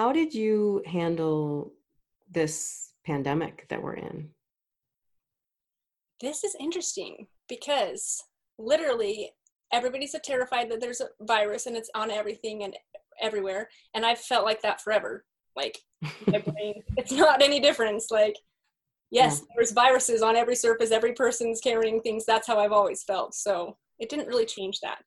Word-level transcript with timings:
How 0.00 0.12
did 0.12 0.32
you 0.32 0.82
handle 0.86 1.74
this 2.30 2.94
pandemic 3.04 3.66
that 3.68 3.82
we're 3.82 3.96
in? 3.96 4.30
This 6.22 6.42
is 6.42 6.56
interesting 6.58 7.26
because 7.50 8.24
literally 8.58 9.32
everybody's 9.74 10.12
so 10.12 10.18
terrified 10.24 10.70
that 10.70 10.80
there's 10.80 11.02
a 11.02 11.08
virus 11.20 11.66
and 11.66 11.76
it's 11.76 11.90
on 11.94 12.10
everything 12.10 12.64
and 12.64 12.74
everywhere. 13.20 13.68
And 13.92 14.06
I've 14.06 14.20
felt 14.20 14.46
like 14.46 14.62
that 14.62 14.80
forever. 14.80 15.26
Like, 15.54 15.76
it's 16.28 17.12
not 17.12 17.42
any 17.42 17.60
difference. 17.60 18.10
Like, 18.10 18.36
yes, 19.10 19.40
yeah. 19.40 19.54
there's 19.54 19.72
viruses 19.72 20.22
on 20.22 20.34
every 20.34 20.56
surface, 20.56 20.92
every 20.92 21.12
person's 21.12 21.60
carrying 21.60 22.00
things. 22.00 22.24
That's 22.24 22.46
how 22.46 22.58
I've 22.58 22.72
always 22.72 23.02
felt. 23.02 23.34
So 23.34 23.76
it 23.98 24.08
didn't 24.08 24.28
really 24.28 24.46
change 24.46 24.80
that. 24.80 25.04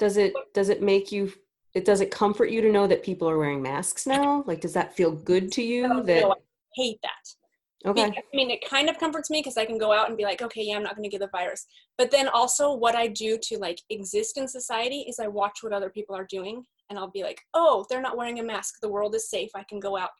Does 0.00 0.16
it, 0.16 0.32
does 0.54 0.70
it 0.70 0.82
make 0.82 1.12
you 1.12 1.32
it 1.74 1.84
does 1.84 2.00
it 2.00 2.10
comfort 2.10 2.50
you 2.50 2.60
to 2.62 2.70
know 2.70 2.86
that 2.86 3.02
people 3.02 3.28
are 3.28 3.38
wearing 3.38 3.60
masks 3.60 4.06
now? 4.06 4.44
Like, 4.46 4.60
does 4.60 4.72
that 4.74 4.96
feel 4.96 5.10
good 5.10 5.50
to 5.52 5.62
you? 5.62 5.88
Oh, 5.90 6.02
that 6.02 6.22
no, 6.22 6.32
I 6.32 6.36
hate 6.74 7.00
that. 7.02 7.90
Okay. 7.90 8.04
I 8.04 8.22
mean, 8.32 8.50
it 8.50 8.66
kind 8.66 8.88
of 8.88 8.98
comforts 8.98 9.28
me 9.28 9.40
because 9.40 9.58
I 9.58 9.66
can 9.66 9.76
go 9.76 9.92
out 9.92 10.08
and 10.08 10.16
be 10.16 10.24
like, 10.24 10.40
okay, 10.40 10.62
yeah, 10.62 10.76
I'm 10.76 10.82
not 10.82 10.96
going 10.96 11.02
to 11.04 11.10
get 11.10 11.20
the 11.20 11.28
virus. 11.28 11.66
But 11.98 12.10
then 12.10 12.28
also, 12.28 12.72
what 12.72 12.94
I 12.94 13.08
do 13.08 13.38
to 13.42 13.58
like 13.58 13.78
exist 13.90 14.38
in 14.38 14.48
society 14.48 15.04
is 15.06 15.18
I 15.18 15.26
watch 15.26 15.58
what 15.60 15.74
other 15.74 15.90
people 15.90 16.16
are 16.16 16.26
doing, 16.30 16.64
and 16.88 16.98
I'll 16.98 17.10
be 17.10 17.22
like, 17.22 17.40
oh, 17.52 17.84
they're 17.90 18.00
not 18.00 18.16
wearing 18.16 18.40
a 18.40 18.44
mask. 18.44 18.76
The 18.80 18.88
world 18.88 19.14
is 19.14 19.28
safe. 19.28 19.50
I 19.54 19.64
can 19.68 19.80
go 19.80 19.98
out. 19.98 20.10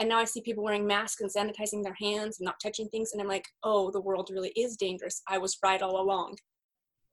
And 0.00 0.08
now 0.08 0.18
I 0.18 0.24
see 0.24 0.40
people 0.40 0.64
wearing 0.64 0.88
masks 0.88 1.20
and 1.20 1.30
sanitizing 1.30 1.84
their 1.84 1.96
hands 2.00 2.40
and 2.40 2.46
not 2.46 2.56
touching 2.60 2.88
things, 2.88 3.12
and 3.12 3.22
I'm 3.22 3.28
like, 3.28 3.46
oh, 3.62 3.92
the 3.92 4.00
world 4.00 4.30
really 4.32 4.50
is 4.56 4.76
dangerous. 4.76 5.22
I 5.28 5.38
was 5.38 5.56
right 5.62 5.82
all 5.82 6.00
along. 6.00 6.36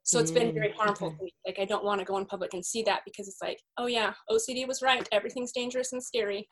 So 0.03 0.19
it's 0.19 0.31
been 0.31 0.53
very 0.53 0.69
mm, 0.69 0.75
harmful 0.75 1.07
okay. 1.07 1.17
to 1.17 1.23
me. 1.23 1.33
Like 1.45 1.59
I 1.59 1.65
don't 1.65 1.85
want 1.85 1.99
to 1.99 2.05
go 2.05 2.17
in 2.17 2.25
public 2.25 2.53
and 2.53 2.65
see 2.65 2.81
that 2.83 3.01
because 3.05 3.27
it's 3.27 3.41
like, 3.41 3.59
oh 3.77 3.85
yeah, 3.85 4.13
OCD 4.29 4.67
was 4.67 4.81
right. 4.81 5.07
Everything's 5.11 5.51
dangerous 5.51 5.93
and 5.93 6.03
scary. 6.03 6.47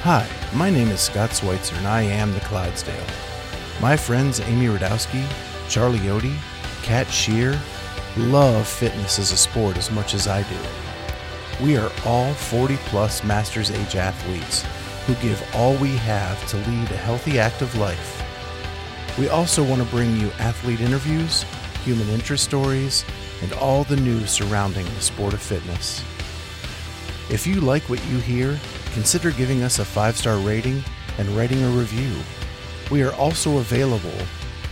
Hi, 0.00 0.26
my 0.54 0.70
name 0.70 0.88
is 0.88 1.00
Scott 1.00 1.32
Schweitzer 1.32 1.76
and 1.76 1.86
I 1.86 2.02
am 2.02 2.32
the 2.32 2.40
Clydesdale. 2.40 3.06
My 3.80 3.96
friends 3.96 4.40
Amy 4.40 4.66
Radowski, 4.66 5.24
Charlie 5.68 5.98
Yodi, 6.00 6.36
Kat 6.82 7.08
Shear 7.08 7.60
love 8.16 8.66
fitness 8.66 9.18
as 9.18 9.30
a 9.30 9.36
sport 9.36 9.76
as 9.76 9.90
much 9.90 10.14
as 10.14 10.26
I 10.26 10.42
do. 10.42 11.64
We 11.64 11.76
are 11.76 11.92
all 12.04 12.32
40 12.32 12.76
plus 12.86 13.22
Masters 13.22 13.70
age 13.70 13.94
athletes 13.94 14.64
who 15.06 15.14
give 15.16 15.42
all 15.54 15.74
we 15.76 15.96
have 15.96 16.46
to 16.48 16.56
lead 16.56 16.90
a 16.90 16.96
healthy, 16.96 17.38
active 17.38 17.74
life. 17.76 18.22
We 19.18 19.28
also 19.28 19.62
want 19.62 19.82
to 19.82 19.88
bring 19.88 20.16
you 20.16 20.30
athlete 20.38 20.80
interviews, 20.80 21.44
human 21.84 22.08
interest 22.08 22.44
stories, 22.44 23.04
and 23.42 23.52
all 23.54 23.84
the 23.84 23.96
news 23.96 24.30
surrounding 24.30 24.84
the 24.86 25.00
sport 25.00 25.34
of 25.34 25.42
fitness. 25.42 26.02
If 27.30 27.46
you 27.46 27.60
like 27.60 27.88
what 27.88 28.04
you 28.06 28.18
hear, 28.18 28.58
consider 28.94 29.30
giving 29.32 29.62
us 29.62 29.78
a 29.78 29.84
five 29.84 30.16
star 30.16 30.38
rating 30.38 30.82
and 31.18 31.28
writing 31.30 31.62
a 31.62 31.68
review. 31.68 32.14
We 32.90 33.02
are 33.02 33.12
also 33.14 33.58
available 33.58 34.10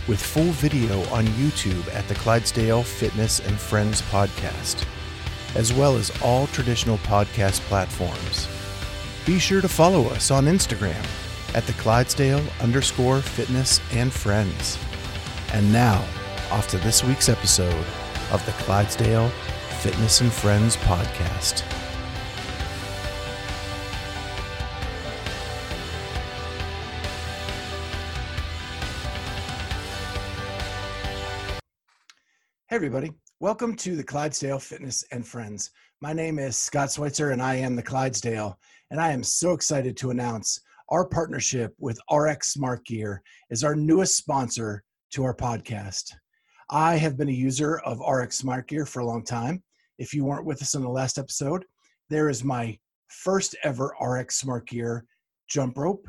with 0.07 0.21
full 0.21 0.51
video 0.51 1.01
on 1.09 1.25
YouTube 1.27 1.93
at 1.93 2.07
the 2.07 2.15
Clydesdale 2.15 2.83
Fitness 2.83 3.39
and 3.39 3.59
Friends 3.59 4.01
podcast, 4.03 4.85
as 5.55 5.73
well 5.73 5.95
as 5.97 6.11
all 6.21 6.47
traditional 6.47 6.97
podcast 6.99 7.59
platforms. 7.61 8.47
Be 9.31 9.39
sure 9.39 9.61
to 9.61 9.69
follow 9.69 10.07
us 10.07 10.29
on 10.29 10.43
Instagram 10.43 11.01
at 11.55 11.65
the 11.65 11.71
Clydesdale 11.71 12.43
underscore 12.59 13.21
fitness 13.21 13.79
and 13.93 14.11
friends. 14.11 14.77
And 15.53 15.71
now, 15.71 16.03
off 16.51 16.67
to 16.71 16.77
this 16.79 17.01
week's 17.01 17.29
episode 17.29 17.85
of 18.33 18.45
the 18.45 18.51
Clydesdale 18.63 19.29
Fitness 19.79 20.19
and 20.19 20.33
Friends 20.33 20.75
podcast. 20.75 21.61
Hey, 32.67 32.75
everybody. 32.75 33.13
Welcome 33.39 33.77
to 33.77 33.95
the 33.95 34.03
Clydesdale 34.03 34.59
Fitness 34.59 35.05
and 35.13 35.25
Friends. 35.25 35.71
My 36.01 36.11
name 36.11 36.37
is 36.37 36.57
Scott 36.57 36.91
Schweitzer, 36.91 37.29
and 37.31 37.41
I 37.41 37.55
am 37.55 37.77
the 37.77 37.81
Clydesdale. 37.81 38.59
And 38.91 38.99
I 38.99 39.13
am 39.13 39.23
so 39.23 39.53
excited 39.53 39.95
to 39.97 40.09
announce 40.09 40.59
our 40.89 41.07
partnership 41.07 41.73
with 41.79 41.97
RX 42.11 42.49
Smart 42.49 42.85
Gear 42.85 43.23
is 43.49 43.63
our 43.63 43.73
newest 43.73 44.17
sponsor 44.17 44.83
to 45.11 45.23
our 45.23 45.33
podcast. 45.33 46.11
I 46.69 46.97
have 46.97 47.17
been 47.17 47.29
a 47.29 47.31
user 47.31 47.79
of 47.85 48.01
RX 48.01 48.35
Smart 48.37 48.67
Gear 48.67 48.85
for 48.85 48.99
a 48.99 49.05
long 49.05 49.23
time. 49.23 49.63
If 49.97 50.13
you 50.13 50.25
weren't 50.25 50.45
with 50.45 50.61
us 50.61 50.75
in 50.75 50.81
the 50.81 50.89
last 50.89 51.17
episode, 51.17 51.63
there 52.09 52.27
is 52.27 52.43
my 52.43 52.77
first 53.07 53.55
ever 53.63 53.95
RX 54.01 54.35
Smart 54.35 54.67
Gear 54.67 55.05
jump 55.47 55.77
rope. 55.77 56.05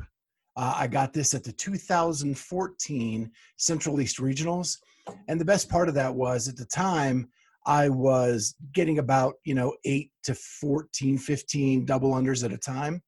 Uh, 0.57 0.73
I 0.75 0.87
got 0.87 1.13
this 1.13 1.33
at 1.33 1.45
the 1.45 1.53
2014 1.53 3.31
Central 3.55 4.01
East 4.01 4.17
Regionals. 4.17 4.77
And 5.29 5.39
the 5.39 5.45
best 5.45 5.69
part 5.69 5.87
of 5.87 5.95
that 5.95 6.13
was 6.13 6.49
at 6.49 6.57
the 6.57 6.65
time, 6.65 7.29
I 7.65 7.89
was 7.89 8.55
getting 8.73 8.99
about, 8.99 9.35
you 9.45 9.55
know, 9.55 9.75
eight 9.85 10.11
to 10.23 10.35
14, 10.35 11.17
15 11.17 11.85
double 11.85 12.11
unders 12.11 12.43
at 12.43 12.51
a 12.51 12.57
time. 12.57 13.01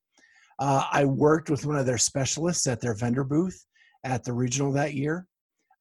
Uh, 0.59 0.85
I 0.91 1.05
worked 1.05 1.49
with 1.49 1.65
one 1.65 1.75
of 1.75 1.85
their 1.85 1.97
specialists 1.97 2.65
at 2.67 2.79
their 2.79 2.95
vendor 2.95 3.23
booth 3.23 3.65
at 4.03 4.23
the 4.23 4.33
regional 4.33 4.71
that 4.73 4.93
year. 4.93 5.27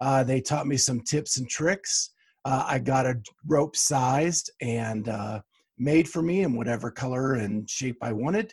Uh, 0.00 0.24
they 0.24 0.40
taught 0.40 0.66
me 0.66 0.76
some 0.76 1.00
tips 1.00 1.36
and 1.36 1.48
tricks. 1.48 2.10
Uh, 2.44 2.64
I 2.66 2.78
got 2.80 3.06
a 3.06 3.20
rope 3.46 3.76
sized 3.76 4.50
and 4.60 5.08
uh, 5.08 5.40
made 5.78 6.08
for 6.08 6.22
me 6.22 6.42
in 6.42 6.56
whatever 6.56 6.90
color 6.90 7.34
and 7.34 7.70
shape 7.70 7.96
I 8.02 8.12
wanted. 8.12 8.52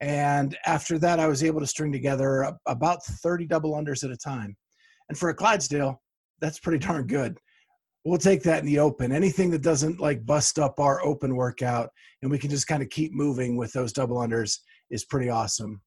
And 0.00 0.56
after 0.66 0.98
that, 0.98 1.20
I 1.20 1.28
was 1.28 1.44
able 1.44 1.60
to 1.60 1.66
string 1.66 1.92
together 1.92 2.52
about 2.66 3.04
30 3.04 3.46
double 3.46 3.74
unders 3.74 4.02
at 4.02 4.10
a 4.10 4.16
time. 4.16 4.56
And 5.08 5.16
for 5.16 5.28
a 5.28 5.34
Clydesdale, 5.34 6.00
that's 6.40 6.58
pretty 6.58 6.78
darn 6.78 7.06
good 7.06 7.38
we'll 8.04 8.18
take 8.18 8.42
that 8.42 8.60
in 8.60 8.66
the 8.66 8.78
open. 8.78 9.12
Anything 9.12 9.50
that 9.50 9.62
doesn't 9.62 10.00
like 10.00 10.24
bust 10.24 10.58
up 10.58 10.80
our 10.80 11.04
open 11.04 11.36
workout 11.36 11.90
and 12.22 12.30
we 12.30 12.38
can 12.38 12.50
just 12.50 12.66
kind 12.66 12.82
of 12.82 12.90
keep 12.90 13.12
moving 13.12 13.56
with 13.56 13.72
those 13.72 13.92
double 13.92 14.18
unders 14.18 14.58
is 14.90 15.04
pretty 15.04 15.28
awesome. 15.28 15.80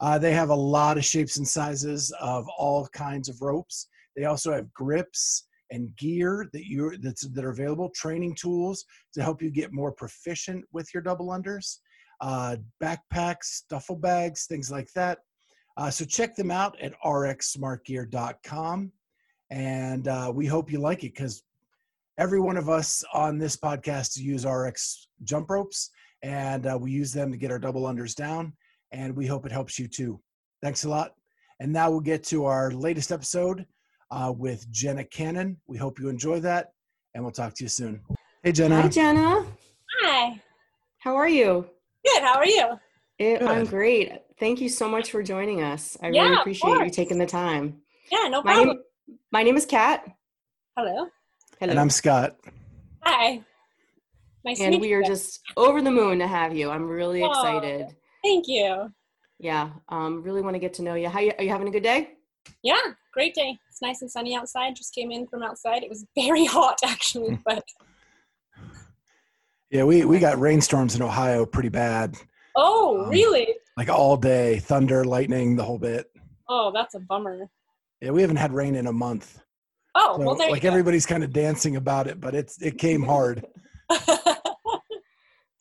Uh, 0.00 0.18
they 0.18 0.32
have 0.32 0.48
a 0.48 0.54
lot 0.54 0.96
of 0.96 1.04
shapes 1.04 1.36
and 1.36 1.46
sizes 1.46 2.12
of 2.20 2.48
all 2.56 2.88
kinds 2.88 3.28
of 3.28 3.40
ropes. 3.42 3.88
They 4.16 4.24
also 4.24 4.52
have 4.52 4.72
grips 4.72 5.46
and 5.70 5.94
gear 5.96 6.48
that 6.52 6.66
you 6.66 6.96
that's, 6.98 7.28
that 7.28 7.44
are 7.44 7.50
available, 7.50 7.90
training 7.94 8.34
tools 8.34 8.84
to 9.14 9.22
help 9.22 9.42
you 9.42 9.50
get 9.50 9.72
more 9.72 9.92
proficient 9.92 10.64
with 10.72 10.92
your 10.92 11.02
double 11.02 11.28
unders, 11.28 11.76
uh, 12.22 12.56
backpacks, 12.82 13.62
duffel 13.68 13.96
bags, 13.96 14.46
things 14.46 14.70
like 14.70 14.90
that. 14.94 15.18
Uh, 15.76 15.90
so 15.90 16.04
check 16.04 16.34
them 16.34 16.50
out 16.50 16.80
at 16.80 16.92
rxsmartgear.com 17.04 18.90
and 19.50 20.08
uh, 20.08 20.32
we 20.34 20.46
hope 20.46 20.72
you 20.72 20.78
like 20.78 21.04
it 21.04 21.14
because 21.14 21.42
every 22.20 22.38
one 22.38 22.58
of 22.58 22.68
us 22.68 23.02
on 23.14 23.38
this 23.38 23.56
podcast 23.56 24.18
use 24.18 24.44
RX 24.44 25.08
jump 25.24 25.48
ropes, 25.48 25.90
and 26.22 26.66
uh, 26.66 26.78
we 26.78 26.90
use 26.92 27.14
them 27.14 27.32
to 27.32 27.38
get 27.38 27.50
our 27.50 27.58
double 27.58 27.84
unders 27.84 28.14
down. 28.14 28.52
And 28.92 29.16
we 29.16 29.26
hope 29.26 29.46
it 29.46 29.52
helps 29.52 29.78
you 29.78 29.88
too. 29.88 30.20
Thanks 30.62 30.84
a 30.84 30.88
lot. 30.88 31.14
And 31.60 31.72
now 31.72 31.90
we'll 31.90 32.00
get 32.00 32.22
to 32.24 32.44
our 32.44 32.70
latest 32.72 33.10
episode 33.10 33.64
uh, 34.10 34.32
with 34.36 34.70
Jenna 34.70 35.04
Cannon. 35.04 35.56
We 35.66 35.78
hope 35.78 35.98
you 35.98 36.08
enjoy 36.08 36.40
that, 36.40 36.72
and 37.14 37.24
we'll 37.24 37.32
talk 37.32 37.54
to 37.54 37.64
you 37.64 37.68
soon. 37.68 38.02
Hey, 38.42 38.52
Jenna. 38.52 38.82
Hi, 38.82 38.88
Jenna. 38.88 39.46
Hi. 40.02 40.42
How 40.98 41.16
are 41.16 41.28
you? 41.28 41.66
Good. 42.04 42.22
How 42.22 42.36
are 42.36 42.46
you? 42.46 42.78
It, 43.18 43.42
I'm 43.42 43.64
great. 43.64 44.12
Thank 44.38 44.60
you 44.60 44.68
so 44.68 44.88
much 44.88 45.10
for 45.10 45.22
joining 45.22 45.62
us. 45.62 45.96
I 46.02 46.08
yeah, 46.08 46.24
really 46.24 46.36
appreciate 46.36 46.84
you 46.84 46.90
taking 46.90 47.18
the 47.18 47.26
time. 47.26 47.80
Yeah, 48.10 48.28
no 48.28 48.42
problem. 48.42 48.66
My 48.66 48.72
name, 48.72 48.82
my 49.32 49.42
name 49.42 49.56
is 49.56 49.66
Kat. 49.66 50.04
Hello. 50.76 51.08
Hello. 51.60 51.72
And 51.72 51.78
I'm 51.78 51.90
Scott. 51.90 52.38
Hi. 53.02 53.42
Nice 54.46 54.62
and 54.62 54.80
we 54.80 54.94
are 54.94 55.02
just 55.02 55.42
over 55.58 55.82
the 55.82 55.90
moon 55.90 56.18
to 56.20 56.26
have 56.26 56.56
you. 56.56 56.70
I'm 56.70 56.88
really 56.88 57.22
oh, 57.22 57.28
excited. 57.28 57.94
Thank 58.24 58.48
you. 58.48 58.90
Yeah, 59.38 59.68
um, 59.90 60.22
really 60.22 60.40
want 60.40 60.54
to 60.54 60.58
get 60.58 60.72
to 60.74 60.82
know 60.82 60.94
you. 60.94 61.10
How 61.10 61.20
you, 61.20 61.32
are 61.36 61.44
you 61.44 61.50
having 61.50 61.68
a 61.68 61.70
good 61.70 61.82
day? 61.82 62.14
Yeah, 62.62 62.80
great 63.12 63.34
day. 63.34 63.58
It's 63.68 63.82
nice 63.82 64.00
and 64.00 64.10
sunny 64.10 64.34
outside. 64.34 64.74
Just 64.74 64.94
came 64.94 65.12
in 65.12 65.26
from 65.26 65.42
outside. 65.42 65.82
It 65.82 65.90
was 65.90 66.06
very 66.14 66.44
hot 66.46 66.78
actually, 66.82 67.38
but 67.44 67.62
yeah, 69.70 69.84
we 69.84 70.06
we 70.06 70.18
got 70.18 70.40
rainstorms 70.40 70.96
in 70.96 71.02
Ohio 71.02 71.44
pretty 71.44 71.68
bad. 71.68 72.16
Oh, 72.56 73.04
um, 73.04 73.10
really? 73.10 73.48
Like 73.76 73.90
all 73.90 74.16
day, 74.16 74.60
thunder, 74.60 75.04
lightning, 75.04 75.56
the 75.56 75.64
whole 75.64 75.78
bit. 75.78 76.06
Oh, 76.48 76.72
that's 76.72 76.94
a 76.94 77.00
bummer. 77.00 77.50
Yeah, 78.00 78.12
we 78.12 78.22
haven't 78.22 78.36
had 78.36 78.54
rain 78.54 78.76
in 78.76 78.86
a 78.86 78.92
month. 78.94 79.42
Oh, 79.94 80.16
so, 80.16 80.24
well, 80.24 80.34
there 80.34 80.50
like 80.50 80.64
everybody's 80.64 81.06
kind 81.06 81.24
of 81.24 81.32
dancing 81.32 81.76
about 81.76 82.06
it, 82.06 82.20
but 82.20 82.34
it's 82.34 82.60
it 82.62 82.78
came 82.78 83.02
hard. 83.02 83.44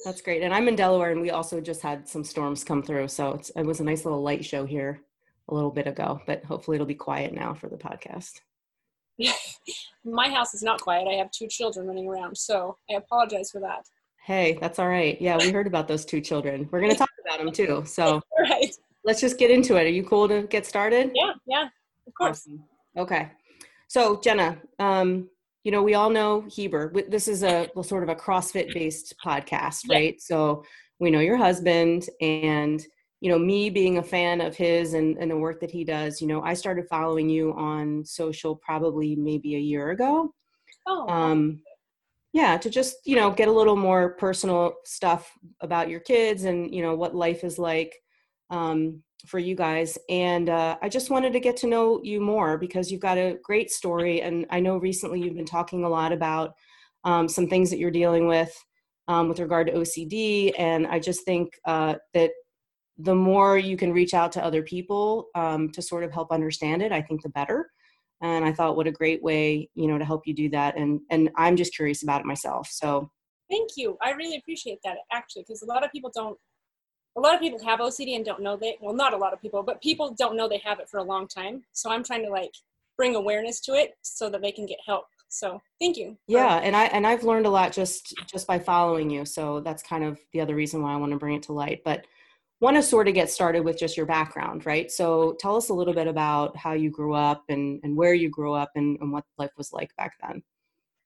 That's 0.06 0.22
great. 0.22 0.44
And 0.44 0.54
I'm 0.54 0.68
in 0.68 0.76
Delaware, 0.76 1.12
and 1.12 1.22
we 1.22 1.31
also 1.31 1.60
just 1.60 1.81
had 1.81 2.08
some 2.08 2.24
storms 2.24 2.64
come 2.64 2.81
through, 2.81 3.10
so 3.10 3.34
it's, 3.34 3.50
it 3.56 3.66
was 3.66 3.80
a 3.80 3.84
nice 3.84 4.06
little 4.06 4.22
light 4.22 4.46
show 4.46 4.66
here 4.66 5.02
a 5.50 5.54
little 5.54 5.72
bit 5.72 5.88
ago. 5.88 6.22
But 6.26 6.46
hopefully, 6.46 6.76
it'll 6.76 6.88
be 6.88 6.96
quiet 6.96 7.34
now 7.34 7.54
for 7.54 7.68
the 7.68 7.78
podcast. 7.78 8.40
My 10.06 10.30
house 10.30 10.54
is 10.54 10.64
not 10.64 10.80
quiet. 10.80 11.08
I 11.10 11.16
have 11.16 11.31
two 11.31 11.48
children 11.48 11.86
running 11.88 12.08
around, 12.08 12.38
so 12.38 12.78
I 12.90 12.96
apologize 12.96 13.52
for 13.52 13.60
that. 13.62 13.86
Hey, 14.26 14.58
that's 14.62 14.80
all 14.80 14.88
right. 14.88 15.20
Yeah, 15.20 15.38
we 15.38 15.52
heard 15.52 15.68
about 15.68 15.88
those 15.88 16.06
two 16.06 16.22
children. 16.22 16.70
We're 16.72 16.81
going 16.81 16.92
to 16.92 16.98
talk 16.98 17.10
about 17.26 17.40
them 17.40 17.52
too. 17.52 17.84
So 17.86 18.22
right. 18.40 18.74
let's 19.04 19.20
just 19.20 19.38
get 19.38 19.50
into 19.50 19.76
it. 19.76 19.84
Are 19.86 19.90
you 19.90 20.04
cool 20.04 20.28
to 20.28 20.44
get 20.44 20.66
started? 20.66 21.12
Yeah, 21.16 21.34
yeah, 21.48 21.68
of 22.08 22.14
course. 22.14 22.48
Awesome. 22.48 22.64
Okay. 22.98 23.31
So 23.90 24.20
Jenna, 24.22 24.62
um, 24.78 25.30
you 25.64 25.72
know, 25.72 25.84
we 25.84 25.96
all 25.96 26.10
know 26.10 26.46
Heber. 26.48 26.94
This 27.10 27.28
is 27.28 27.44
a 27.44 27.70
well, 27.76 27.84
sort 27.84 28.04
of 28.04 28.10
a 28.10 28.16
CrossFit 28.16 28.74
based 28.74 29.16
podcast, 29.24 29.82
Yeah. 29.86 29.96
right? 29.98 30.22
So 30.22 30.64
we 31.00 31.10
know 31.12 31.20
your 31.20 31.38
husband 31.38 32.08
and 32.22 32.86
you 33.22 33.30
know 33.30 33.40
me 33.40 33.70
being 33.70 33.98
a 33.98 34.04
fan 34.04 34.40
of 34.42 34.56
his 34.56 34.94
and, 34.94 35.18
and 35.18 35.30
the 35.32 35.36
work 35.36 35.60
that 35.60 35.72
he 35.72 35.84
does 35.84 36.22
you 36.22 36.28
know 36.28 36.42
i 36.42 36.54
started 36.54 36.88
following 36.88 37.30
you 37.30 37.54
on 37.54 38.06
social 38.06 38.56
probably 38.56 39.14
maybe 39.16 39.56
a 39.56 39.60
year 39.60 39.90
ago 39.90 40.34
Oh, 40.88 41.06
um 41.10 41.62
yeah 42.32 42.58
to 42.58 42.70
just 42.70 42.96
you 43.06 43.18
know 43.18 43.30
get 43.30 43.50
a 43.50 43.52
little 43.52 43.76
more 43.76 44.12
personal 44.16 44.74
stuff 44.86 45.30
about 45.60 45.90
your 45.90 46.00
kids 46.00 46.46
and 46.46 46.74
you 46.74 46.82
know 46.82 46.96
what 46.96 47.14
life 47.14 47.44
is 47.44 47.60
like 47.60 47.94
um, 48.52 49.04
for 49.25 49.39
you 49.39 49.56
guys 49.56 49.98
and 50.10 50.50
uh, 50.50 50.77
i 50.81 50.89
just 50.89 51.10
wanted 51.10 51.33
to 51.33 51.39
get 51.39 51.57
to 51.57 51.68
know 51.68 52.00
you 52.04 52.21
more 52.21 52.57
because 52.57 52.92
you've 52.92 53.01
got 53.01 53.18
a 53.18 53.38
great 53.44 53.69
story 53.69 54.21
and 54.21 54.45
i 54.50 54.60
know 54.60 54.77
recently 54.77 55.21
you've 55.21 55.36
been 55.36 55.45
talking 55.45 55.83
a 55.83 55.89
lot 55.89 56.12
about 56.12 56.54
um, 57.04 57.27
some 57.27 57.48
things 57.48 57.69
that 57.69 57.80
you're 57.80 57.92
dealing 57.92 58.27
with 58.27 58.54
um, 59.07 59.27
with 59.27 59.39
regard 59.39 59.68
to 59.68 59.74
ocd 59.74 60.54
and 60.57 60.88
i 60.88 61.00
just 61.00 61.25
think 61.25 61.54
uh, 61.66 61.95
that 62.13 62.31
the 62.98 63.16
more 63.16 63.57
you 63.57 63.77
can 63.77 63.94
reach 63.94 64.13
out 64.13 64.31
to 64.31 64.44
other 64.44 64.62
people 64.62 65.27
um, 65.36 65.69
to 65.71 65.81
sort 65.81 66.04
of 66.04 66.12
help 66.12 66.31
understand 66.31 66.81
it 66.81 66.92
i 66.92 67.01
think 67.01 67.21
the 67.21 67.30
better 67.30 67.69
and 68.21 68.45
i 68.45 68.51
thought 68.51 68.75
what 68.75 68.88
a 68.88 68.92
great 68.92 69.21
way 69.21 69.69
you 69.75 69.88
know 69.88 69.98
to 69.98 70.06
help 70.06 70.25
you 70.25 70.33
do 70.33 70.50
that 70.50 70.77
and 70.77 71.00
and 71.10 71.30
i'm 71.36 71.56
just 71.56 71.75
curious 71.75 72.04
about 72.04 72.21
it 72.21 72.25
myself 72.25 72.68
so 72.69 73.10
thank 73.50 73.71
you. 73.75 73.98
I 74.01 74.12
really 74.12 74.38
appreciate 74.38 74.80
that 74.83 74.98
actually, 75.12 75.44
because 75.44 75.62
a 75.62 75.66
lot 75.66 75.83
of 75.83 75.92
people 75.92 76.12
don't. 76.13 76.38
A 77.18 77.20
lot 77.20 77.36
of 77.36 77.42
people 77.42 77.60
have 77.66 77.80
OCD 77.80 78.16
and 78.16 78.24
don't 78.26 78.42
know 78.42 78.56
they. 78.56 78.78
Well, 78.82 78.94
not 78.94 79.14
a 79.14 79.18
lot 79.18 79.34
of 79.34 79.42
people, 79.42 79.64
but 79.64 79.82
people 79.82 80.14
don't 80.18 80.36
know 80.38 80.48
they 80.48 80.62
have 80.64 80.80
it 80.80 80.90
for 80.90 80.98
a 80.98 81.04
long 81.04 81.28
time. 81.28 81.64
So 81.74 81.90
I'm 81.92 82.04
trying 82.04 82.24
to 82.24 82.30
like 82.32 82.54
bring 82.98 83.16
awareness 83.16 83.60
to 83.62 83.74
it 83.74 83.96
so 84.02 84.30
that 84.30 84.42
they 84.42 84.52
can 84.52 84.66
get 84.66 84.78
help. 84.86 85.06
So 85.32 85.62
thank 85.80 85.96
you. 85.96 86.18
yeah 86.28 86.56
and 86.58 86.76
i 86.76 86.86
and 86.86 87.06
i've 87.06 87.24
learned 87.24 87.46
a 87.46 87.50
lot 87.52 87.72
just 87.72 88.16
just 88.28 88.48
by 88.48 88.58
following 88.58 89.12
you 89.12 89.26
so 89.26 89.60
that's 89.60 89.84
kind 89.84 90.04
of 90.04 90.20
the 90.34 90.42
other 90.42 90.56
reason 90.56 90.82
why 90.82 90.92
i 90.92 90.96
want 90.96 91.12
to 91.12 91.20
bring 91.20 91.36
it 91.36 91.44
to 91.44 91.54
light 91.54 91.82
but 91.86 92.04
want 92.62 92.76
to 92.76 92.82
sort 92.82 93.08
of 93.08 93.14
get 93.14 93.30
started 93.30 93.64
with 93.64 93.78
just 93.78 93.96
your 93.96 94.08
background 94.08 94.66
right 94.66 94.90
so 94.92 95.36
tell 95.40 95.56
us 95.56 95.70
a 95.70 95.74
little 95.74 95.94
bit 95.94 96.08
about 96.08 96.58
how 96.58 96.74
you 96.74 96.90
grew 96.90 97.14
up 97.14 97.44
and 97.48 97.80
and 97.84 97.96
where 97.96 98.16
you 98.16 98.28
grew 98.28 98.54
up 98.54 98.72
and, 98.74 98.98
and 99.02 99.12
what 99.12 99.24
life 99.38 99.52
was 99.56 99.72
like 99.72 99.96
back 99.98 100.14
then 100.24 100.42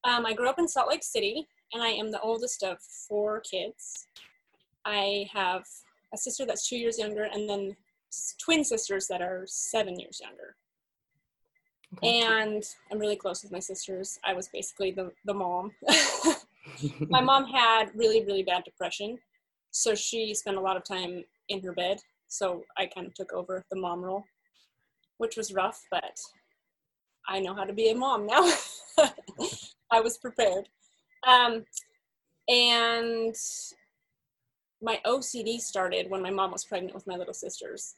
Um, 0.06 0.26
I 0.26 0.34
grew 0.34 0.48
up 0.50 0.58
in 0.60 0.68
Salt 0.70 0.88
Lake 0.90 1.04
City, 1.04 1.46
and 1.74 1.84
I 1.84 1.90
am 1.90 2.10
the 2.12 2.20
oldest 2.22 2.64
of 2.64 2.78
four 3.08 3.42
kids. 3.42 4.08
I 4.86 5.28
have 5.34 5.64
a 6.14 6.18
sister 6.18 6.46
that's 6.46 6.68
two 6.68 6.78
years 6.78 7.00
younger, 7.00 7.24
and 7.24 7.50
then 7.50 7.76
twin 8.44 8.64
sisters 8.64 9.08
that 9.08 9.22
are 9.22 9.44
seven 9.48 10.00
years 10.00 10.22
younger. 10.22 10.56
Okay. 11.98 12.22
And 12.22 12.64
I'm 12.92 13.00
really 13.00 13.16
close 13.16 13.44
with 13.44 13.52
my 13.52 13.60
sisters. 13.60 14.18
I 14.24 14.34
was 14.34 14.50
basically 14.52 14.92
the, 14.92 15.12
the 15.26 15.34
mom. 15.34 15.72
my 17.10 17.22
mom 17.22 17.46
had 17.46 17.92
really, 17.96 18.26
really 18.26 18.44
bad 18.44 18.64
depression. 18.64 19.18
So 19.72 19.94
she 19.96 20.34
spent 20.34 20.58
a 20.58 20.62
lot 20.62 20.78
of 20.78 20.84
time 20.84 21.24
in 21.50 21.62
her 21.64 21.74
bed. 21.74 22.00
So 22.28 22.64
I 22.78 22.88
kind 22.88 23.06
of 23.06 23.14
took 23.14 23.32
over 23.34 23.64
the 23.70 23.80
mom 23.80 24.02
role, 24.02 24.24
which 25.18 25.38
was 25.38 25.54
rough, 25.54 25.82
but 25.92 26.18
I 27.28 27.40
know 27.40 27.54
how 27.54 27.64
to 27.64 27.74
be 27.74 27.90
a 27.90 27.96
mom 27.96 28.26
now. 28.26 28.52
I 29.92 30.02
was 30.02 30.18
prepared. 30.18 30.68
Um, 31.28 31.64
and 32.48 33.36
my 34.84 35.00
OCD 35.06 35.60
started 35.60 36.10
when 36.12 36.22
my 36.22 36.30
mom 36.30 36.52
was 36.52 36.66
pregnant 36.66 36.94
with 36.94 37.08
my 37.08 37.16
little 37.16 37.34
sisters. 37.34 37.96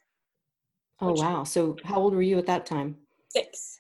oh 1.01 1.13
wow 1.23 1.43
so 1.43 1.75
how 1.83 1.97
old 1.97 2.13
were 2.15 2.21
you 2.21 2.37
at 2.37 2.45
that 2.45 2.65
time 2.65 2.95
Six. 3.29 3.77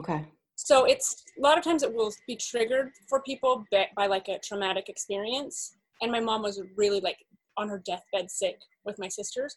okay 0.00 0.20
So 0.56 0.84
it's 0.92 1.08
a 1.38 1.42
lot 1.46 1.58
of 1.58 1.64
times 1.64 1.82
it 1.82 1.92
will 1.92 2.12
be 2.26 2.36
triggered 2.36 2.88
for 3.10 3.20
people 3.22 3.64
by, 3.72 3.88
by 3.96 4.06
like 4.06 4.28
a 4.28 4.38
traumatic 4.38 4.88
experience. 4.88 5.56
And 6.00 6.10
my 6.16 6.20
mom 6.20 6.40
was 6.42 6.56
really 6.76 7.00
like 7.08 7.18
on 7.60 7.68
her 7.68 7.80
deathbed 7.84 8.30
sick 8.30 8.58
with 8.86 8.96
my 8.98 9.08
sisters, 9.08 9.52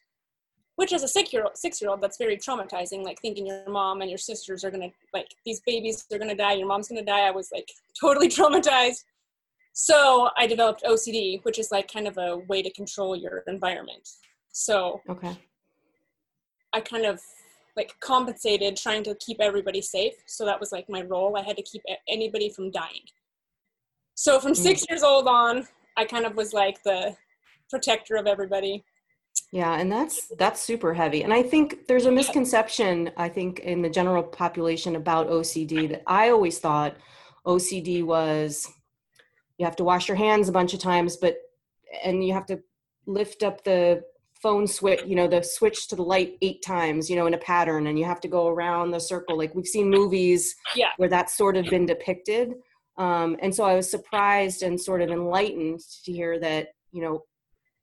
which 0.75 0.91
as 0.93 1.03
a 1.03 1.07
six 1.07 1.31
year 1.33 1.43
old, 1.45 1.55
six 1.57 1.79
year 1.81 1.89
old, 1.91 2.01
that's 2.01 2.17
very 2.17 2.37
traumatizing. 2.37 3.03
Like 3.03 3.19
thinking 3.21 3.45
your 3.47 3.69
mom 3.69 4.01
and 4.01 4.09
your 4.09 4.17
sisters 4.31 4.63
are 4.65 4.71
gonna 4.71 4.91
like 5.13 5.29
these 5.45 5.61
babies 5.65 6.05
are 6.11 6.19
gonna 6.19 6.35
die, 6.35 6.53
your 6.53 6.67
mom's 6.67 6.89
gonna 6.89 7.05
die. 7.15 7.25
I 7.27 7.31
was 7.31 7.49
like 7.53 7.69
totally 7.99 8.29
traumatized. 8.37 9.03
So 9.79 10.29
I 10.35 10.47
developed 10.47 10.81
OCD, 10.83 11.43
which 11.43 11.59
is 11.59 11.69
like 11.71 11.91
kind 11.91 12.07
of 12.07 12.17
a 12.17 12.37
way 12.49 12.63
to 12.63 12.71
control 12.71 13.15
your 13.15 13.43
environment. 13.47 14.09
So 14.51 15.01
okay 15.07 15.37
I 16.73 16.81
kind 16.81 17.05
of 17.05 17.19
like 17.75 17.93
compensated 17.99 18.75
trying 18.75 19.03
to 19.03 19.15
keep 19.15 19.39
everybody 19.39 19.81
safe. 19.81 20.13
So 20.25 20.45
that 20.45 20.59
was 20.59 20.71
like 20.71 20.89
my 20.89 21.01
role. 21.01 21.37
I 21.37 21.43
had 21.43 21.57
to 21.57 21.63
keep 21.63 21.81
anybody 22.07 22.49
from 22.49 22.71
dying. 22.71 23.05
So 24.15 24.39
from 24.39 24.53
mm. 24.53 24.57
six 24.57 24.85
years 24.89 25.03
old 25.03 25.27
on, 25.27 25.67
I 25.95 26.05
kind 26.05 26.25
of 26.25 26.35
was 26.35 26.53
like 26.53 26.81
the 26.83 27.15
protector 27.69 28.15
of 28.15 28.27
everybody. 28.27 28.83
Yeah, 29.51 29.77
and 29.79 29.91
that's 29.91 30.31
that's 30.37 30.61
super 30.61 30.93
heavy. 30.93 31.23
And 31.23 31.33
I 31.33 31.43
think 31.43 31.87
there's 31.87 32.07
a 32.07 32.11
misconception 32.11 33.11
I 33.17 33.29
think 33.29 33.59
in 33.59 33.81
the 33.81 33.89
general 33.89 34.23
population 34.23 34.95
about 34.95 35.29
OCD 35.29 35.87
that 35.89 36.03
I 36.07 36.29
always 36.29 36.59
thought 36.59 36.97
OCD 37.45 38.03
was 38.03 38.67
you 39.57 39.65
have 39.65 39.75
to 39.75 39.83
wash 39.83 40.07
your 40.07 40.17
hands 40.17 40.49
a 40.49 40.51
bunch 40.51 40.73
of 40.73 40.79
times 40.79 41.17
but 41.17 41.37
and 42.03 42.23
you 42.25 42.33
have 42.33 42.45
to 42.45 42.59
lift 43.05 43.43
up 43.43 43.63
the 43.63 44.03
phone 44.41 44.67
switch, 44.67 45.01
you 45.05 45.15
know, 45.15 45.27
the 45.27 45.41
switch 45.41 45.87
to 45.87 45.95
the 45.95 46.03
light 46.03 46.37
8 46.41 46.61
times, 46.61 47.09
you 47.09 47.15
know, 47.15 47.25
in 47.25 47.33
a 47.33 47.39
pattern 47.39 47.87
and 47.87 47.97
you 47.97 48.05
have 48.05 48.21
to 48.21 48.27
go 48.27 48.47
around 48.47 48.91
the 48.91 48.99
circle 48.99 49.35
like 49.37 49.55
we've 49.55 49.65
seen 49.65 49.89
movies 49.89 50.55
Yeah. 50.75 50.89
where 50.97 51.09
that's 51.09 51.35
sort 51.35 51.57
of 51.57 51.65
been 51.65 51.85
depicted. 51.87 52.53
Um, 52.97 53.37
and 53.41 53.53
so 53.53 53.63
I 53.63 53.75
was 53.75 53.89
surprised 53.89 54.61
and 54.61 54.79
sort 54.79 55.01
of 55.01 55.09
enlightened 55.09 55.79
to 56.05 56.11
hear 56.11 56.39
that, 56.39 56.69
you 56.91 57.01
know, 57.01 57.23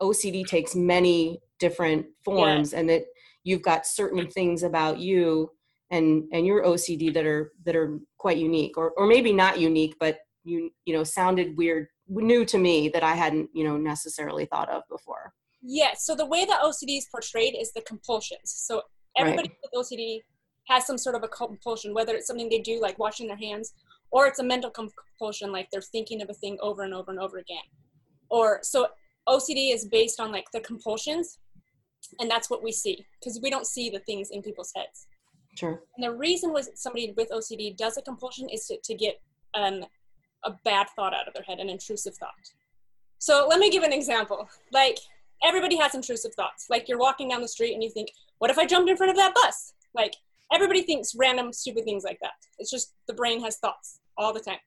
OCD 0.01 0.45
takes 0.47 0.77
many 0.77 1.41
different 1.59 2.07
forms 2.25 2.73
and 2.73 2.89
that 2.89 3.05
you've 3.43 3.63
got 3.63 3.87
certain 3.87 4.29
things 4.29 4.63
about 4.63 4.99
you 4.99 5.51
and 5.91 6.25
and 6.33 6.47
your 6.47 6.65
OCD 6.65 7.13
that 7.15 7.27
are 7.27 7.53
that 7.65 7.77
are 7.77 7.99
quite 8.19 8.39
unique 8.39 8.77
or 8.77 8.93
or 8.97 9.07
maybe 9.07 9.33
not 9.33 9.61
unique 9.61 9.95
but 10.01 10.19
you 10.45 10.71
you 10.85 10.95
know 10.95 11.05
sounded 11.05 11.57
weird 11.57 11.89
new 12.09 12.45
to 12.45 12.59
me 12.59 12.89
that 12.91 13.03
I 13.03 13.15
hadn't 13.15 13.51
you 13.53 13.65
know 13.65 13.77
necessarily 13.77 14.47
thought 14.47 14.69
of 14.69 14.83
before. 14.91 15.33
Yeah. 15.63 15.93
So 15.97 16.15
the 16.15 16.27
way 16.27 16.45
that 16.45 16.61
OCD 16.63 16.99
is 16.99 17.09
portrayed 17.11 17.57
is 17.59 17.73
the 17.73 17.81
compulsions. 17.83 18.41
So 18.45 18.83
everybody 19.17 19.51
with 19.63 19.87
OCD 19.87 20.21
has 20.69 20.87
some 20.87 20.99
sort 20.99 21.17
of 21.17 21.23
a 21.23 21.29
compulsion, 21.29 21.95
whether 21.95 22.15
it's 22.15 22.27
something 22.27 22.49
they 22.49 22.61
do 22.61 22.81
like 22.81 22.99
washing 22.99 23.27
their 23.27 23.37
hands, 23.37 23.73
or 24.11 24.27
it's 24.27 24.39
a 24.39 24.45
mental 24.45 24.71
compulsion, 24.71 25.53
like 25.53 25.69
they're 25.71 25.81
thinking 25.81 26.21
of 26.23 26.29
a 26.29 26.35
thing 26.35 26.59
over 26.61 26.83
and 26.83 26.95
over 26.95 27.11
and 27.11 27.21
over 27.21 27.39
again. 27.39 27.65
Or 28.31 28.61
so 28.63 28.89
OCD 29.29 29.73
is 29.75 29.87
based 29.87 30.21
on 30.21 30.33
like 30.33 30.47
the 30.53 30.61
compulsions, 30.61 31.39
and 32.21 32.31
that's 32.31 32.51
what 32.51 32.63
we 32.63 32.71
see 32.71 33.07
because 33.19 33.41
we 33.43 33.51
don't 33.51 33.67
see 33.67 33.89
the 33.89 34.01
things 34.01 34.29
in 34.31 34.43
people's 34.43 34.73
heads. 34.77 35.07
Sure. 35.57 35.83
And 35.97 36.05
the 36.05 36.13
reason 36.13 36.53
was 36.53 36.69
somebody 36.75 37.15
with 37.17 37.31
OCD 37.31 37.77
does 37.77 37.97
a 37.97 38.03
compulsion 38.03 38.49
is 38.49 38.67
to, 38.67 38.79
to 38.83 38.95
get 38.95 39.21
um, 39.55 39.85
a 40.45 40.53
bad 40.65 40.89
thought 40.95 41.15
out 41.15 41.29
of 41.29 41.35
their 41.35 41.43
head, 41.43 41.59
an 41.59 41.69
intrusive 41.69 42.15
thought. 42.17 42.33
So 43.19 43.47
let 43.49 43.59
me 43.59 43.71
give 43.71 43.83
an 43.83 43.93
example. 43.93 44.49
Like 44.73 44.99
everybody 45.43 45.77
has 45.77 45.95
intrusive 45.95 46.35
thoughts. 46.35 46.67
Like 46.69 46.89
you're 46.89 46.99
walking 46.99 47.29
down 47.29 47.43
the 47.43 47.49
street 47.49 47.75
and 47.75 47.83
you 47.83 47.91
think, 47.91 48.11
what 48.39 48.51
if 48.51 48.59
I 48.59 48.67
jumped 48.67 48.91
in 48.91 48.97
front 48.97 49.11
of 49.11 49.17
that 49.17 49.35
bus? 49.35 49.73
Like 49.95 50.15
everybody 50.53 50.83
thinks 50.83 51.15
random 51.15 51.53
stupid 51.53 51.85
things 51.85 52.05
like 52.05 52.19
that. 52.21 52.33
It's 52.59 52.71
just 52.71 52.95
the 53.07 53.15
brain 53.15 53.43
has 53.43 53.57
thoughts 53.57 54.01
all 54.17 54.33
the 54.33 54.41
time. 54.41 54.59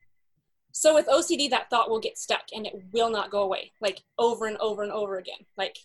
So 0.71 0.93
with 0.93 1.07
OCD, 1.07 1.49
that 1.49 1.69
thought 1.69 1.89
will 1.89 1.99
get 1.99 2.17
stuck 2.17 2.43
and 2.53 2.65
it 2.67 2.73
will 2.93 3.09
not 3.09 3.31
go 3.31 3.43
away, 3.43 3.71
like 3.81 4.01
over 4.19 4.45
and 4.45 4.57
over 4.57 4.83
and 4.83 4.91
over 4.91 5.17
again. 5.17 5.39
Like 5.57 5.75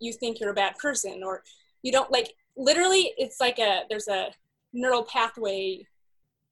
you 0.00 0.12
think 0.12 0.40
you're 0.40 0.50
a 0.50 0.54
bad 0.54 0.76
person 0.78 1.22
or 1.24 1.42
you 1.82 1.92
don't 1.92 2.10
like 2.10 2.34
literally 2.56 3.12
it's 3.16 3.40
like 3.40 3.58
a 3.58 3.82
there's 3.88 4.08
a 4.08 4.30
neural 4.72 5.04
pathway 5.04 5.86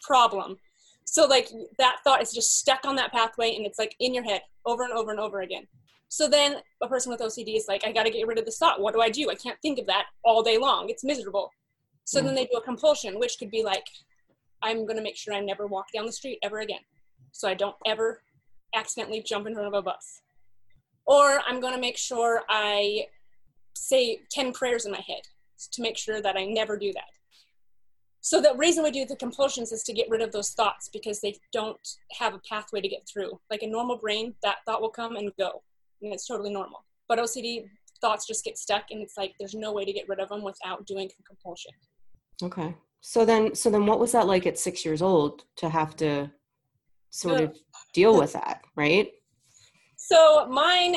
problem. 0.00 0.58
So 1.10 1.26
like 1.26 1.50
that 1.78 1.96
thought 2.04 2.22
is 2.22 2.32
just 2.32 2.60
stuck 2.60 2.84
on 2.84 2.94
that 2.94 3.10
pathway 3.10 3.56
and 3.56 3.66
it's 3.66 3.80
like 3.80 3.96
in 3.98 4.14
your 4.14 4.22
head 4.22 4.42
over 4.64 4.84
and 4.84 4.92
over 4.92 5.10
and 5.10 5.18
over 5.18 5.40
again. 5.40 5.66
So 6.08 6.28
then 6.28 6.58
a 6.80 6.86
person 6.86 7.10
with 7.10 7.20
OCD 7.20 7.56
is 7.56 7.66
like, 7.66 7.84
I 7.84 7.90
got 7.90 8.04
to 8.04 8.10
get 8.10 8.28
rid 8.28 8.38
of 8.38 8.44
this 8.44 8.58
thought. 8.58 8.80
What 8.80 8.94
do 8.94 9.00
I 9.00 9.10
do? 9.10 9.28
I 9.28 9.34
can't 9.34 9.58
think 9.60 9.80
of 9.80 9.86
that 9.86 10.04
all 10.22 10.40
day 10.40 10.56
long. 10.56 10.88
It's 10.88 11.02
miserable. 11.02 11.50
So 12.04 12.20
then 12.20 12.36
they 12.36 12.44
do 12.44 12.58
a 12.58 12.62
compulsion, 12.62 13.18
which 13.18 13.40
could 13.40 13.50
be 13.50 13.64
like, 13.64 13.86
I'm 14.62 14.86
going 14.86 14.98
to 14.98 15.02
make 15.02 15.16
sure 15.16 15.34
I 15.34 15.40
never 15.40 15.66
walk 15.66 15.86
down 15.92 16.06
the 16.06 16.12
street 16.12 16.38
ever 16.44 16.60
again. 16.60 16.80
So 17.32 17.48
I 17.48 17.54
don't 17.54 17.76
ever 17.86 18.22
accidentally 18.76 19.20
jump 19.20 19.48
in 19.48 19.54
front 19.54 19.66
of 19.66 19.74
a 19.74 19.82
bus. 19.82 20.22
Or 21.06 21.40
I'm 21.44 21.60
going 21.60 21.74
to 21.74 21.80
make 21.80 21.96
sure 21.96 22.42
I 22.48 23.06
say 23.74 24.20
10 24.30 24.52
prayers 24.52 24.86
in 24.86 24.92
my 24.92 25.02
head 25.04 25.22
to 25.72 25.82
make 25.82 25.96
sure 25.96 26.22
that 26.22 26.36
I 26.36 26.44
never 26.44 26.78
do 26.78 26.92
that. 26.92 27.19
So 28.20 28.40
the 28.40 28.54
reason 28.56 28.84
we 28.84 28.90
do 28.90 29.04
the 29.04 29.16
compulsions 29.16 29.72
is 29.72 29.82
to 29.84 29.92
get 29.92 30.08
rid 30.10 30.20
of 30.20 30.32
those 30.32 30.50
thoughts 30.50 30.90
because 30.92 31.20
they 31.20 31.34
don't 31.52 31.80
have 32.18 32.34
a 32.34 32.40
pathway 32.48 32.80
to 32.80 32.88
get 32.88 33.08
through. 33.10 33.40
Like 33.50 33.62
a 33.62 33.66
normal 33.66 33.96
brain, 33.96 34.34
that 34.42 34.58
thought 34.66 34.82
will 34.82 34.90
come 34.90 35.16
and 35.16 35.30
go, 35.38 35.62
and 36.02 36.12
it's 36.12 36.26
totally 36.26 36.52
normal. 36.52 36.84
But 37.08 37.18
OCD 37.18 37.64
thoughts 38.00 38.26
just 38.26 38.44
get 38.44 38.58
stuck, 38.58 38.84
and 38.90 39.00
it's 39.00 39.16
like 39.16 39.32
there's 39.38 39.54
no 39.54 39.72
way 39.72 39.84
to 39.84 39.92
get 39.92 40.08
rid 40.08 40.20
of 40.20 40.28
them 40.28 40.42
without 40.42 40.86
doing 40.86 41.10
compulsion. 41.26 41.72
Okay. 42.42 42.74
So 43.00 43.24
then, 43.24 43.54
so 43.54 43.70
then, 43.70 43.86
what 43.86 43.98
was 43.98 44.12
that 44.12 44.26
like 44.26 44.46
at 44.46 44.58
six 44.58 44.84
years 44.84 45.00
old 45.00 45.44
to 45.56 45.70
have 45.70 45.96
to 45.96 46.30
sort 47.08 47.40
of 47.40 47.56
deal 47.94 48.18
with 48.18 48.34
that, 48.34 48.62
right? 48.76 49.10
So 49.96 50.46
mine, 50.48 50.96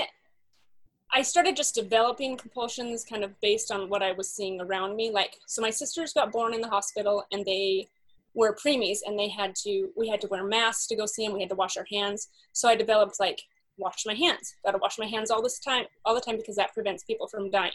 I 1.16 1.22
started 1.22 1.56
just 1.56 1.76
developing 1.76 2.38
compulsions 2.38 3.06
kind 3.06 3.24
of 3.24 3.40
based 3.40 3.72
on 3.72 3.90
what 3.90 4.02
I 4.02 4.14
was 4.14 4.32
seeing 4.32 4.60
around 4.60 4.96
me. 4.96 5.12
Like, 5.12 5.38
so 5.48 5.62
my 5.62 5.70
sisters 5.70 6.14
got 6.14 6.32
born 6.32 6.54
in 6.54 6.62
the 6.62 6.70
hospital 6.70 7.24
and 7.32 7.46
they 7.46 7.88
were 8.34 8.56
preemies 8.56 9.00
and 9.06 9.18
they 9.18 9.30
had 9.30 9.54
to, 9.58 9.90
we 9.96 10.08
had 10.10 10.22
to 10.22 10.28
wear 10.28 10.44
masks 10.44 10.88
to 10.88 10.96
go 10.96 11.06
see 11.06 11.26
them. 11.26 11.34
We 11.34 11.42
had 11.42 11.50
to 11.50 11.56
wash 11.56 11.78
our 11.78 11.86
hands. 11.92 12.30
So 12.52 12.68
I 12.68 12.76
developed 12.76 13.20
like, 13.20 13.44
wash 13.78 14.06
my 14.06 14.14
hands. 14.14 14.56
Got 14.66 14.72
to 14.72 14.78
wash 14.80 14.98
my 14.98 15.06
hands 15.06 15.32
all 15.32 15.42
this 15.42 15.60
time, 15.60 15.86
all 16.06 16.16
the 16.16 16.22
time 16.22 16.38
because 16.38 16.56
that 16.56 16.74
prevents 16.74 17.04
people 17.04 17.28
from 17.28 17.50
dying. 17.52 17.72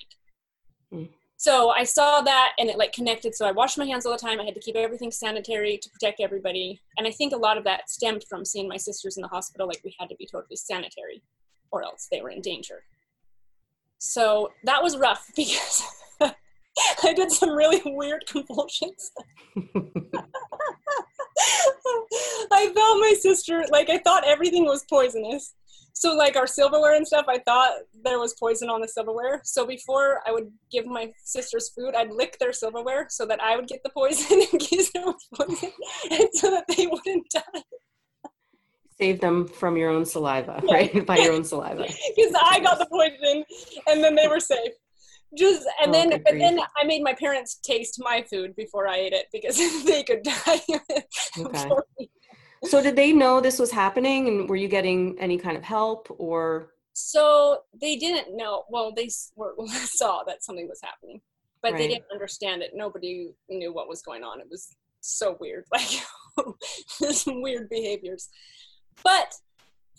Mm. 0.93 1.09
So 1.37 1.71
I 1.71 1.85
saw 1.85 2.21
that 2.23 2.53
and 2.59 2.69
it 2.69 2.79
like 2.79 2.93
connected. 2.93 3.35
So 3.35 3.47
I 3.47 3.53
washed 3.53 3.79
my 3.79 3.85
hands 3.85 4.05
all 4.05 4.13
the 4.13 4.19
time. 4.19 4.41
I 4.41 4.45
had 4.45 4.55
to 4.55 4.61
keep 4.61 4.75
everything 4.75 5.13
sanitary 5.13 5.79
to 5.79 5.91
protect 5.91 6.21
everybody. 6.21 6.81
And 6.97 7.07
I 7.07 7.13
think 7.13 7.33
a 7.33 7.37
lot 7.37 7.57
of 7.57 7.65
that 7.65 7.89
stemmed 7.89 8.25
from 8.29 8.45
seeing 8.45 8.69
my 8.69 8.77
sisters 8.77 9.17
in 9.17 9.23
the 9.23 9.29
hospital. 9.29 9.69
Like 9.69 9.81
we 9.85 9.95
had 10.01 10.09
to 10.09 10.17
be 10.17 10.27
totally 10.27 10.57
sanitary 10.57 11.23
or 11.71 11.85
else 11.85 12.09
they 12.11 12.21
were 12.21 12.31
in 12.31 12.41
danger. 12.41 12.83
So 13.99 14.51
that 14.65 14.83
was 14.83 14.97
rough 14.97 15.27
because 15.37 15.83
I 17.03 17.13
did 17.13 17.31
some 17.31 17.51
really 17.51 17.83
weird 17.85 18.25
compulsions. 18.27 19.11
I 22.51 22.73
felt 22.75 23.01
my 23.01 23.15
sister, 23.19 23.65
like 23.71 23.91
I 23.91 23.99
thought 23.99 24.27
everything 24.27 24.65
was 24.65 24.85
poisonous. 24.89 25.55
So 25.99 26.15
like 26.15 26.37
our 26.37 26.47
silverware 26.47 26.95
and 26.95 27.05
stuff 27.05 27.25
i 27.29 27.39
thought 27.39 27.73
there 28.05 28.21
was 28.21 28.33
poison 28.39 28.71
on 28.71 28.81
the 28.81 28.87
silverware. 28.87 29.41
So 29.43 29.67
before 29.67 30.21
i 30.27 30.31
would 30.31 30.49
give 30.71 30.87
my 30.87 31.11
sisters 31.25 31.71
food 31.71 31.95
i'd 31.97 32.13
lick 32.13 32.39
their 32.39 32.53
silverware 32.53 33.07
so 33.11 33.27
that 33.27 33.43
i 33.43 33.57
would 33.57 33.67
get 33.67 33.81
the 33.83 33.91
poison 33.91 34.41
in 34.53 34.59
case 34.61 34.93
there 34.93 35.05
was 35.05 35.27
poison 35.35 35.73
and 36.11 36.29
so 36.35 36.51
that 36.53 36.67
they 36.69 36.87
wouldn't 36.87 37.27
die 37.31 37.63
save 39.01 39.21
them 39.21 39.47
from 39.47 39.77
your 39.77 39.91
own 39.91 40.05
saliva 40.05 40.61
right? 40.71 41.07
By 41.07 41.19
your 41.19 41.33
own 41.33 41.45
saliva. 41.45 41.87
Because 42.17 42.35
i 42.41 42.61
got 42.61 42.79
the 42.79 42.87
poison 42.87 43.45
and 43.87 44.03
then 44.03 44.15
they 44.15 44.29
were 44.29 44.41
safe. 44.41 44.73
Just 45.37 45.69
and 45.83 45.91
oh, 45.91 45.93
then 45.93 46.11
but 46.25 46.39
then 46.39 46.59
i 46.77 46.85
made 46.85 47.03
my 47.03 47.15
parents 47.15 47.57
taste 47.57 48.01
my 48.03 48.25
food 48.31 48.57
before 48.57 48.89
i 48.89 48.97
ate 48.97 49.13
it 49.13 49.27
because 49.33 49.57
they 49.85 50.03
could 50.03 50.23
die. 50.23 50.61
Okay. 51.39 51.69
so 52.65 52.83
did 52.83 52.97
they 52.97 53.13
know 53.13 53.41
this 53.41 53.59
was 53.59 53.71
happening 53.71 54.29
and 54.29 54.49
were 54.49 54.57
you 54.57 54.69
getting 54.69 55.19
any 55.19 55.39
kind 55.39 55.57
of 55.57 55.63
help 55.63 56.15
or? 56.19 56.71
So 56.95 57.61
they 57.81 57.97
didn't 57.97 58.37
know 58.37 58.65
well 58.71 58.93
they 58.95 59.11
were, 59.37 59.55
saw 59.69 60.25
that 60.25 60.43
something 60.43 60.67
was 60.69 60.81
happening 60.83 61.21
but 61.63 61.73
right. 61.73 61.79
they 61.79 61.89
didn't 61.89 62.05
understand 62.13 62.63
it. 62.63 62.71
Nobody 62.75 63.31
knew 63.49 63.73
what 63.73 63.89
was 63.89 64.01
going 64.01 64.23
on. 64.23 64.41
It 64.41 64.47
was 64.51 64.75
so 65.01 65.37
weird 65.41 65.65
like 65.73 65.89
some 67.13 67.43
weird 67.43 67.69
behaviors 67.69 68.29
but 69.05 69.35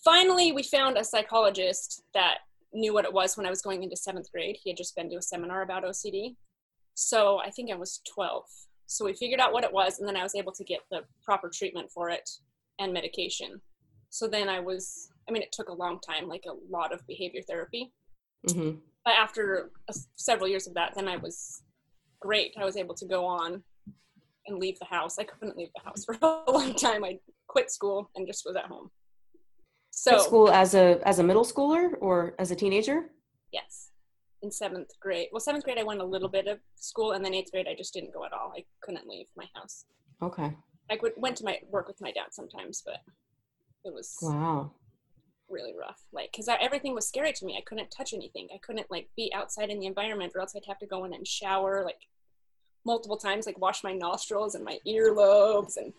finally 0.04 0.52
we 0.52 0.64
found 0.64 0.98
a 0.98 1.04
psychologist 1.04 2.04
that 2.14 2.40
knew 2.74 2.94
what 2.94 3.06
it 3.06 3.14
was 3.14 3.36
when 3.36 3.46
i 3.46 3.50
was 3.50 3.62
going 3.62 3.84
into 3.84 3.96
seventh 3.96 4.32
grade 4.32 4.58
he 4.64 4.70
had 4.70 4.78
just 4.78 4.96
been 4.96 5.10
to 5.10 5.18
a 5.18 5.22
seminar 5.22 5.62
about 5.62 5.84
ocd 5.84 6.36
so 6.94 7.40
i 7.44 7.50
think 7.50 7.72
i 7.72 7.76
was 7.76 8.02
12 8.14 8.44
so 8.86 9.06
we 9.06 9.14
figured 9.14 9.40
out 9.40 9.54
what 9.54 9.64
it 9.64 9.74
was 9.74 10.00
and 10.00 10.08
then 10.08 10.16
i 10.16 10.24
was 10.24 10.36
able 10.36 10.52
to 10.52 10.64
get 10.64 10.82
the 10.92 11.02
proper 11.24 11.50
treatment 11.50 11.90
for 11.92 12.10
it 12.10 12.30
and 12.80 12.94
medication. 12.94 13.62
So 14.10 14.28
then 14.28 14.50
I 14.50 14.60
was, 14.60 15.10
I 15.28 15.32
mean, 15.32 15.44
it 15.44 15.52
took 15.52 15.70
a 15.70 15.74
long 15.74 16.00
time, 16.00 16.28
like 16.28 16.46
a 16.48 16.74
lot 16.74 16.94
of 16.94 17.06
behavior 17.06 17.42
therapy. 17.48 17.92
Mm-hmm. 18.48 18.78
But 19.06 19.14
after 19.14 19.70
a, 19.90 19.94
several 20.16 20.48
years 20.48 20.66
of 20.66 20.74
that, 20.74 20.94
then 20.96 21.08
I 21.08 21.18
was 21.18 21.62
great. 22.20 22.56
I 22.60 22.66
was 22.66 22.78
able 22.78 22.96
to 22.96 23.06
go 23.06 23.26
on 23.26 23.62
and 24.48 24.58
leave 24.58 24.80
the 24.80 24.86
house. 24.86 25.20
I 25.20 25.26
couldn't 25.26 25.58
leave 25.58 25.70
the 25.76 25.84
house 25.84 26.06
for 26.06 26.18
a 26.22 26.52
long 26.52 26.74
time. 26.74 27.04
I 27.04 27.20
quit 27.50 27.70
school 27.70 28.10
and 28.16 28.26
just 28.26 28.46
was 28.46 28.56
at 28.56 28.66
home. 28.66 28.90
So 29.92 30.12
quit 30.12 30.24
school 30.24 30.50
as 30.50 30.74
a 30.74 31.02
as 31.04 31.20
a 31.20 31.24
middle 31.24 31.44
schooler 31.44 31.96
or 32.00 32.36
as 32.40 32.52
a 32.52 32.56
teenager? 32.56 33.10
Yes, 33.52 33.90
in 34.42 34.52
seventh 34.52 34.92
grade. 35.02 35.28
Well, 35.34 35.42
seventh 35.42 35.66
grade 35.66 35.80
I 35.80 35.84
went 35.84 36.00
a 36.00 36.06
little 36.06 36.30
bit 36.30 36.48
of 36.48 36.60
school, 36.76 37.12
and 37.12 37.26
then 37.26 37.34
eighth 37.34 37.52
grade 37.52 37.68
I 37.70 37.76
just 37.76 37.94
didn't 37.94 38.14
go 38.14 38.24
at 38.24 38.32
all. 38.32 38.54
I 38.56 38.64
couldn't 38.82 39.08
leave 39.08 39.28
my 39.36 39.46
house. 39.54 39.84
Okay. 40.22 40.56
I 40.92 40.98
would, 41.02 41.14
went 41.18 41.38
to 41.38 41.44
my 41.44 41.60
work 41.70 41.88
with 41.88 42.02
my 42.02 42.12
dad 42.12 42.28
sometimes, 42.32 42.82
but 42.86 42.98
it 43.84 43.94
was 43.94 44.16
wow 44.22 44.72
really 45.50 45.74
rough. 45.78 46.02
Like, 46.12 46.32
cause 46.36 46.48
I, 46.48 46.56
everything 46.56 46.94
was 46.94 47.08
scary 47.08 47.34
to 47.34 47.46
me. 47.46 47.58
I 47.58 47.64
couldn't 47.66 47.90
touch 47.90 48.14
anything. 48.14 48.48
I 48.54 48.60
couldn't 48.60 48.90
like 48.90 49.10
be 49.16 49.32
outside 49.34 49.70
in 49.70 49.80
the 49.80 49.88
environment, 49.88 50.34
or 50.36 50.42
else 50.42 50.54
I'd 50.56 50.68
have 50.68 50.80
to 50.80 50.88
go 50.88 51.06
in 51.06 51.14
and 51.14 51.28
shower 51.28 51.84
like 51.84 52.02
multiple 52.86 53.18
times, 53.18 53.46
like 53.46 53.60
wash 53.60 53.84
my 53.84 53.94
nostrils 53.94 54.56
and 54.56 54.64
my 54.64 54.80
earlobes, 54.88 55.78
and 55.78 55.94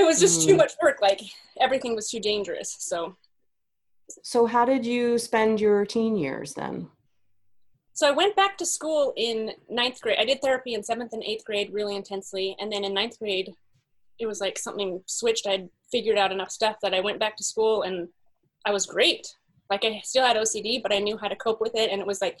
it 0.00 0.06
was 0.06 0.18
just 0.18 0.40
mm. 0.40 0.46
too 0.46 0.56
much 0.56 0.72
work. 0.82 0.98
Like 1.02 1.20
everything 1.60 1.94
was 1.94 2.10
too 2.10 2.20
dangerous. 2.20 2.76
So. 2.78 3.16
So 4.22 4.46
how 4.46 4.64
did 4.64 4.84
you 4.84 5.18
spend 5.18 5.60
your 5.60 5.84
teen 5.86 6.16
years 6.16 6.54
then? 6.54 6.88
So 7.92 8.08
I 8.08 8.12
went 8.12 8.34
back 8.34 8.56
to 8.58 8.66
school 8.66 9.12
in 9.16 9.52
ninth 9.68 10.00
grade. 10.00 10.18
I 10.18 10.24
did 10.24 10.40
therapy 10.40 10.74
in 10.74 10.82
seventh 10.82 11.12
and 11.12 11.22
eighth 11.22 11.44
grade 11.44 11.70
really 11.72 11.96
intensely, 11.96 12.56
and 12.58 12.72
then 12.72 12.82
in 12.82 12.94
ninth 12.94 13.18
grade, 13.18 13.52
it 14.18 14.26
was 14.26 14.40
like 14.40 14.58
something 14.58 15.02
switched. 15.06 15.46
I'd 15.46 15.68
figured 15.92 16.18
out 16.18 16.32
enough 16.32 16.50
stuff 16.50 16.76
that 16.82 16.94
I 16.94 17.00
went 17.00 17.20
back 17.20 17.36
to 17.36 17.44
school 17.44 17.82
and 17.82 18.08
I 18.64 18.72
was 18.72 18.86
great. 18.86 19.26
Like 19.68 19.84
I 19.84 20.00
still 20.02 20.24
had 20.24 20.36
OCD, 20.36 20.82
but 20.82 20.92
I 20.92 20.98
knew 20.98 21.16
how 21.16 21.28
to 21.28 21.36
cope 21.36 21.60
with 21.60 21.74
it, 21.74 21.90
and 21.90 22.00
it 22.00 22.06
was 22.06 22.20
like 22.20 22.38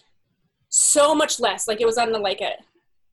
so 0.68 1.14
much 1.14 1.38
less. 1.38 1.68
Like 1.68 1.80
it 1.80 1.86
was 1.86 1.98
on 1.98 2.10
the 2.10 2.18
like 2.18 2.40
a 2.40 2.52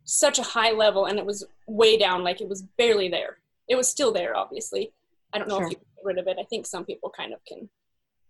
such 0.05 0.39
a 0.39 0.43
high 0.43 0.71
level, 0.71 1.05
and 1.05 1.19
it 1.19 1.25
was 1.25 1.45
way 1.67 1.97
down. 1.97 2.23
Like 2.23 2.41
it 2.41 2.49
was 2.49 2.63
barely 2.77 3.09
there. 3.09 3.37
It 3.67 3.75
was 3.75 3.89
still 3.89 4.11
there, 4.11 4.35
obviously. 4.35 4.93
I 5.33 5.39
don't 5.39 5.49
know 5.49 5.59
sure. 5.59 5.67
if 5.67 5.71
you 5.71 5.77
get 5.77 6.05
rid 6.05 6.17
of 6.17 6.27
it. 6.27 6.37
I 6.39 6.43
think 6.45 6.65
some 6.65 6.85
people 6.85 7.09
kind 7.09 7.33
of 7.33 7.39
can, 7.45 7.69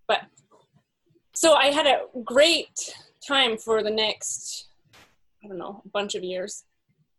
but 0.08 0.22
so 1.36 1.53
I 1.53 1.67
had 1.67 1.86
a 1.86 2.06
great 2.24 2.96
time 3.27 3.58
for 3.58 3.84
the 3.84 3.91
next 3.91 4.70
I 5.44 5.48
don't 5.48 5.60
know 5.60 5.82
a 5.86 5.89
bunch 5.89 6.15
of 6.15 6.24
years, 6.24 6.63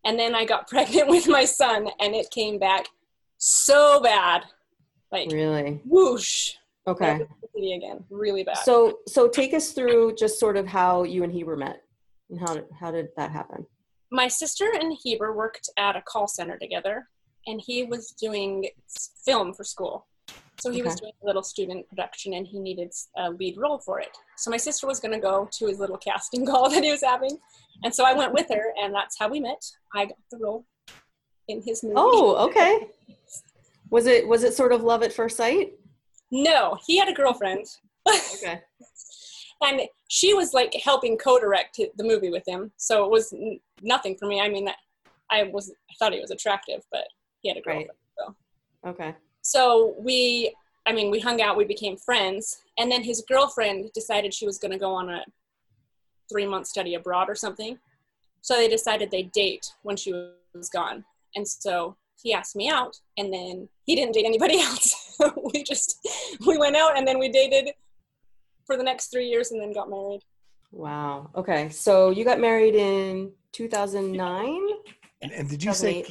and 0.05 0.19
then 0.19 0.35
I 0.35 0.45
got 0.45 0.69
pregnant 0.69 1.09
with 1.09 1.29
my 1.29 1.45
son, 1.45 1.89
and 2.01 2.15
it 2.15 2.31
came 2.31 2.59
back 2.59 2.87
so 3.39 4.01
bad. 4.01 4.43
Like 5.13 5.31
really 5.33 5.81
whoosh. 5.85 6.55
Okay. 6.87 7.21
Again, 7.57 8.05
really 8.11 8.45
bad. 8.45 8.59
So 8.59 9.01
so 9.09 9.29
take 9.29 9.53
us 9.53 9.73
through 9.73 10.15
just 10.17 10.39
sort 10.39 10.57
of 10.57 10.67
how 10.67 11.03
you 11.03 11.25
and 11.25 11.33
Heber 11.33 11.57
met 11.57 11.83
and 12.31 12.39
how 12.39 12.55
did, 12.55 12.65
how 12.79 12.91
did 12.91 13.09
that 13.17 13.31
happen? 13.31 13.67
My 14.11 14.29
sister 14.29 14.71
and 14.73 14.97
Heber 15.03 15.33
worked 15.33 15.69
at 15.77 15.97
a 15.97 16.03
call 16.03 16.29
center 16.29 16.57
together, 16.57 17.09
and 17.49 17.61
he 17.61 17.85
was 17.85 18.11
doing 18.11 18.69
film 19.25 19.55
for 19.55 19.64
school. 19.64 20.07
So 20.61 20.71
he 20.71 20.81
okay. 20.81 20.88
was 20.88 21.00
doing 21.00 21.12
a 21.23 21.26
little 21.26 21.43
student 21.43 21.88
production, 21.88 22.35
and 22.35 22.47
he 22.47 22.59
needed 22.59 22.93
a 23.17 23.31
lead 23.31 23.57
role 23.57 23.78
for 23.78 24.00
it. 24.00 24.11
So 24.37 24.50
my 24.50 24.57
sister 24.57 24.87
was 24.87 25.00
going 25.00 25.12
to 25.12 25.21
go 25.21 25.49
to 25.52 25.67
his 25.67 25.78
little 25.78 25.97
casting 25.97 26.45
call 26.50 26.69
that 26.71 26.85
he 26.85 26.90
was 26.90 27.02
having, 27.02 27.38
and 27.85 27.95
so 27.95 28.05
I 28.05 28.12
went 28.12 28.33
with 28.33 28.49
her, 28.50 28.75
and 28.81 28.95
that's 28.95 29.19
how 29.19 29.28
we 29.28 29.40
met. 29.40 29.64
I 29.95 30.07
got 30.07 30.19
the 30.31 30.38
role 30.38 30.67
in 31.49 31.62
his 31.62 31.83
movie. 31.83 31.95
Oh, 31.97 32.49
okay. 32.49 32.88
Was 33.90 34.07
it 34.07 34.28
was 34.28 34.43
it 34.43 34.55
sort 34.55 34.73
of 34.73 34.83
love 34.83 35.02
at 35.02 35.12
first 35.12 35.37
sight? 35.37 35.73
No, 36.31 36.76
he 36.87 36.99
had 36.99 37.09
a 37.09 37.14
girlfriend. 37.14 37.64
okay. 38.09 38.62
and 39.62 39.83
she 40.09 40.33
was 40.33 40.55
like 40.55 40.75
helping 40.83 41.19
co-direct 41.19 41.78
the 41.78 42.05
movie 42.05 42.31
with 42.31 42.45
him, 42.47 42.73
so 42.76 43.05
it 43.05 43.11
was 43.11 43.33
n- 43.33 43.61
nothing 43.81 44.17
for 44.19 44.26
me. 44.26 44.40
I 44.40 44.49
mean, 44.49 44.69
I 45.31 45.45
was 45.45 45.71
I 45.71 45.95
thought 45.99 46.12
he 46.12 46.21
was 46.21 46.31
attractive, 46.31 46.83
but 46.90 47.05
he 47.40 47.49
had 47.49 47.59
a 47.59 47.61
girlfriend. 47.61 47.90
Right. 48.18 48.35
So. 48.85 48.90
Okay. 48.90 49.14
So 49.42 49.95
we, 49.99 50.54
I 50.87 50.92
mean, 50.92 51.11
we 51.11 51.21
hung 51.21 51.40
out. 51.40 51.57
We 51.57 51.64
became 51.64 51.97
friends, 51.97 52.62
and 52.78 52.90
then 52.90 53.02
his 53.02 53.25
girlfriend 53.28 53.90
decided 53.92 54.35
she 54.35 54.47
was 54.47 54.59
going 54.59 54.73
to 54.73 54.78
go 54.78 54.92
on 54.92 55.11
a 55.11 55.25
three-month 56.30 56.66
study 56.66 56.95
abroad 56.95 57.30
or 57.30 57.35
something. 57.35 57.78
So 58.40 58.57
they 58.57 58.68
decided 58.68 59.11
they'd 59.11 59.33
date 59.33 59.73
when 59.83 59.97
she 59.97 60.12
was 60.54 60.68
gone, 60.68 61.04
and 61.35 61.47
so 61.47 61.97
he 62.23 62.33
asked 62.33 62.57
me 62.57 62.68
out 62.68 62.99
and 63.16 63.33
then 63.33 63.68
he 63.85 63.95
didn't 63.95 64.12
date 64.14 64.25
anybody 64.25 64.61
else 64.61 65.16
we 65.52 65.62
just 65.62 65.99
we 66.47 66.59
went 66.59 66.76
out 66.76 66.97
and 66.97 67.07
then 67.07 67.18
we 67.18 67.28
dated 67.28 67.73
for 68.66 68.76
the 68.76 68.83
next 68.83 69.09
three 69.09 69.28
years 69.28 69.52
and 69.52 69.61
then 69.61 69.73
got 69.73 69.88
married 69.88 70.21
wow 70.73 71.30
okay 71.35 71.68
so 71.68 72.11
you 72.11 72.25
got 72.25 72.40
married 72.40 72.75
in 72.75 73.30
2009 73.52 74.68
and, 75.23 75.33
and 75.33 75.49
did 75.49 75.63
you 75.63 75.75
say 75.75 76.05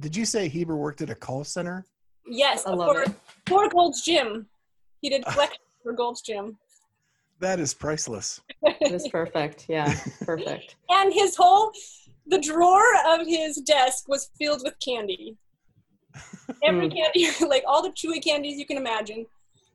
did 0.00 0.16
you 0.16 0.24
say 0.24 0.48
heber 0.48 0.76
worked 0.76 1.02
at 1.02 1.10
a 1.10 1.14
call 1.14 1.44
center 1.44 1.84
yes 2.26 2.66
I 2.66 2.70
love 2.70 2.92
for, 2.94 3.02
it. 3.02 3.14
for 3.46 3.68
gold's 3.68 4.02
gym 4.02 4.46
he 5.00 5.10
did 5.10 5.24
collections 5.26 5.60
for 5.82 5.92
gold's 5.92 6.22
gym 6.22 6.56
that 7.40 7.60
is 7.60 7.74
priceless 7.74 8.40
that 8.62 8.92
is 8.92 9.08
perfect 9.08 9.66
yeah 9.68 9.92
perfect 10.24 10.76
and 10.90 11.12
his 11.12 11.36
whole 11.36 11.72
the 12.26 12.38
drawer 12.38 12.84
of 13.06 13.26
his 13.26 13.56
desk 13.56 14.08
was 14.08 14.30
filled 14.38 14.62
with 14.64 14.74
candy. 14.80 15.36
Every 16.62 16.88
candy, 16.88 17.28
like 17.46 17.64
all 17.66 17.82
the 17.82 17.90
chewy 17.90 18.22
candies 18.22 18.58
you 18.58 18.66
can 18.66 18.76
imagine. 18.76 19.26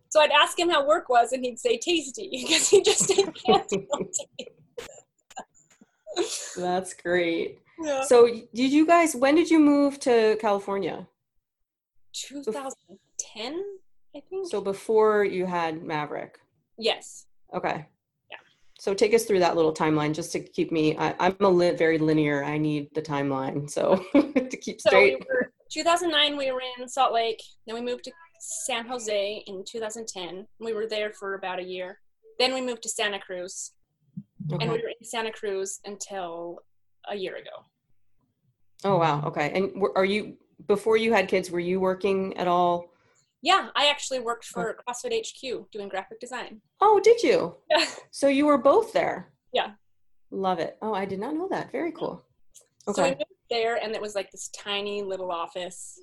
So 0.10 0.22
I'd 0.22 0.32
ask 0.32 0.58
him 0.58 0.70
how 0.70 0.88
work 0.88 1.10
was, 1.10 1.32
and 1.34 1.46
he'd 1.46 1.60
say 1.60 1.78
tasty 1.78 2.30
because 2.32 2.68
he 2.70 2.82
just 2.82 3.12
ate 3.12 3.34
candy. 3.46 3.88
all 3.92 4.00
day. 4.00 4.48
That's 6.58 6.94
great. 6.96 7.60
Yeah. 7.82 8.04
So, 8.04 8.28
did 8.28 8.72
you 8.72 8.86
guys? 8.86 9.16
When 9.16 9.36
did 9.36 9.50
you 9.50 9.60
move 9.60 10.00
to 10.02 10.38
California? 10.42 11.08
2010, 12.14 13.64
I 14.16 14.22
think. 14.30 14.50
So 14.50 14.62
before 14.62 15.24
you 15.24 15.46
had 15.46 15.84
Maverick. 15.84 16.40
yes. 16.78 17.26
Okay. 17.54 17.88
Yeah. 18.30 18.38
So 18.78 18.94
take 18.94 19.14
us 19.16 19.26
through 19.26 19.40
that 19.40 19.56
little 19.56 19.74
timeline 19.74 20.14
just 20.14 20.32
to 20.34 20.40
keep 20.40 20.72
me. 20.72 20.96
I, 20.98 21.16
I'm 21.20 21.36
a 21.40 21.50
li- 21.50 21.72
very 21.72 21.98
linear. 21.98 22.44
I 22.44 22.58
need 22.58 22.90
the 22.94 23.02
timeline. 23.02 23.70
So 23.70 23.96
to 24.14 24.58
keep 24.58 24.80
So 24.82 24.90
we 25.00 25.16
straight. 25.16 25.28
were 25.28 25.52
2009. 25.72 26.38
We 26.38 26.52
were 26.52 26.62
in 26.80 26.88
Salt 26.88 27.14
Lake. 27.14 27.42
Then 27.66 27.76
we 27.76 27.82
moved 27.82 28.04
to 28.06 28.12
San 28.40 28.86
Jose 28.88 29.44
in 29.48 29.64
2010. 29.68 30.46
We 30.60 30.74
were 30.74 30.86
there 30.88 31.12
for 31.14 31.34
about 31.36 31.60
a 31.60 31.64
year. 31.64 32.00
Then 32.40 32.54
we 32.54 32.62
moved 32.62 32.84
to 32.84 32.90
Santa 32.90 33.20
Cruz, 33.20 33.72
and 34.50 34.62
we 34.72 34.78
were 34.78 34.94
in 35.00 35.04
Santa 35.06 35.32
Cruz 35.32 35.82
until 35.86 36.60
a 37.10 37.16
year 37.16 37.36
ago. 37.38 37.66
Oh 38.84 38.98
wow. 38.98 39.24
Okay. 39.26 39.52
And 39.54 39.84
are 39.96 40.06
you 40.06 40.38
before 40.68 40.98
you 40.98 41.14
had 41.14 41.28
kids? 41.28 41.52
Were 41.52 41.60
you 41.60 41.80
working 41.80 42.36
at 42.38 42.48
all? 42.48 42.86
Yeah, 43.42 43.70
I 43.76 43.88
actually 43.88 44.20
worked 44.20 44.46
for 44.46 44.78
oh. 44.78 44.92
CrossFit 44.92 45.26
HQ 45.26 45.72
doing 45.72 45.88
graphic 45.90 46.20
design. 46.20 46.62
Oh, 46.82 47.00
did 47.04 47.22
you? 47.24 47.56
Yeah. 47.70 47.86
So 48.12 48.28
you 48.28 48.46
were 48.46 48.58
both 48.58 48.92
there. 48.92 49.32
Yeah. 49.54 49.72
Love 50.32 50.60
it. 50.60 50.78
Oh, 50.82 50.94
I 50.94 51.06
did 51.06 51.20
not 51.20 51.34
know 51.36 51.48
that. 51.50 51.72
Very 51.72 51.92
cool. 51.92 52.24
So 52.94 53.02
we 53.04 53.10
Okay. 53.10 53.16
moved 53.16 53.50
there, 53.50 53.76
and 53.78 53.96
it 53.96 54.02
was 54.02 54.16
like 54.16 54.30
this 54.32 54.50
tiny 54.50 55.02
little 55.04 55.32
office, 55.32 56.00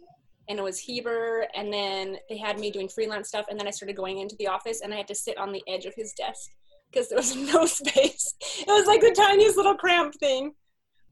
and 0.49 0.59
it 0.59 0.63
was 0.63 0.79
Heber, 0.79 1.47
and 1.55 1.73
then 1.73 2.17
they 2.29 2.37
had 2.39 2.59
me 2.59 2.71
doing 2.71 2.89
freelance 2.89 3.29
stuff, 3.29 3.47
and 3.51 3.59
then 3.59 3.67
I 3.67 3.71
started 3.71 3.97
going 3.97 4.19
into 4.19 4.37
the 4.37 4.47
office, 4.47 4.81
and 4.81 4.95
I 4.95 4.97
had 4.97 5.09
to 5.09 5.15
sit 5.15 5.37
on 5.37 5.53
the 5.53 5.63
edge 5.69 5.85
of 5.85 5.95
his 5.95 6.13
desk 6.13 6.49
because 6.91 7.09
there 7.09 7.19
was 7.19 7.37
no 7.55 7.67
space. 7.67 8.35
It 8.61 8.69
was 8.69 8.87
like 8.87 9.01
the 9.01 9.13
tiniest 9.13 9.57
little 9.57 9.75
cramped 9.77 10.17
thing, 10.19 10.53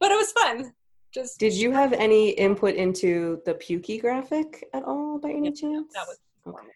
but 0.00 0.10
it 0.10 0.16
was 0.16 0.32
fun. 0.32 0.72
Just 1.12 1.38
Did 1.38 1.52
you 1.54 1.70
have 1.70 1.92
any 1.92 2.30
input 2.30 2.74
into 2.74 3.40
the 3.44 3.54
Pukie 3.54 4.00
graphic 4.00 4.64
at 4.74 4.82
all 4.82 5.18
by 5.18 5.30
any 5.30 5.52
chance? 5.52 5.92
that 5.94 6.06
was 6.08 6.18
Okay. 6.46 6.66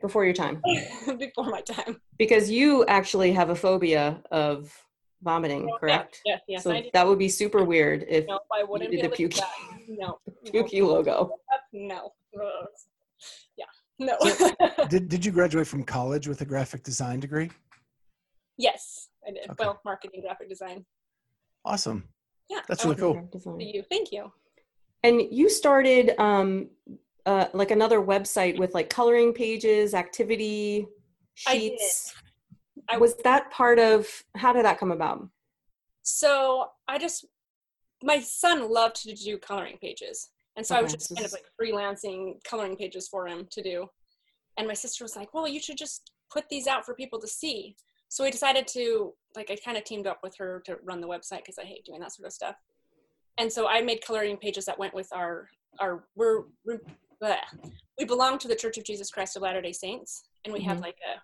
before 0.00 0.24
your 0.24 0.34
time. 0.34 0.62
before 1.18 1.44
my 1.50 1.60
time. 1.60 2.00
Because 2.18 2.50
you 2.50 2.84
actually 2.86 3.32
have 3.32 3.50
a 3.50 3.54
phobia 3.54 4.22
of 4.30 4.72
vomiting, 5.22 5.68
oh, 5.72 5.78
correct? 5.78 6.20
Yeah, 6.24 6.38
yes, 6.48 6.62
so 6.64 6.72
I 6.72 6.90
that 6.92 7.06
would 7.06 7.18
be 7.18 7.28
super 7.28 7.62
weird 7.64 8.04
if 8.08 8.26
No, 8.26 8.40
I 8.52 8.64
wouldn't 8.64 8.90
did 8.90 9.00
the 9.00 9.04
able 9.06 9.16
to 9.16 9.22
do 9.22 9.28
puke- 9.28 9.34
that. 9.40 9.50
No, 9.88 10.18
no, 10.44 10.50
Pukie 10.52 10.82
logo. 10.86 11.30
no. 11.72 12.12
Yeah, 13.56 13.64
no. 13.98 14.18
Did, 14.88 15.08
did 15.08 15.24
you 15.24 15.32
graduate 15.32 15.66
from 15.66 15.82
college 15.84 16.28
with 16.28 16.42
a 16.42 16.44
graphic 16.44 16.82
design 16.82 17.18
degree? 17.20 17.50
yes, 18.58 19.08
I 19.26 19.30
did. 19.32 19.44
Okay. 19.50 19.54
Well, 19.58 19.80
marketing, 19.84 20.20
graphic 20.22 20.48
design. 20.50 20.84
Awesome. 21.66 22.08
Yeah, 22.48 22.60
That's 22.68 22.84
really 22.84 22.96
cool. 22.96 23.28
Design. 23.32 23.60
you. 23.60 23.82
Thank 23.90 24.12
you. 24.12 24.32
And 25.02 25.20
you 25.30 25.50
started 25.50 26.18
um, 26.20 26.70
uh, 27.26 27.46
like 27.52 27.72
another 27.72 28.00
website 28.00 28.56
with 28.58 28.72
like 28.72 28.88
coloring 28.88 29.32
pages, 29.32 29.92
activity 29.92 30.86
I 31.46 31.58
did. 31.58 31.72
sheets. 31.72 32.14
I- 32.88 32.98
was 32.98 33.16
that 33.24 33.50
part 33.50 33.80
of 33.80 34.06
how 34.36 34.52
did 34.52 34.64
that 34.64 34.78
come 34.78 34.92
about? 34.92 35.28
So 36.02 36.68
I 36.86 36.98
just, 36.98 37.26
my 38.00 38.20
son 38.20 38.70
loved 38.70 39.02
to 39.02 39.12
do 39.12 39.38
coloring 39.38 39.76
pages. 39.82 40.30
And 40.56 40.64
so 40.64 40.76
I 40.76 40.82
was 40.82 40.92
just 40.92 41.12
kind 41.14 41.26
of 41.26 41.32
like 41.32 41.44
freelancing 41.60 42.42
coloring 42.44 42.76
pages 42.76 43.08
for 43.08 43.26
him 43.26 43.48
to 43.50 43.62
do. 43.62 43.88
And 44.56 44.68
my 44.68 44.74
sister 44.74 45.04
was 45.04 45.16
like, 45.16 45.34
well, 45.34 45.48
you 45.48 45.60
should 45.60 45.76
just 45.76 46.12
put 46.32 46.48
these 46.48 46.68
out 46.68 46.86
for 46.86 46.94
people 46.94 47.20
to 47.20 47.26
see. 47.26 47.74
So 48.08 48.24
we 48.24 48.30
decided 48.30 48.66
to, 48.68 49.14
like, 49.34 49.50
I 49.50 49.56
kind 49.56 49.76
of 49.76 49.84
teamed 49.84 50.06
up 50.06 50.20
with 50.22 50.36
her 50.38 50.62
to 50.66 50.76
run 50.84 51.00
the 51.00 51.08
website 51.08 51.38
because 51.38 51.58
I 51.58 51.64
hate 51.64 51.84
doing 51.84 52.00
that 52.00 52.12
sort 52.12 52.26
of 52.26 52.32
stuff. 52.32 52.56
And 53.38 53.52
so 53.52 53.66
I 53.68 53.82
made 53.82 54.04
coloring 54.04 54.36
pages 54.36 54.64
that 54.66 54.78
went 54.78 54.94
with 54.94 55.08
our, 55.12 55.48
our, 55.80 56.04
we're, 56.14 56.44
we're 56.64 56.80
we 57.98 58.04
belong 58.04 58.38
to 58.38 58.48
the 58.48 58.54
Church 58.54 58.76
of 58.78 58.84
Jesus 58.84 59.10
Christ 59.10 59.36
of 59.36 59.42
Latter-day 59.42 59.72
Saints. 59.72 60.24
And 60.44 60.52
we 60.54 60.62
have 60.62 60.78
Mhm. 60.78 60.82
like 60.82 60.98
a, 61.14 61.20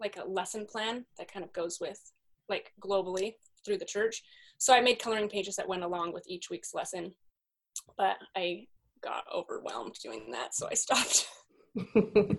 like 0.00 0.16
a 0.16 0.24
lesson 0.24 0.66
plan 0.66 1.06
that 1.18 1.32
kind 1.32 1.44
of 1.44 1.52
goes 1.52 1.78
with 1.80 2.00
like 2.48 2.72
globally 2.80 3.34
through 3.64 3.78
the 3.78 3.84
church. 3.84 4.22
So 4.58 4.74
I 4.74 4.80
made 4.80 4.98
coloring 4.98 5.28
pages 5.28 5.56
that 5.56 5.68
went 5.68 5.84
along 5.84 6.12
with 6.12 6.24
each 6.26 6.50
week's 6.50 6.74
lesson, 6.74 7.14
but 7.96 8.16
I 8.36 8.66
got 9.02 9.24
overwhelmed 9.32 9.94
doing 10.02 10.30
that, 10.32 10.54
so 10.54 10.68
I 10.70 10.74
stopped. 10.74 11.28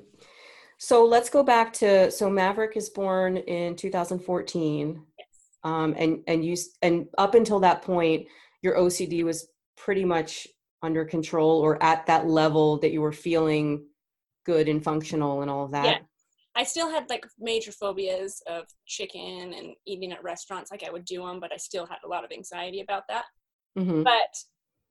so 0.84 1.06
let's 1.06 1.30
go 1.30 1.44
back 1.44 1.72
to 1.74 2.10
so 2.10 2.28
Maverick 2.28 2.76
is 2.76 2.90
born 2.90 3.38
in 3.38 3.76
2014. 3.76 5.06
Yes. 5.20 5.28
Um, 5.64 5.94
and 5.96 6.24
and 6.26 6.44
you 6.44 6.58
and 6.82 7.06
up 7.20 7.36
until 7.36 7.60
that 7.60 7.84
point, 7.84 8.26
your 8.64 8.76
OCD 8.78 9.24
was 9.24 9.48
pretty 9.78 10.04
much 10.04 10.48
under 10.82 11.06
control 11.06 11.60
or 11.62 11.82
at 11.84 12.08
that 12.08 12.26
level 12.26 12.80
that 12.80 12.92
you 12.92 13.00
were 13.00 13.12
feeling 13.12 13.86
good 14.44 14.68
and 14.68 14.84
functional 14.84 15.44
and 15.44 15.52
all 15.52 15.66
of 15.66 15.72
that. 15.72 15.86
Yeah. 15.86 15.98
I 16.56 16.64
still 16.64 16.90
had 16.90 17.08
like 17.12 17.28
major 17.38 17.72
phobias 17.72 18.42
of 18.48 18.66
chicken 18.88 19.54
and 19.56 19.76
eating 19.86 20.12
at 20.12 20.24
restaurants. 20.24 20.72
Like 20.72 20.84
I 20.84 20.90
would 20.90 21.06
do 21.06 21.24
them, 21.24 21.40
but 21.40 21.54
I 21.54 21.58
still 21.58 21.86
had 21.86 22.00
a 22.04 22.08
lot 22.08 22.26
of 22.26 22.32
anxiety 22.32 22.82
about 22.82 23.04
that. 23.08 23.26
Mhm. 23.78 24.04
But 24.04 24.36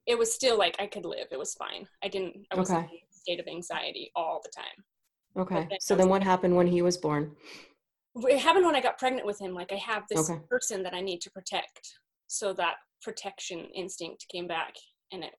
it 0.07 0.17
was 0.17 0.33
still 0.33 0.57
like 0.57 0.77
I 0.81 0.87
could 0.87 1.05
live. 1.05 1.27
It 1.33 1.39
was 1.39 1.55
fine. 1.55 1.89
I 2.05 2.07
didn't. 2.07 2.47
I 2.53 2.55
wasn't 2.55 2.85
Okay. 2.87 2.95
in 2.95 3.01
a 3.11 3.13
state 3.13 3.41
of 3.41 3.49
anxiety 3.49 4.13
all 4.15 4.41
the 4.45 4.53
time. 4.55 4.85
Okay. 5.37 5.69
So 5.81 5.95
then 5.95 6.09
what 6.09 6.23
happened 6.23 6.57
when 6.57 6.67
he 6.67 6.83
was 6.83 6.97
born? 6.97 7.37
it 8.23 8.39
happened 8.41 8.67
when 8.67 8.75
I 8.75 8.81
got 8.81 8.99
pregnant 8.99 9.27
with 9.27 9.41
him. 9.41 9.55
Like 9.55 9.73
I 9.73 9.77
have 9.77 10.03
this 10.09 10.29
Okay. 10.29 10.41
person 10.49 10.83
that 10.83 10.95
I 10.95 11.01
need 11.01 11.21
to 11.23 11.31
protect. 11.31 11.99
So 12.27 12.53
that 12.55 12.77
protection 13.03 13.69
instinct 13.75 14.27
came 14.31 14.47
back 14.47 14.75
and 15.13 15.25
it 15.25 15.33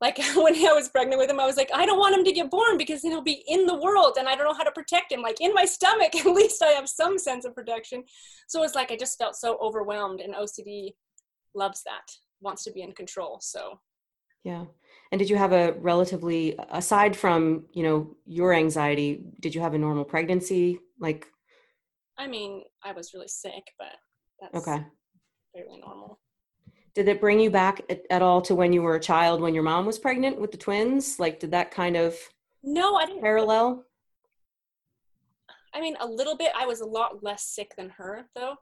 like 0.00 0.18
when 0.36 0.54
I 0.54 0.72
was 0.72 0.88
pregnant 0.88 1.18
with 1.18 1.30
him, 1.30 1.40
I 1.40 1.46
was 1.46 1.56
like, 1.56 1.70
I 1.74 1.86
don't 1.86 1.98
want 1.98 2.14
him 2.16 2.24
to 2.24 2.32
get 2.32 2.50
born 2.50 2.76
because 2.76 3.02
then 3.02 3.12
he'll 3.12 3.22
be 3.22 3.44
in 3.48 3.66
the 3.66 3.74
world 3.74 4.16
and 4.18 4.28
I 4.28 4.34
don't 4.34 4.46
know 4.46 4.54
how 4.54 4.62
to 4.64 4.72
protect 4.72 5.12
him. 5.12 5.22
Like 5.22 5.40
in 5.40 5.54
my 5.54 5.64
stomach, 5.64 6.14
at 6.16 6.26
least 6.26 6.62
I 6.62 6.68
have 6.68 6.88
some 6.88 7.18
sense 7.18 7.44
of 7.44 7.54
protection. 7.54 8.04
So 8.48 8.62
it's 8.62 8.74
like 8.74 8.90
I 8.90 8.96
just 8.96 9.18
felt 9.18 9.36
so 9.36 9.58
overwhelmed 9.60 10.20
and 10.20 10.34
OCD 10.34 10.90
loves 11.54 11.82
that, 11.84 12.02
wants 12.40 12.64
to 12.64 12.72
be 12.72 12.82
in 12.82 12.92
control. 12.92 13.38
So 13.40 13.80
Yeah. 14.44 14.66
And 15.12 15.18
did 15.18 15.30
you 15.30 15.36
have 15.36 15.52
a 15.52 15.72
relatively 15.78 16.56
aside 16.70 17.16
from, 17.16 17.66
you 17.72 17.82
know, 17.82 18.16
your 18.26 18.52
anxiety, 18.52 19.24
did 19.40 19.54
you 19.54 19.60
have 19.60 19.74
a 19.74 19.78
normal 19.78 20.04
pregnancy? 20.04 20.78
Like 20.98 21.26
I 22.18 22.26
mean, 22.26 22.62
I 22.82 22.92
was 22.92 23.12
really 23.14 23.28
sick, 23.28 23.72
but 23.78 23.92
that's 24.40 24.66
okay. 24.66 24.84
fairly 25.54 25.78
normal. 25.80 26.18
Did 26.94 27.08
it 27.08 27.20
bring 27.20 27.38
you 27.38 27.50
back 27.50 27.82
at, 27.90 28.02
at 28.10 28.22
all 28.22 28.40
to 28.42 28.54
when 28.54 28.72
you 28.72 28.82
were 28.82 28.96
a 28.96 29.00
child 29.00 29.40
when 29.40 29.54
your 29.54 29.62
mom 29.62 29.84
was 29.84 29.98
pregnant 29.98 30.40
with 30.40 30.50
the 30.50 30.56
twins? 30.58 31.18
Like 31.18 31.40
did 31.40 31.50
that 31.50 31.70
kind 31.70 31.96
of 31.96 32.16
No, 32.62 32.96
I 32.96 33.06
didn't 33.06 33.20
parallel? 33.20 33.84
I 35.76 35.80
mean, 35.80 35.96
a 36.00 36.06
little 36.06 36.36
bit. 36.36 36.52
I 36.56 36.64
was 36.64 36.80
a 36.80 36.86
lot 36.86 37.22
less 37.22 37.44
sick 37.44 37.74
than 37.76 37.90
her, 37.90 38.24
though. 38.34 38.54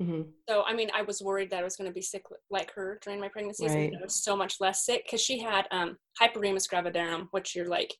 Hmm 0.00 0.22
So, 0.48 0.62
I 0.64 0.74
mean, 0.74 0.90
I 0.94 1.02
was 1.02 1.20
worried 1.20 1.50
that 1.50 1.60
I 1.60 1.64
was 1.64 1.76
going 1.76 1.90
to 1.90 1.94
be 1.94 2.02
sick 2.02 2.22
like 2.50 2.72
her 2.74 2.98
during 3.02 3.20
my 3.20 3.28
pregnancies, 3.28 3.72
Right. 3.72 3.92
I 3.92 4.02
was 4.02 4.22
so 4.22 4.36
much 4.36 4.56
less 4.60 4.84
sick 4.84 5.04
because 5.04 5.20
she 5.20 5.38
had 5.40 5.66
um, 5.70 5.96
hyperemesis 6.20 6.68
gravidarum, 6.72 7.26
which 7.32 7.56
you're 7.56 7.66
like 7.66 7.92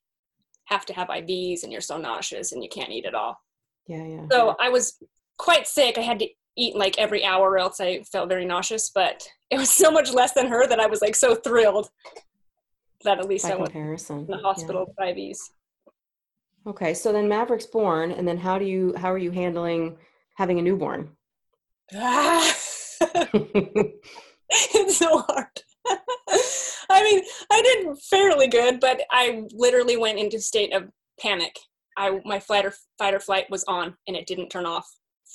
have 0.66 0.86
to 0.86 0.92
have 0.92 1.08
IVs 1.08 1.62
and 1.62 1.72
you're 1.72 1.80
so 1.80 1.98
nauseous 1.98 2.52
and 2.52 2.62
you 2.62 2.68
can't 2.68 2.90
eat 2.90 3.06
at 3.06 3.14
all. 3.14 3.36
Yeah, 3.86 4.04
yeah. 4.04 4.26
So 4.30 4.54
I 4.60 4.68
was 4.68 4.98
quite 5.38 5.66
sick. 5.66 5.98
I 5.98 6.02
had 6.02 6.18
to 6.20 6.28
eat 6.56 6.76
like 6.76 6.98
every 6.98 7.24
hour, 7.24 7.50
or 7.50 7.58
else 7.58 7.80
I 7.80 8.02
felt 8.02 8.28
very 8.28 8.44
nauseous. 8.44 8.90
But 8.94 9.26
it 9.50 9.58
was 9.58 9.70
so 9.70 9.90
much 9.90 10.12
less 10.12 10.34
than 10.34 10.46
her 10.48 10.66
that 10.66 10.80
I 10.80 10.86
was 10.86 11.00
like 11.00 11.16
so 11.16 11.34
thrilled 11.34 11.88
that 13.04 13.18
at 13.18 13.28
least 13.28 13.44
By 13.44 13.52
I 13.52 13.56
went 13.56 13.72
comparison. 13.72 14.20
to 14.20 14.26
the 14.26 14.36
yeah. 14.36 14.42
hospital 14.42 14.86
with 14.86 14.96
IVs. 14.96 15.38
Okay, 16.66 16.92
so 16.92 17.12
then 17.12 17.28
Maverick's 17.28 17.66
born, 17.66 18.12
and 18.12 18.28
then 18.28 18.36
how 18.36 18.58
do 18.58 18.66
you 18.66 18.94
how 18.96 19.10
are 19.10 19.18
you 19.18 19.30
handling 19.30 19.96
having 20.36 20.58
a 20.58 20.62
newborn? 20.62 21.16
It's 24.50 24.96
so 24.98 25.18
hard. 25.28 25.46
I 26.90 27.02
mean, 27.02 27.22
I 27.50 27.62
did 27.62 27.98
fairly 28.10 28.48
good, 28.48 28.80
but 28.80 29.02
I 29.10 29.44
literally 29.52 29.96
went 29.96 30.18
into 30.18 30.36
a 30.36 30.40
state 30.40 30.74
of 30.74 30.88
panic. 31.20 31.54
I 31.96 32.20
my 32.24 32.38
flight 32.40 32.64
or 32.64 32.74
fight 32.98 33.14
or 33.14 33.20
flight 33.20 33.46
was 33.50 33.64
on, 33.64 33.96
and 34.06 34.16
it 34.16 34.26
didn't 34.26 34.50
turn 34.50 34.66
off 34.66 34.86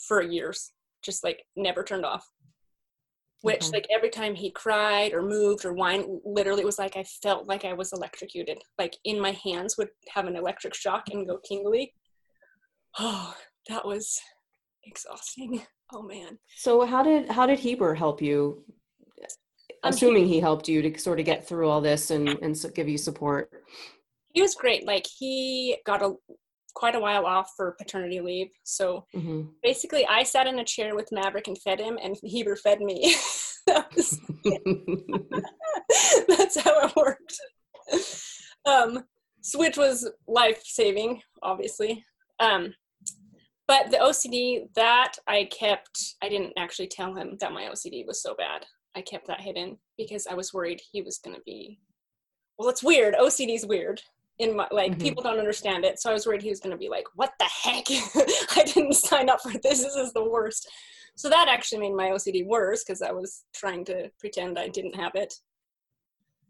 for 0.07 0.21
years. 0.21 0.71
Just 1.03 1.23
like 1.23 1.43
never 1.55 1.83
turned 1.83 2.05
off. 2.05 2.25
Which, 3.41 3.65
Okay. 3.65 3.71
like 3.77 3.87
every 3.93 4.09
time 4.09 4.35
he 4.35 4.51
cried 4.51 5.11
or 5.13 5.21
moved 5.21 5.65
or 5.65 5.73
whined, 5.73 6.05
literally 6.23 6.61
it 6.61 6.65
was 6.65 6.79
like 6.79 6.95
I 6.95 7.03
felt 7.21 7.45
like 7.47 7.65
I 7.65 7.73
was 7.73 7.91
electrocuted. 7.91 8.57
Like 8.79 8.95
in 9.03 9.19
my 9.19 9.31
hands 9.43 9.77
would 9.77 9.89
have 10.13 10.27
an 10.27 10.37
electric 10.37 10.73
shock 10.73 11.03
and 11.11 11.27
go 11.27 11.39
tingly. 11.47 11.93
Oh, 12.99 13.35
that 13.69 13.87
was 13.87 14.19
exhausting. 14.85 15.63
Oh 15.93 16.01
man. 16.01 16.39
so 16.58 16.86
how 16.86 17.03
did 17.03 17.29
how 17.29 17.45
did 17.45 17.60
Heber 17.60 17.93
help 17.93 18.21
you 18.21 18.63
assuming 19.84 20.25
he 20.25 20.39
helped 20.39 20.67
you 20.67 20.82
to 20.82 20.99
sort 20.99 21.19
of 21.19 21.25
get 21.25 21.47
through 21.47 21.69
all 21.69 21.82
this 21.82 22.12
and 22.12 22.29
and 22.41 22.58
so 22.58 22.69
give 22.69 22.89
you 22.89 22.97
support. 22.97 23.51
He 24.34 24.41
was 24.41 24.56
great. 24.56 24.88
Like 24.88 25.06
he 25.19 25.77
got 25.86 26.01
a 26.01 26.13
quite 26.73 26.95
a 26.95 26.99
while 26.99 27.25
off 27.25 27.51
for 27.56 27.75
paternity 27.79 28.21
leave. 28.21 28.49
So 28.63 29.06
hmm 29.13 29.43
basically, 29.62 30.06
I 30.08 30.23
sat 30.23 30.47
in 30.47 30.60
a 30.60 30.65
chair 30.65 30.95
with 30.95 31.10
Maverick 31.12 31.47
and 31.47 31.58
fed 31.62 31.79
him, 31.79 31.99
and 32.01 32.17
Heber 32.23 32.56
fed 32.56 32.79
me. 32.79 33.15
That 33.65 33.89
That's 36.27 36.60
how 36.60 36.86
it 36.86 36.93
worked. 36.97 37.39
Um, 38.65 39.06
Switch 39.39 39.77
was 39.77 40.12
life 40.27 40.62
saving, 40.65 41.21
obviously. 41.41 42.03
Um, 42.41 42.73
but 43.67 43.91
the 43.91 43.97
OCD 43.97 44.67
that 44.76 45.13
I 45.28 45.45
kept, 45.45 46.15
I 46.21 46.30
didn't 46.30 46.54
actually 46.58 46.88
tell 46.88 47.15
him 47.15 47.38
that 47.39 47.54
my 47.54 47.63
OCD 47.63 48.06
was 48.06 48.21
so 48.21 48.36
bad. 48.36 48.65
I 48.95 49.02
kept 49.02 49.28
that 49.28 49.41
hidden 49.41 49.78
because 49.97 50.28
I 50.28 50.34
was 50.34 50.54
worried 50.54 50.82
he 50.91 51.02
was 51.02 51.17
going 51.17 51.36
to 51.36 51.41
be. 51.45 51.80
Well, 52.58 52.69
it's 52.69 52.84
weird. 52.84 53.15
OCD 53.15 53.56
is 53.56 53.65
weird. 53.65 54.02
In 54.39 54.56
my 54.56 54.67
like, 54.71 54.93
Mhm. 54.93 55.02
people 55.02 55.23
don't 55.23 55.39
understand 55.39 55.86
it, 55.86 55.99
so 55.99 56.10
I 56.10 56.13
was 56.13 56.26
worried 56.26 56.41
he 56.41 56.49
was 56.49 56.60
going 56.60 56.71
to 56.71 56.78
be 56.78 56.89
like, 56.89 57.06
"What 57.15 57.34
the 57.39 57.45
heck? 57.45 57.86
I 58.58 58.63
didn't 58.63 58.93
sign 58.93 59.30
up 59.30 59.41
for 59.41 59.52
this. 59.60 59.84
This 59.84 59.95
is 59.95 60.12
the 60.13 60.23
worst." 60.28 60.67
So 61.15 61.30
that 61.30 61.47
actually 61.47 61.82
made 61.82 61.93
my 61.95 62.10
OCD 62.10 62.43
worse 62.43 62.84
because 62.84 63.04
I 63.04 63.12
was 63.12 63.43
trying 63.54 63.86
to 63.86 64.10
pretend 64.19 64.58
I 64.58 64.69
didn't 64.69 64.95
have 64.95 65.13
it 65.13 65.36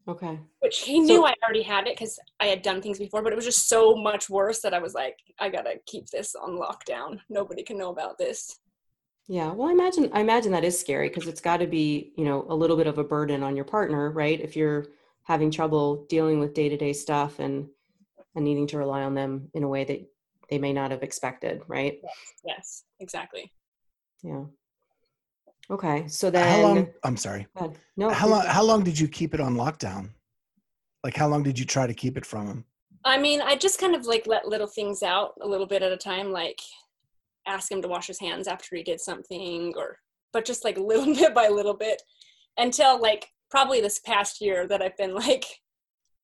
okay. 0.08 0.40
which 0.60 0.80
he 0.80 1.00
knew 1.00 1.26
I 1.26 1.34
already 1.44 1.62
had 1.62 1.88
it 1.88 1.96
because 1.98 2.20
I 2.40 2.48
had 2.48 2.62
done 2.62 2.82
things 2.82 3.00
before, 3.00 3.22
but 3.22 3.34
it 3.34 3.36
was 3.36 3.46
just 3.46 3.70
so 3.70 3.96
much 3.96 4.30
worse 4.30 4.62
that 4.62 4.74
I 4.74 4.80
was 4.80 4.94
like, 4.94 5.18
I 5.40 5.50
gotta 5.50 5.76
keep 5.86 6.08
this 6.10 6.36
on 6.36 6.58
lockdown. 6.58 7.20
Nobody 7.30 7.64
can 7.64 7.78
know 7.78 7.90
about 7.90 8.18
this. 8.18 8.60
Yeah. 9.28 9.52
Well, 9.54 9.70
I 9.70 9.72
imagine 9.72 10.10
I 10.14 10.20
imagine 10.20 10.52
that 10.52 10.66
is 10.66 10.78
scary 10.78 11.08
because 11.08 11.28
it's 11.28 11.42
got 11.42 11.58
to 11.58 11.68
be 11.68 12.12
you 12.18 12.26
know 12.26 12.46
a 12.50 12.56
little 12.56 12.76
bit 12.76 12.88
of 12.88 12.98
a 12.98 13.04
burden 13.04 13.42
on 13.44 13.56
your 13.56 13.66
partner, 13.66 14.12
right? 14.12 14.40
If 14.40 14.56
you're 14.56 14.88
having 15.24 15.50
trouble 15.50 16.06
dealing 16.10 16.40
with 16.40 16.54
day 16.54 16.68
to 16.70 16.78
day 16.78 16.94
stuff 16.94 17.40
and 17.40 17.70
and 18.36 18.44
needing 18.44 18.68
to 18.68 18.78
rely 18.78 19.04
on 19.04 19.14
them 19.14 19.50
in 19.54 19.64
a 19.64 19.68
way 19.68 19.84
that 19.86 20.06
they 20.50 20.58
may 20.58 20.74
not 20.74 20.92
have 20.92 21.04
expected, 21.04 21.62
right? 21.68 22.00
Yes, 22.46 22.84
exactly. 23.00 23.52
Yeah. 24.24 24.46
Okay. 25.72 26.08
So 26.08 26.30
then, 26.30 26.48
how 26.48 26.62
long? 26.62 26.88
I'm 27.04 27.18
sorry. 27.18 27.48
No. 27.96 28.10
How 28.10 28.28
long? 28.28 28.46
How 28.46 28.64
long 28.64 28.84
did 28.84 29.00
you 29.00 29.08
keep 29.08 29.34
it 29.34 29.40
on 29.40 29.56
lockdown? 29.56 30.10
Like, 31.04 31.16
how 31.16 31.28
long 31.28 31.44
did 31.44 31.58
you 31.58 31.66
try 31.66 31.88
to 31.88 31.94
keep 31.94 32.18
it 32.18 32.26
from 32.26 32.48
him? 32.48 32.66
I 33.06 33.18
mean, 33.18 33.42
I 33.42 33.56
just 33.56 33.80
kind 33.80 33.96
of 33.96 34.06
like 34.06 34.28
let 34.28 34.48
little 34.48 34.68
things 34.68 35.04
out 35.04 35.34
a 35.42 35.48
little 35.48 35.66
bit 35.66 35.84
at 35.84 35.92
a 35.92 35.98
time, 35.98 36.32
like 36.32 36.60
ask 37.46 37.72
him 37.72 37.82
to 37.82 37.88
wash 37.88 38.08
his 38.08 38.20
hands 38.20 38.48
after 38.48 38.76
he 38.76 38.84
did 38.84 39.00
something, 39.00 39.74
or 39.76 40.00
but 40.32 40.46
just 40.46 40.64
like 40.64 40.78
little 40.80 41.14
bit 41.14 41.34
by 41.34 41.48
little 41.48 41.76
bit 41.76 42.02
until 42.58 43.02
like 43.02 43.28
probably 43.50 43.82
this 43.82 44.00
past 44.00 44.42
year 44.42 44.68
that 44.68 44.82
I've 44.82 44.98
been 44.98 45.14
like 45.14 45.46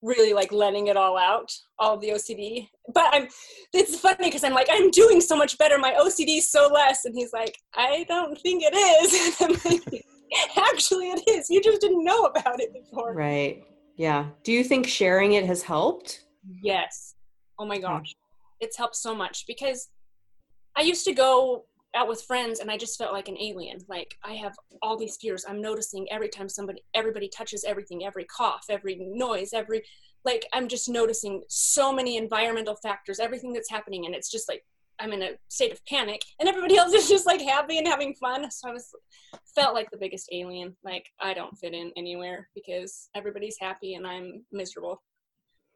really 0.02 0.34
like 0.34 0.52
letting 0.52 0.88
it 0.88 0.98
all 0.98 1.18
out, 1.18 1.52
all 1.78 1.96
of 1.96 2.02
the 2.02 2.10
OCD. 2.10 2.70
But 2.94 3.06
I'm, 3.12 3.28
it's 3.74 4.00
funny 4.00 4.26
because 4.26 4.44
I'm 4.44 4.54
like, 4.54 4.68
I'm 4.72 4.90
doing 4.92 5.22
so 5.22 5.36
much 5.36 5.58
better. 5.58 5.78
My 5.78 5.94
OCD 5.94 6.38
is 6.38 6.50
so 6.50 6.70
less. 6.74 7.06
And 7.06 7.16
he's 7.16 7.34
like, 7.34 7.58
I 7.76 8.06
don't 8.08 8.40
think 8.40 8.64
it 8.66 8.76
is. 8.76 9.60
Like, 9.66 10.06
Actually, 10.72 11.10
it 11.10 11.28
is. 11.28 11.50
You 11.50 11.60
just 11.60 11.82
didn't 11.82 12.04
know 12.04 12.26
about 12.26 12.60
it 12.60 12.72
before. 12.72 13.16
Right. 13.16 13.64
Yeah. 13.98 14.28
Do 14.44 14.52
you 14.52 14.64
think 14.64 14.88
sharing 14.88 15.34
it 15.34 15.46
has 15.46 15.64
helped? 15.64 16.24
Yes. 16.62 17.16
Oh 17.58 17.66
my 17.66 17.80
gosh. 17.80 18.16
It's 18.60 18.78
helped 18.78 18.96
so 18.96 19.16
much 19.16 19.46
because 19.48 19.90
I 20.78 20.82
used 20.82 21.04
to 21.06 21.14
go 21.14 21.66
out 21.96 22.08
with 22.08 22.24
friends 22.24 22.60
and 22.60 22.70
I 22.70 22.78
just 22.78 22.98
felt 22.98 23.14
like 23.14 23.28
an 23.28 23.38
alien. 23.40 23.80
Like 23.88 24.16
I 24.24 24.34
have 24.34 24.56
all 24.82 24.98
these 24.98 25.18
fears. 25.18 25.46
I'm 25.48 25.62
noticing 25.62 26.08
every 26.12 26.30
time 26.30 26.50
somebody 26.50 26.84
everybody 26.94 27.30
touches 27.30 27.64
everything, 27.64 28.06
every 28.06 28.26
cough, 28.26 28.66
every 28.70 28.98
noise, 29.00 29.54
every 29.54 29.84
like 30.26 30.46
I'm 30.54 30.68
just 30.68 30.90
noticing 30.90 31.44
so 31.50 31.92
many 31.92 32.18
environmental 32.18 32.76
factors, 32.76 33.20
everything 33.20 33.54
that's 33.54 33.70
happening 33.70 34.06
and 34.06 34.14
it's 34.14 34.30
just 34.30 34.48
like 34.48 34.64
I'm 35.02 35.14
in 35.14 35.24
a 35.24 35.32
state 35.48 35.72
of 35.72 35.84
panic 35.86 36.22
and 36.40 36.50
everybody 36.50 36.76
else 36.78 36.94
is 36.94 37.08
just 37.08 37.26
like 37.26 37.42
happy 37.42 37.78
and 37.78 37.88
having 37.88 38.14
fun. 38.16 38.52
So 38.52 38.70
I 38.70 38.74
was 38.74 38.94
felt 39.56 39.74
like 39.74 39.90
the 39.92 39.98
biggest 39.98 40.30
alien. 40.32 40.76
Like 40.84 41.06
I 41.20 41.34
don't 41.34 41.58
fit 41.58 41.74
in 41.74 41.92
anywhere 41.96 42.50
because 42.54 43.10
everybody's 43.16 43.58
happy 43.60 43.96
and 43.96 44.06
I'm 44.06 44.46
miserable 44.52 45.02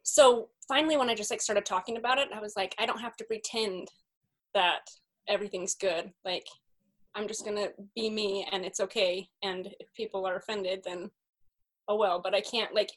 so 0.03 0.49
finally 0.67 0.97
when 0.97 1.09
i 1.09 1.15
just 1.15 1.31
like 1.31 1.41
started 1.41 1.65
talking 1.65 1.97
about 1.97 2.19
it 2.19 2.27
i 2.35 2.39
was 2.39 2.55
like 2.55 2.75
i 2.77 2.85
don't 2.85 2.99
have 2.99 3.15
to 3.15 3.23
pretend 3.23 3.87
that 4.53 4.81
everything's 5.27 5.75
good 5.75 6.11
like 6.25 6.45
i'm 7.15 7.27
just 7.27 7.45
gonna 7.45 7.67
be 7.95 8.09
me 8.09 8.47
and 8.51 8.65
it's 8.65 8.79
okay 8.79 9.27
and 9.43 9.67
if 9.79 9.93
people 9.93 10.25
are 10.25 10.35
offended 10.35 10.81
then 10.83 11.09
oh 11.87 11.95
well 11.95 12.19
but 12.23 12.33
i 12.35 12.41
can't 12.41 12.73
like 12.73 12.91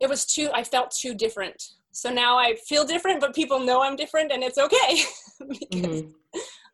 it 0.00 0.08
was 0.08 0.24
too 0.26 0.48
i 0.54 0.62
felt 0.62 0.90
too 0.90 1.14
different 1.14 1.62
so 1.92 2.10
now 2.10 2.36
i 2.38 2.54
feel 2.66 2.84
different 2.84 3.20
but 3.20 3.34
people 3.34 3.58
know 3.60 3.82
i'm 3.82 3.96
different 3.96 4.30
and 4.32 4.42
it's 4.42 4.58
okay 4.58 5.02
because 5.48 6.02
Mhm. 6.02 6.12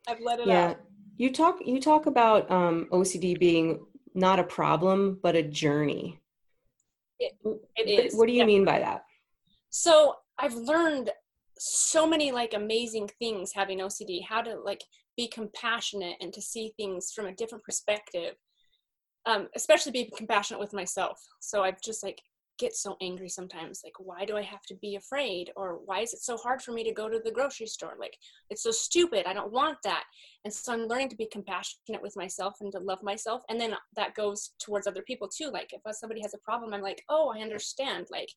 i've 0.08 0.20
let 0.24 0.40
it 0.40 0.48
Yeah. 0.48 0.70
out 0.70 0.76
You 1.16 1.30
talk 1.32 1.56
you 1.64 1.78
talk 1.80 2.06
about 2.06 2.50
um, 2.50 2.88
OCD 2.90 3.38
being 3.38 3.86
not 4.14 4.38
a 4.38 4.44
problem 4.44 5.18
but 5.22 5.36
a 5.36 5.42
journey. 5.42 6.18
It- 7.20 7.36
it 7.76 7.88
is, 8.06 8.14
What 8.16 8.26
do 8.26 8.32
you 8.32 8.38
yeah. 8.38 8.46
mean 8.52 8.64
by 8.64 8.78
that? 8.80 9.04
so 9.70 10.16
i've 10.38 10.54
learned 10.54 11.10
so 11.64 12.06
many 12.06 12.32
like 12.32 12.54
amazing 12.54 13.08
things 13.18 13.52
having 13.54 13.78
ocd 13.78 14.24
how 14.28 14.42
to 14.42 14.58
like 14.64 14.82
be 15.16 15.28
compassionate 15.28 16.16
and 16.20 16.32
to 16.32 16.40
see 16.40 16.72
things 16.76 17.12
from 17.14 17.26
a 17.26 17.34
different 17.34 17.62
perspective 17.64 18.34
um, 19.26 19.48
especially 19.54 19.92
be 19.92 20.10
compassionate 20.16 20.60
with 20.60 20.72
myself. 20.72 21.20
So 21.40 21.62
i've 21.62 21.80
just 21.80 22.02
like 22.02 22.20
get 22.58 22.74
so 22.74 22.96
angry 23.00 23.30
sometimes 23.30 23.80
like 23.82 23.94
why 23.98 24.24
do 24.26 24.36
i 24.36 24.42
have 24.42 24.62
to 24.62 24.74
be 24.76 24.94
afraid? 24.94 25.50
or 25.56 25.80
why 25.86 26.00
is 26.00 26.12
it 26.12 26.20
so 26.20 26.36
hard 26.36 26.60
for 26.60 26.70
me 26.72 26.84
to 26.84 26.92
go 26.92 27.08
to 27.08 27.20
the 27.24 27.30
grocery 27.30 27.66
store? 27.66 27.94
Like 27.98 28.16
it's 28.50 28.62
so 28.62 28.70
stupid. 28.70 29.26
I 29.26 29.32
don't 29.32 29.52
want 29.52 29.78
that. 29.84 30.04
And 30.44 30.52
so 30.52 30.72
i'm 30.72 30.86
learning 30.86 31.08
to 31.10 31.16
be 31.16 31.28
compassionate 31.32 32.02
with 32.02 32.16
myself 32.16 32.54
and 32.60 32.70
to 32.72 32.78
love 32.78 33.02
myself. 33.02 33.42
And 33.48 33.60
then 33.60 33.74
that 33.96 34.14
goes 34.14 34.50
towards 34.60 34.86
other 34.86 35.02
people 35.02 35.28
too. 35.28 35.50
Like 35.50 35.72
if 35.72 35.96
somebody 35.96 36.20
has 36.22 36.34
a 36.34 36.38
problem 36.38 36.74
i'm 36.74 36.82
like 36.82 37.02
oh 37.08 37.32
i 37.34 37.40
understand. 37.40 38.06
Like 38.10 38.28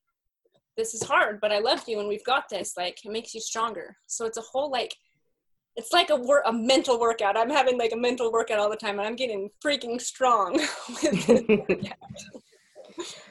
this 0.77 0.93
is 0.93 1.03
hard, 1.03 1.39
but 1.41 1.51
I 1.51 1.59
love 1.59 1.83
you 1.87 1.99
and 1.99 2.07
we've 2.07 2.23
got 2.23 2.49
this. 2.49 2.73
Like 2.77 3.03
it 3.05 3.11
makes 3.11 3.33
you 3.33 3.41
stronger. 3.41 3.95
So 4.07 4.25
it's 4.25 4.37
a 4.37 4.41
whole 4.41 4.71
like 4.71 4.95
it's 5.75 5.91
like 5.91 6.09
a 6.09 6.15
work 6.15 6.43
a 6.45 6.53
mental 6.53 6.99
workout. 6.99 7.37
I'm 7.37 7.49
having 7.49 7.77
like 7.77 7.91
a 7.91 7.97
mental 7.97 8.31
workout 8.31 8.59
all 8.59 8.69
the 8.69 8.75
time 8.75 8.99
and 8.99 9.07
I'm 9.07 9.15
getting 9.15 9.49
freaking 9.63 10.01
strong 10.01 10.59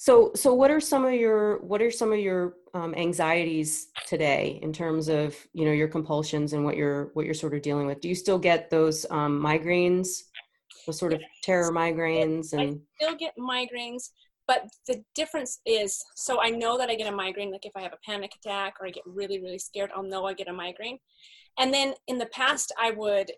so 0.00 0.32
so 0.34 0.54
what 0.54 0.70
are 0.70 0.80
some 0.80 1.04
of 1.04 1.12
your 1.12 1.58
what 1.58 1.82
are 1.82 1.90
some 1.90 2.10
of 2.10 2.18
your 2.18 2.54
um, 2.72 2.94
anxieties 2.96 3.88
today 4.06 4.58
in 4.62 4.72
terms 4.72 5.08
of 5.08 5.36
you 5.52 5.66
know 5.66 5.72
your 5.72 5.88
compulsions 5.88 6.54
and 6.54 6.64
what 6.64 6.74
you're 6.74 7.10
what 7.12 7.26
you're 7.26 7.34
sort 7.34 7.52
of 7.52 7.60
dealing 7.60 7.86
with? 7.86 8.00
Do 8.00 8.08
you 8.08 8.14
still 8.14 8.38
get 8.38 8.70
those 8.70 9.04
um, 9.10 9.38
migraines, 9.38 10.22
those 10.86 10.98
sort 10.98 11.12
of 11.12 11.20
terror 11.42 11.70
migraines 11.70 12.54
I 12.54 12.62
and 12.62 12.80
still 12.98 13.14
get 13.14 13.34
migraines, 13.36 14.08
but 14.50 14.68
the 14.88 15.00
difference 15.14 15.60
is 15.64 16.02
so 16.16 16.40
I 16.40 16.50
know 16.50 16.76
that 16.76 16.90
I 16.90 16.96
get 16.96 17.06
a 17.06 17.14
migraine 17.14 17.52
like 17.52 17.64
if 17.64 17.76
I 17.76 17.82
have 17.82 17.92
a 17.92 18.04
panic 18.04 18.32
attack 18.34 18.74
or 18.80 18.86
I 18.88 18.90
get 18.90 19.04
really 19.06 19.40
really 19.40 19.60
scared, 19.60 19.92
I'll 19.94 20.02
know 20.02 20.26
I 20.26 20.34
get 20.34 20.48
a 20.48 20.52
migraine. 20.52 20.98
And 21.60 21.72
then 21.72 21.94
in 22.08 22.18
the 22.18 22.26
past 22.26 22.72
I 22.76 22.90
would 22.90 23.30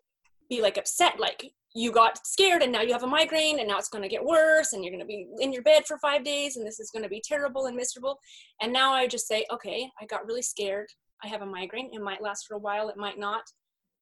be 0.48 0.62
like 0.62 0.78
upset 0.78 1.20
like 1.20 1.52
you 1.74 1.92
got 1.92 2.26
scared 2.26 2.62
and 2.62 2.72
now 2.72 2.80
you 2.80 2.94
have 2.94 3.02
a 3.02 3.06
migraine 3.06 3.58
and 3.58 3.68
now 3.68 3.76
it's 3.76 3.90
going 3.90 4.00
to 4.00 4.08
get 4.08 4.24
worse 4.24 4.72
and 4.72 4.82
you're 4.82 4.90
going 4.90 5.06
to 5.06 5.06
be 5.06 5.26
in 5.40 5.52
your 5.52 5.62
bed 5.62 5.84
for 5.86 5.98
5 5.98 6.24
days 6.24 6.56
and 6.56 6.66
this 6.66 6.80
is 6.80 6.90
going 6.90 7.02
to 7.02 7.10
be 7.10 7.22
terrible 7.22 7.66
and 7.66 7.76
miserable. 7.76 8.18
And 8.62 8.72
now 8.72 8.94
I 8.94 9.06
just 9.06 9.28
say, 9.28 9.44
okay, 9.52 9.90
I 10.00 10.06
got 10.06 10.26
really 10.26 10.40
scared. 10.40 10.88
I 11.22 11.28
have 11.28 11.42
a 11.42 11.46
migraine. 11.46 11.90
It 11.92 12.00
might 12.00 12.22
last 12.22 12.46
for 12.46 12.54
a 12.54 12.64
while, 12.66 12.88
it 12.88 12.96
might 12.96 13.18
not. 13.18 13.42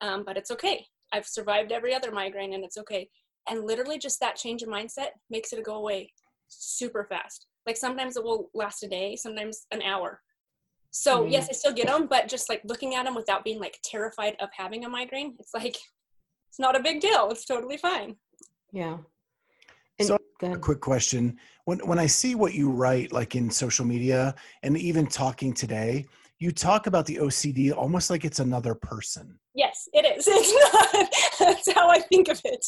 Um, 0.01 0.23
but 0.25 0.37
it's 0.37 0.53
okay. 0.53 0.87
I've 1.13 1.27
survived 1.27 1.73
every 1.73 1.93
other 1.93 2.13
migraine 2.13 2.55
and 2.55 2.65
it's 2.65 2.79
okay. 2.79 3.09
And 3.49 3.65
literally 3.65 3.99
just 3.99 4.21
that 4.21 4.37
change 4.37 4.63
of 4.63 4.69
mindset 4.69 5.11
makes 5.29 5.53
it 5.53 5.65
go 5.65 5.75
away 5.75 6.13
super 6.51 7.05
fast. 7.05 7.47
Like 7.67 7.77
sometimes 7.77 8.17
it 8.17 8.25
will 8.25 8.51
last 8.55 8.83
a 8.83 8.89
day, 8.89 9.17
sometimes 9.17 9.67
an 9.71 9.83
hour. 9.83 10.21
So 10.91 11.25
Mhm. 11.25 11.31
yes, 11.33 11.49
I 11.49 11.53
still 11.53 11.73
get 11.73 11.87
them, 11.87 12.07
but 12.09 12.27
just 12.29 12.49
like 12.49 12.63
looking 12.65 12.95
at 12.97 13.05
them 13.05 13.15
without 13.15 13.45
being 13.45 13.61
like 13.61 13.79
terrified 13.85 14.37
of 14.41 14.49
having 14.53 14.85
a 14.85 14.89
migraine, 14.89 15.37
it's 15.39 15.55
like 15.55 15.77
it's 16.49 16.59
not 16.59 16.75
a 16.75 16.81
big 16.83 17.01
deal. 17.01 17.31
It's 17.31 17.45
totally 17.45 17.77
fine. 17.77 18.17
yeah? 18.73 18.99
And, 19.99 20.09
So, 20.09 20.19
A 20.43 20.57
quick 20.59 20.81
question: 20.81 21.39
When 21.67 21.79
when 21.87 21.99
I 21.99 22.07
see 22.07 22.35
what 22.35 22.55
you 22.55 22.71
write, 22.71 23.13
like 23.13 23.37
in 23.37 23.51
social 23.51 23.85
media, 23.85 24.35
and 24.63 24.77
even 24.79 25.07
talking 25.07 25.53
today, 25.53 26.07
you 26.39 26.51
talk 26.51 26.87
about 26.87 27.05
the 27.05 27.17
OCD 27.19 27.73
almost 27.73 28.09
like 28.11 28.25
it's 28.25 28.39
another 28.41 28.75
person. 28.75 29.39
Yes, 29.55 29.87
it 29.93 30.05
is. 30.07 30.27
It's 30.31 30.53
not. 30.65 31.09
That's 31.39 31.73
how 31.73 31.89
I 31.91 32.01
think 32.01 32.29
of 32.29 32.41
it. 32.45 32.65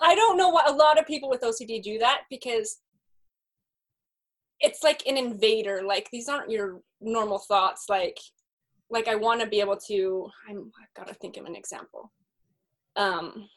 I 0.00 0.14
don't 0.14 0.36
know 0.36 0.48
why 0.48 0.64
a 0.66 0.72
lot 0.72 0.98
of 0.98 1.06
people 1.06 1.28
with 1.28 1.42
OCD 1.42 1.82
do 1.82 1.98
that 1.98 2.22
because 2.30 2.78
it's 4.60 4.82
like 4.82 5.02
an 5.06 5.16
invader. 5.16 5.82
Like 5.84 6.08
these 6.10 6.28
aren't 6.28 6.50
your 6.50 6.80
normal 7.00 7.38
thoughts. 7.38 7.86
Like, 7.88 8.18
like 8.90 9.08
I 9.08 9.14
want 9.14 9.40
to 9.40 9.46
be 9.46 9.60
able 9.60 9.76
to. 9.88 10.28
I'm. 10.48 10.70
I've 10.80 10.94
got 10.94 11.08
to 11.08 11.14
think 11.14 11.36
of 11.36 11.46
an 11.46 11.56
example. 11.56 12.12
Um. 12.96 13.48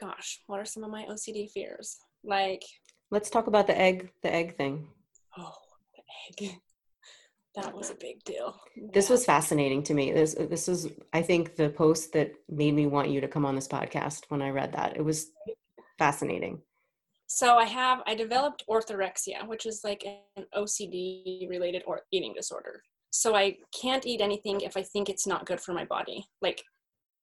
Gosh, 0.00 0.40
what 0.46 0.58
are 0.58 0.64
some 0.64 0.82
of 0.82 0.90
my 0.90 1.04
OCD 1.04 1.50
fears? 1.50 1.98
Like, 2.24 2.62
let's 3.10 3.30
talk 3.30 3.46
about 3.46 3.66
the 3.66 3.78
egg, 3.78 4.10
the 4.22 4.34
egg 4.34 4.56
thing. 4.56 4.88
Oh, 5.38 5.54
the 5.94 6.44
egg. 6.46 6.56
That 7.54 7.74
was 7.74 7.90
a 7.90 7.94
big 7.94 8.24
deal. 8.24 8.58
This 8.94 9.10
was 9.10 9.26
fascinating 9.26 9.82
to 9.84 9.94
me. 9.94 10.10
This 10.12 10.34
this 10.34 10.68
is 10.68 10.88
I 11.12 11.20
think 11.20 11.56
the 11.56 11.68
post 11.68 12.12
that 12.14 12.32
made 12.48 12.74
me 12.74 12.86
want 12.86 13.10
you 13.10 13.20
to 13.20 13.28
come 13.28 13.44
on 13.44 13.54
this 13.54 13.68
podcast 13.68 14.22
when 14.28 14.40
I 14.40 14.50
read 14.50 14.72
that. 14.72 14.96
It 14.96 15.04
was 15.04 15.30
fascinating. 15.98 16.62
So 17.26 17.56
I 17.56 17.64
have 17.64 18.00
I 18.06 18.14
developed 18.14 18.64
orthorexia, 18.68 19.46
which 19.46 19.66
is 19.66 19.82
like 19.84 20.02
an 20.36 20.46
OCD 20.56 21.48
related 21.48 21.82
or 21.86 22.02
eating 22.10 22.32
disorder. 22.34 22.82
So 23.10 23.36
I 23.36 23.58
can't 23.78 24.06
eat 24.06 24.22
anything 24.22 24.62
if 24.62 24.76
I 24.76 24.82
think 24.82 25.10
it's 25.10 25.26
not 25.26 25.44
good 25.44 25.60
for 25.60 25.74
my 25.74 25.84
body. 25.84 26.24
Like 26.40 26.62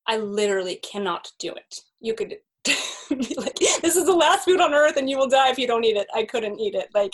I 0.08 0.18
literally 0.18 0.80
cannot 0.84 1.32
do 1.40 1.52
it. 1.54 1.76
You 2.00 2.14
could 2.14 2.36
be 2.66 3.36
like, 3.36 3.58
this 3.58 3.96
is 3.96 4.06
the 4.06 4.14
last 4.14 4.46
food 4.46 4.62
on 4.62 4.74
earth 4.74 4.98
and 4.98 5.10
you 5.10 5.18
will 5.18 5.28
die 5.28 5.50
if 5.50 5.58
you 5.58 5.66
don't 5.66 5.84
eat 5.84 5.98
it. 5.98 6.08
I 6.14 6.24
couldn't 6.24 6.60
eat 6.60 6.76
it. 6.76 6.90
Like 6.94 7.14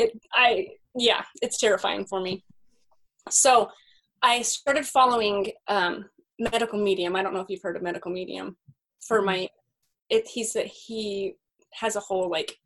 it 0.00 0.20
I 0.32 0.68
yeah, 0.94 1.22
it's 1.42 1.58
terrifying 1.58 2.04
for 2.04 2.20
me. 2.20 2.44
So 3.30 3.70
I 4.22 4.42
started 4.42 4.86
following 4.86 5.52
um, 5.68 6.06
Medical 6.38 6.78
Medium. 6.78 7.16
I 7.16 7.22
don't 7.22 7.34
know 7.34 7.40
if 7.40 7.48
you've 7.48 7.62
heard 7.62 7.76
of 7.76 7.82
Medical 7.82 8.10
Medium. 8.10 8.56
For 9.06 9.18
mm-hmm. 9.18 9.26
my, 9.26 9.48
it, 10.08 10.26
he's 10.26 10.52
that 10.54 10.66
he 10.66 11.34
has 11.74 11.96
a 11.96 12.00
whole 12.00 12.28
like 12.30 12.56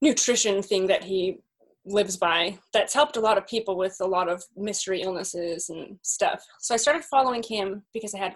nutrition 0.00 0.62
thing 0.62 0.86
that 0.86 1.04
he 1.04 1.38
lives 1.84 2.16
by 2.16 2.58
that's 2.72 2.94
helped 2.94 3.16
a 3.16 3.20
lot 3.20 3.36
of 3.36 3.46
people 3.46 3.76
with 3.76 3.96
a 4.00 4.06
lot 4.06 4.28
of 4.28 4.42
mystery 4.56 5.02
illnesses 5.02 5.68
and 5.68 5.98
stuff. 6.02 6.42
So 6.60 6.74
I 6.74 6.78
started 6.78 7.04
following 7.04 7.42
him 7.42 7.82
because 7.92 8.14
I 8.14 8.18
had 8.18 8.34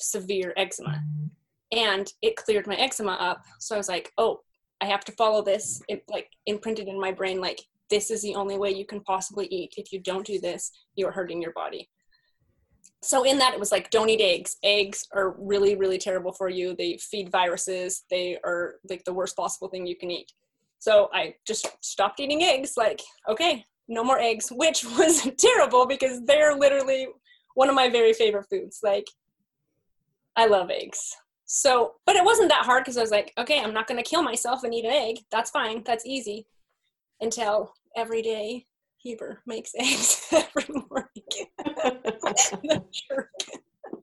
severe 0.00 0.52
eczema 0.56 1.02
and 1.72 2.10
it 2.22 2.36
cleared 2.36 2.66
my 2.66 2.74
eczema 2.76 3.12
up. 3.12 3.44
So 3.60 3.74
I 3.74 3.78
was 3.78 3.88
like, 3.88 4.12
oh, 4.18 4.40
I 4.80 4.86
have 4.86 5.04
to 5.06 5.12
follow 5.12 5.42
this. 5.42 5.82
It 5.88 6.04
like 6.08 6.28
imprinted 6.46 6.88
in 6.88 7.00
my 7.00 7.12
brain 7.12 7.40
like 7.40 7.60
this 7.88 8.10
is 8.10 8.22
the 8.22 8.34
only 8.34 8.58
way 8.58 8.70
you 8.70 8.84
can 8.84 9.00
possibly 9.00 9.46
eat. 9.46 9.74
If 9.76 9.92
you 9.92 10.00
don't 10.00 10.26
do 10.26 10.40
this, 10.40 10.72
you're 10.96 11.12
hurting 11.12 11.40
your 11.40 11.52
body. 11.52 11.88
So 13.02 13.24
in 13.24 13.38
that, 13.38 13.54
it 13.54 13.60
was 13.60 13.70
like, 13.70 13.90
don't 13.90 14.08
eat 14.08 14.20
eggs. 14.20 14.56
Eggs 14.64 15.06
are 15.14 15.36
really, 15.38 15.76
really 15.76 15.98
terrible 15.98 16.32
for 16.32 16.48
you. 16.48 16.74
They 16.76 16.98
feed 16.98 17.30
viruses. 17.30 18.04
They 18.10 18.38
are 18.44 18.76
like 18.88 19.04
the 19.04 19.12
worst 19.12 19.36
possible 19.36 19.68
thing 19.68 19.86
you 19.86 19.96
can 19.96 20.10
eat. 20.10 20.32
So 20.78 21.08
I 21.12 21.34
just 21.46 21.68
stopped 21.80 22.20
eating 22.20 22.42
eggs. 22.42 22.72
Like, 22.76 23.00
okay, 23.28 23.64
no 23.88 24.02
more 24.02 24.18
eggs, 24.18 24.48
which 24.50 24.84
was 24.98 25.28
terrible 25.38 25.86
because 25.86 26.24
they're 26.24 26.54
literally 26.54 27.06
one 27.54 27.68
of 27.68 27.74
my 27.74 27.88
very 27.88 28.12
favorite 28.12 28.46
foods. 28.50 28.80
Like, 28.82 29.06
I 30.34 30.46
love 30.46 30.70
eggs. 30.70 31.14
So, 31.46 31.94
but 32.04 32.16
it 32.16 32.24
wasn't 32.24 32.50
that 32.50 32.64
hard 32.64 32.84
because 32.84 32.96
I 32.96 33.00
was 33.00 33.12
like, 33.12 33.32
okay, 33.38 33.60
I'm 33.60 33.72
not 33.72 33.86
going 33.86 34.02
to 34.02 34.08
kill 34.08 34.22
myself 34.22 34.64
and 34.64 34.74
eat 34.74 34.84
an 34.84 34.90
egg. 34.90 35.18
That's 35.30 35.50
fine. 35.50 35.82
That's 35.84 36.04
easy 36.04 36.46
until 37.20 37.72
every 37.96 38.20
day 38.20 38.66
Heber 38.98 39.42
makes 39.46 39.72
eggs 39.78 40.26
every 40.32 40.66
morning. 40.90 41.06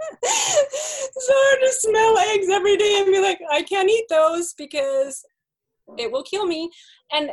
so 0.23 1.33
I 1.33 1.57
just 1.61 1.81
smell 1.81 2.17
eggs 2.17 2.47
every 2.49 2.77
day 2.77 2.97
and 2.99 3.11
be 3.11 3.21
like, 3.21 3.39
I 3.51 3.61
can't 3.63 3.89
eat 3.89 4.05
those 4.09 4.53
because 4.53 5.25
it 5.97 6.11
will 6.11 6.23
kill 6.23 6.45
me. 6.45 6.71
And 7.11 7.31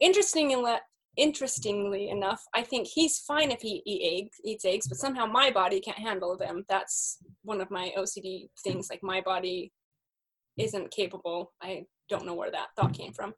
interestingly, 0.00 0.56
interestingly 1.16 2.08
enough, 2.10 2.42
I 2.54 2.62
think 2.62 2.86
he's 2.86 3.18
fine 3.18 3.50
if 3.50 3.62
he 3.62 3.82
eat 3.86 4.22
eggs, 4.24 4.36
eats 4.44 4.64
eggs, 4.64 4.88
but 4.88 4.98
somehow 4.98 5.26
my 5.26 5.50
body 5.50 5.80
can't 5.80 5.98
handle 5.98 6.36
them. 6.36 6.64
That's 6.68 7.18
one 7.42 7.60
of 7.60 7.70
my 7.70 7.92
OCD 7.96 8.48
things. 8.62 8.88
Like 8.90 9.02
my 9.02 9.20
body 9.20 9.72
isn't 10.58 10.90
capable. 10.90 11.52
I 11.62 11.84
don't 12.08 12.26
know 12.26 12.34
where 12.34 12.50
that 12.50 12.68
thought 12.76 12.92
came 12.92 13.12
from. 13.12 13.34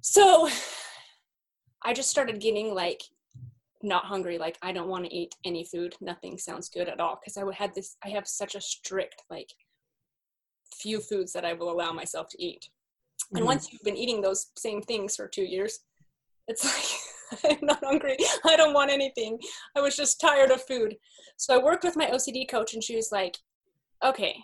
So 0.00 0.48
I 1.84 1.92
just 1.92 2.10
started 2.10 2.40
getting 2.40 2.74
like 2.74 3.02
not 3.84 4.06
hungry 4.06 4.38
like 4.38 4.56
i 4.62 4.72
don't 4.72 4.88
want 4.88 5.04
to 5.04 5.14
eat 5.14 5.34
any 5.44 5.62
food 5.62 5.94
nothing 6.00 6.38
sounds 6.38 6.68
good 6.68 6.88
at 6.88 7.00
all 7.00 7.20
because 7.20 7.36
i 7.36 7.44
would 7.44 7.54
have 7.54 7.74
this 7.74 7.96
i 8.04 8.08
have 8.08 8.26
such 8.26 8.54
a 8.54 8.60
strict 8.60 9.22
like 9.30 9.50
few 10.74 11.00
foods 11.00 11.32
that 11.32 11.44
i 11.44 11.52
will 11.52 11.70
allow 11.70 11.92
myself 11.92 12.26
to 12.30 12.42
eat 12.42 12.68
mm-hmm. 13.26 13.36
and 13.36 13.46
once 13.46 13.70
you've 13.70 13.82
been 13.82 13.96
eating 13.96 14.22
those 14.22 14.46
same 14.56 14.80
things 14.80 15.14
for 15.14 15.28
two 15.28 15.44
years 15.44 15.80
it's 16.48 16.64
like 16.64 17.54
i'm 17.60 17.66
not 17.66 17.82
hungry 17.82 18.16
i 18.46 18.56
don't 18.56 18.74
want 18.74 18.90
anything 18.90 19.38
i 19.76 19.80
was 19.80 19.96
just 19.96 20.20
tired 20.20 20.50
of 20.50 20.62
food 20.62 20.96
so 21.36 21.54
i 21.54 21.62
worked 21.62 21.84
with 21.84 21.96
my 21.96 22.06
ocd 22.06 22.48
coach 22.48 22.74
and 22.74 22.84
she 22.84 22.96
was 22.96 23.10
like 23.10 23.38
okay 24.04 24.36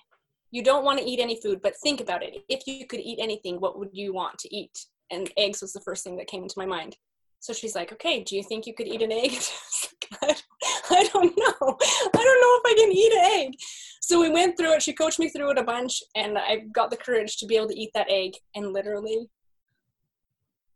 you 0.50 0.64
don't 0.64 0.84
want 0.84 0.98
to 0.98 1.04
eat 1.04 1.20
any 1.20 1.40
food 1.40 1.60
but 1.62 1.76
think 1.82 2.00
about 2.00 2.22
it 2.22 2.38
if 2.48 2.66
you 2.66 2.86
could 2.86 3.00
eat 3.00 3.18
anything 3.20 3.60
what 3.60 3.78
would 3.78 3.90
you 3.92 4.12
want 4.12 4.38
to 4.38 4.54
eat 4.54 4.86
and 5.10 5.30
eggs 5.36 5.60
was 5.60 5.72
the 5.72 5.80
first 5.80 6.04
thing 6.04 6.16
that 6.16 6.26
came 6.26 6.42
into 6.42 6.58
my 6.58 6.66
mind. 6.66 6.96
So 7.40 7.52
she's 7.52 7.74
like, 7.74 7.92
okay, 7.92 8.22
do 8.22 8.36
you 8.36 8.42
think 8.42 8.66
you 8.66 8.74
could 8.74 8.86
eat 8.86 9.02
an 9.02 9.12
egg? 9.12 9.32
I, 10.90 11.08
don't, 11.12 11.36
know. 11.36 11.78
I 11.78 12.22
don't 12.24 12.40
know 12.40 12.58
if 12.58 12.66
I 12.66 12.74
can 12.76 12.92
eat 12.92 13.12
an 13.12 13.46
egg. 13.46 13.54
So 14.00 14.20
we 14.20 14.28
went 14.28 14.56
through 14.56 14.74
it. 14.74 14.82
She 14.82 14.92
coached 14.92 15.18
me 15.18 15.28
through 15.28 15.52
it 15.52 15.58
a 15.58 15.62
bunch, 15.62 16.02
and 16.16 16.36
I 16.36 16.64
got 16.72 16.90
the 16.90 16.96
courage 16.96 17.38
to 17.38 17.46
be 17.46 17.56
able 17.56 17.68
to 17.68 17.78
eat 17.78 17.90
that 17.94 18.10
egg. 18.10 18.32
And 18.54 18.72
literally, 18.72 19.28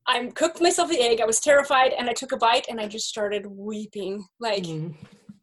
I 0.06 0.26
cooked 0.34 0.60
myself 0.60 0.90
the 0.90 1.00
egg. 1.00 1.20
I 1.20 1.26
was 1.26 1.40
terrified, 1.40 1.92
and 1.92 2.08
I 2.08 2.12
took 2.12 2.32
a 2.32 2.36
bite, 2.36 2.66
and 2.68 2.80
I 2.80 2.88
just 2.88 3.08
started 3.08 3.46
weeping. 3.46 4.26
Like, 4.38 4.64
mm. 4.64 4.94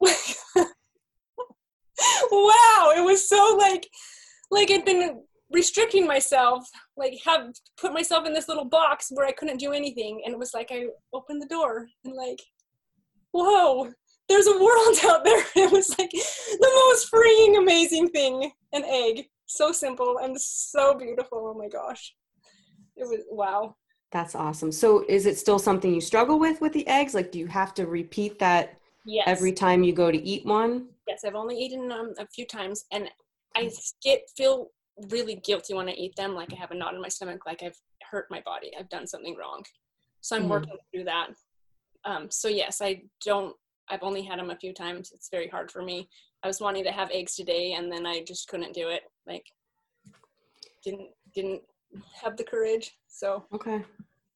wow, 2.30 2.92
it 2.96 3.04
was 3.04 3.28
so 3.28 3.56
like, 3.58 3.88
like 4.50 4.70
I'd 4.70 4.84
been 4.84 5.22
restricting 5.52 6.06
myself 6.06 6.68
like 6.96 7.18
have 7.24 7.52
put 7.78 7.92
myself 7.92 8.26
in 8.26 8.32
this 8.32 8.48
little 8.48 8.64
box 8.64 9.08
where 9.10 9.26
i 9.26 9.32
couldn't 9.32 9.58
do 9.58 9.72
anything 9.72 10.22
and 10.24 10.32
it 10.32 10.38
was 10.38 10.54
like 10.54 10.68
i 10.72 10.86
opened 11.12 11.42
the 11.42 11.46
door 11.46 11.86
and 12.04 12.14
like 12.14 12.40
whoa 13.32 13.90
there's 14.28 14.46
a 14.46 14.58
world 14.58 14.96
out 15.08 15.24
there 15.24 15.44
it 15.56 15.70
was 15.70 15.96
like 15.98 16.10
the 16.10 16.82
most 16.88 17.08
freeing 17.08 17.56
amazing 17.56 18.08
thing 18.08 18.50
an 18.72 18.84
egg 18.86 19.26
so 19.46 19.72
simple 19.72 20.18
and 20.22 20.40
so 20.40 20.94
beautiful 20.94 21.52
oh 21.54 21.58
my 21.58 21.68
gosh 21.68 22.14
it 22.96 23.04
was 23.04 23.20
wow 23.30 23.74
that's 24.12 24.34
awesome 24.34 24.70
so 24.70 25.04
is 25.08 25.26
it 25.26 25.38
still 25.38 25.58
something 25.58 25.94
you 25.94 26.00
struggle 26.00 26.38
with 26.38 26.60
with 26.60 26.72
the 26.72 26.86
eggs 26.86 27.14
like 27.14 27.32
do 27.32 27.38
you 27.38 27.46
have 27.46 27.74
to 27.74 27.86
repeat 27.86 28.38
that 28.38 28.78
yes. 29.04 29.24
every 29.26 29.52
time 29.52 29.82
you 29.82 29.92
go 29.92 30.10
to 30.10 30.22
eat 30.22 30.44
one 30.46 30.86
yes 31.08 31.24
i've 31.26 31.34
only 31.34 31.56
eaten 31.56 31.88
them 31.88 32.12
a 32.18 32.26
few 32.26 32.46
times 32.46 32.84
and 32.92 33.08
i 33.56 33.70
get 34.02 34.20
feel 34.36 34.70
really 35.10 35.36
guilty 35.36 35.74
when 35.74 35.88
I 35.88 35.92
eat 35.92 36.16
them, 36.16 36.34
like 36.34 36.52
I 36.52 36.56
have 36.56 36.70
a 36.70 36.74
knot 36.74 36.94
in 36.94 37.00
my 37.00 37.08
stomach, 37.08 37.46
like 37.46 37.62
I've 37.62 37.78
hurt 38.10 38.26
my 38.30 38.40
body, 38.42 38.72
I've 38.78 38.88
done 38.88 39.06
something 39.06 39.36
wrong. 39.36 39.64
So 40.20 40.36
I'm 40.36 40.42
mm-hmm. 40.42 40.50
working 40.50 40.76
through 40.92 41.04
that. 41.04 41.28
Um, 42.04 42.30
so 42.30 42.48
yes, 42.48 42.80
I 42.82 43.02
don't. 43.24 43.56
I've 43.88 44.02
only 44.02 44.22
had 44.22 44.38
them 44.38 44.50
a 44.50 44.56
few 44.56 44.72
times. 44.72 45.10
It's 45.12 45.28
very 45.28 45.48
hard 45.48 45.70
for 45.70 45.82
me. 45.82 46.08
I 46.42 46.46
was 46.46 46.60
wanting 46.60 46.84
to 46.84 46.92
have 46.92 47.10
eggs 47.12 47.34
today, 47.34 47.72
and 47.72 47.90
then 47.90 48.06
I 48.06 48.22
just 48.26 48.48
couldn't 48.48 48.74
do 48.74 48.88
it. 48.88 49.02
Like, 49.26 49.44
didn't 50.84 51.08
didn't 51.34 51.62
have 52.14 52.36
the 52.36 52.44
courage. 52.44 52.92
So 53.08 53.44
okay. 53.54 53.84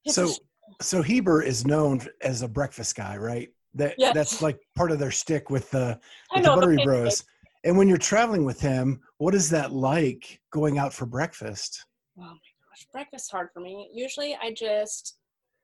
So 0.07 0.33
so 0.81 1.03
Heber 1.03 1.43
is 1.43 1.67
known 1.67 2.01
as 2.21 2.43
a 2.43 2.49
breakfast 2.49 2.97
guy, 2.97 3.17
right? 3.17 3.51
That 3.75 3.95
yes. 3.99 4.15
that's 4.15 4.43
like 4.43 4.59
part 4.75 4.91
of 4.91 4.99
their 4.99 5.11
stick 5.11 5.51
with 5.51 5.71
the, 5.71 5.99
with 6.35 6.45
the 6.45 6.51
Buttery 6.51 6.77
the 6.77 6.85
Bros. 6.85 7.25
And 7.65 7.77
when 7.77 7.89
you're 7.89 7.99
traveling 7.99 8.45
with 8.45 8.61
him, 8.61 9.01
what 9.19 9.35
is 9.35 9.51
that 9.51 9.73
like 9.73 10.41
going 10.53 10.79
out 10.79 10.93
for 10.93 11.05
breakfast? 11.07 11.85
Oh 12.19 12.23
my 12.23 12.29
gosh, 12.29 12.87
breakfast's 12.93 13.31
hard 13.31 13.49
for 13.53 13.61
me. 13.61 13.91
Usually 13.93 14.37
I 14.41 14.53
just 14.53 15.19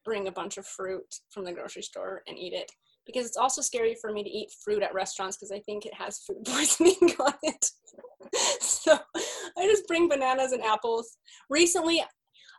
bring 0.04 0.28
a 0.28 0.32
bunch 0.32 0.58
of 0.58 0.66
fruit 0.66 1.20
from 1.30 1.44
the 1.44 1.52
grocery 1.52 1.82
store 1.82 2.22
and 2.26 2.36
eat 2.36 2.52
it 2.52 2.70
because 3.06 3.26
it's 3.26 3.36
also 3.36 3.62
scary 3.62 3.96
for 4.00 4.12
me 4.12 4.22
to 4.22 4.30
eat 4.30 4.50
fruit 4.64 4.82
at 4.82 4.94
restaurants 4.94 5.36
because 5.36 5.52
I 5.52 5.60
think 5.60 5.86
it 5.86 5.94
has 5.94 6.18
food 6.18 6.38
poisoning 6.46 7.14
on 7.18 7.34
it. 7.42 7.70
so 8.62 8.98
I 9.58 9.66
just 9.66 9.86
bring 9.86 10.08
bananas 10.08 10.52
and 10.52 10.62
apples. 10.62 11.16
Recently, 11.50 12.04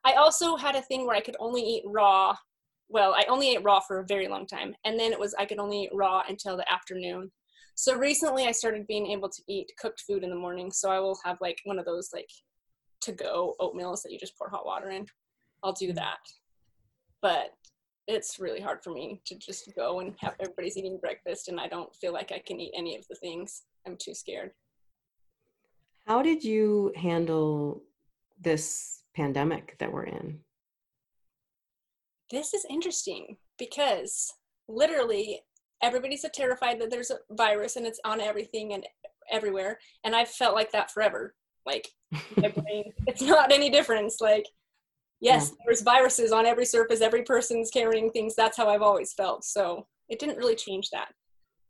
I 0.06 0.14
also 0.14 0.56
had 0.56 0.76
a 0.76 0.82
thing 0.82 1.08
where 1.08 1.16
I 1.16 1.22
could 1.22 1.38
only 1.40 1.62
eat 1.62 1.84
raw. 1.86 2.36
Well, 2.90 3.16
I 3.18 3.24
only 3.30 3.52
ate 3.52 3.64
raw 3.64 3.80
for 3.80 4.00
a 4.00 4.06
very 4.06 4.28
long 4.28 4.46
time, 4.46 4.76
and 4.86 5.00
then 5.00 5.12
it 5.12 5.20
was 5.20 5.34
I 5.40 5.46
could 5.46 5.60
only 5.60 5.84
eat 5.84 5.90
raw 5.94 6.22
until 6.28 6.58
the 6.58 6.72
afternoon. 6.72 7.32
So 7.76 7.98
recently 7.98 8.46
I 8.46 8.52
started 8.52 8.86
being 8.86 9.08
able 9.08 9.30
to 9.30 9.42
eat 9.48 9.72
cooked 9.80 10.04
food 10.06 10.24
in 10.24 10.30
the 10.30 10.36
morning. 10.36 10.72
So 10.72 10.92
I 10.92 11.00
will 11.00 11.18
have 11.26 11.38
like 11.42 11.60
one 11.64 11.80
of 11.80 11.86
those 11.86 12.10
like 12.14 12.30
to 13.02 13.12
go 13.12 13.56
oatmeals 13.60 14.02
that 14.04 14.12
you 14.12 14.20
just 14.20 14.38
pour 14.38 14.50
hot 14.50 14.66
water 14.66 14.90
in. 14.90 15.06
I'll 15.64 15.74
do 15.74 15.92
mm. 15.92 15.96
that. 15.96 16.20
But 17.22 17.52
it's 18.08 18.40
really 18.40 18.60
hard 18.60 18.84
for 18.84 18.92
me 18.92 19.22
to 19.26 19.36
just 19.36 19.72
go 19.76 20.00
and 20.00 20.14
have 20.20 20.36
everybody's 20.40 20.78
eating 20.78 20.98
breakfast 21.02 21.48
and 21.48 21.60
I 21.60 21.68
don't 21.68 21.96
feel 21.96 22.14
like 22.14 22.32
I 22.32 22.42
can 22.46 22.60
eat 22.60 22.74
any 22.76 22.96
of 22.98 23.06
the 23.10 23.16
things. 23.16 23.64
I'm 23.88 23.98
too 23.98 24.14
scared. 24.14 24.52
How 26.06 26.22
did 26.22 26.44
you 26.44 26.92
handle 26.96 27.84
this 28.42 29.04
pandemic 29.16 29.78
that 29.80 29.92
we're 29.92 30.04
in? 30.04 30.40
This 32.30 32.54
is 32.54 32.66
interesting 32.70 33.38
because 33.58 34.34
literally 34.68 35.42
everybody's 35.82 36.22
so 36.22 36.30
terrified 36.34 36.80
that 36.80 36.90
there's 36.90 37.12
a 37.12 37.20
virus 37.32 37.76
and 37.76 37.86
it's 37.86 38.00
on 38.06 38.20
everything 38.20 38.74
and 38.74 38.86
everywhere 39.30 39.78
and 40.04 40.16
i've 40.16 40.30
felt 40.30 40.56
like 40.56 40.72
that 40.72 40.92
forever 40.92 41.34
Like 41.66 41.90
my 42.38 42.48
brain, 42.64 42.94
it's 43.08 43.22
not 43.22 43.52
any 43.52 43.70
difference. 43.70 44.20
Like 44.22 44.46
yes, 45.24 45.50
Yeah. 45.50 45.56
there's 45.66 45.82
viruses 45.82 46.32
on 46.32 46.46
every 46.46 46.66
surface. 46.66 47.02
Every 47.02 47.24
person's 47.24 47.72
carrying 47.72 48.12
things. 48.12 48.36
That's 48.36 48.58
how 48.58 48.70
I've 48.70 48.82
always 48.82 49.14
felt. 49.14 49.44
So 49.44 49.88
it 50.10 50.20
didn't 50.20 50.38
really 50.38 50.56
change 50.56 50.90
that. 50.92 51.10